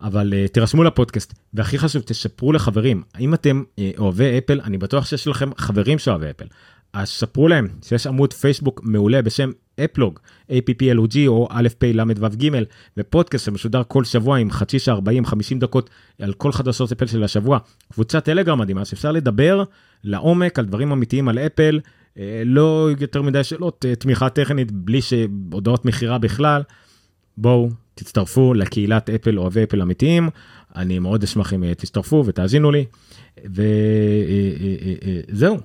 אבל 0.02 0.32
uh, 0.32 0.52
תירשמו 0.52 0.84
לפודקאסט 0.84 1.34
והכי 1.54 1.78
חשוב 1.78 2.02
תשפרו 2.02 2.52
לחברים 2.52 3.02
האם 3.14 3.34
אתם 3.34 3.62
uh, 3.76 3.80
אוהבי 3.98 4.38
אפל 4.38 4.60
אני 4.64 4.78
בטוח 4.78 5.06
שיש 5.06 5.26
לכם 5.26 5.50
חברים 5.56 5.98
שאוהבי 5.98 6.30
אפל 6.30 6.44
אז 6.92 7.08
ספרו 7.08 7.48
להם 7.48 7.68
שיש 7.82 8.06
עמוד 8.06 8.32
פייסבוק 8.32 8.80
מעולה 8.84 9.22
בשם 9.22 9.50
אפלוג 9.84 10.18
APPLOG 10.50 11.16
או 11.26 11.48
א' 11.50 11.68
פ' 11.78 11.84
ל' 11.84 12.00
ו' 12.20 12.28
ג' 12.28 12.48
ופודקאסט 12.96 13.44
שמשודר 13.44 13.82
כל 13.88 14.04
שבוע 14.04 14.38
עם 14.38 14.50
חצי 14.50 14.78
שעה 14.78 14.94
40 14.94 15.26
50 15.26 15.58
דקות 15.58 15.90
על 16.20 16.32
כל 16.32 16.52
חדשות 16.52 16.92
אפל 16.92 17.06
של 17.06 17.24
השבוע. 17.24 17.58
קבוצת 17.92 18.24
טלגרם 18.24 18.58
מדהימה 18.58 18.84
שאפשר 18.84 19.12
לדבר 19.12 19.64
לעומק 20.04 20.58
על 20.58 20.64
דברים 20.64 20.92
אמיתיים 20.92 21.28
על 21.28 21.38
אפל 21.38 21.80
אה, 22.18 22.42
לא 22.44 22.88
יותר 23.00 23.22
מדי 23.22 23.44
שאלות 23.44 23.84
אה, 23.88 23.94
תמיכה 23.94 24.28
טכנית 24.28 24.72
בלי 24.72 25.02
שהודעות 25.02 25.84
מכירה 25.84 26.18
בכלל. 26.18 26.62
בואו 27.36 27.70
תצטרפו 27.94 28.54
לקהילת 28.54 29.10
אפל 29.10 29.38
אוהבי 29.38 29.64
אפל 29.64 29.82
אמיתיים. 29.82 30.28
אני 30.76 30.98
מאוד 30.98 31.22
אשמח 31.22 31.52
אם 31.52 31.64
אה, 31.64 31.74
תצטרפו 31.74 32.24
ותאזינו 32.26 32.70
לי. 32.70 32.84
וזהו 35.28 35.58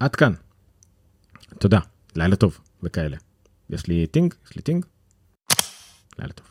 עד 0.00 0.16
כאן. 0.16 0.32
תודה, 1.60 1.78
לילה 2.16 2.36
טוב 2.36 2.58
וכאלה. 2.82 3.16
יש 3.70 3.86
לי 3.86 4.06
טינג, 4.06 4.34
יש 4.46 4.56
לי 4.56 4.62
טינג. 4.62 4.84
לילה 6.18 6.32
טוב. 6.32 6.47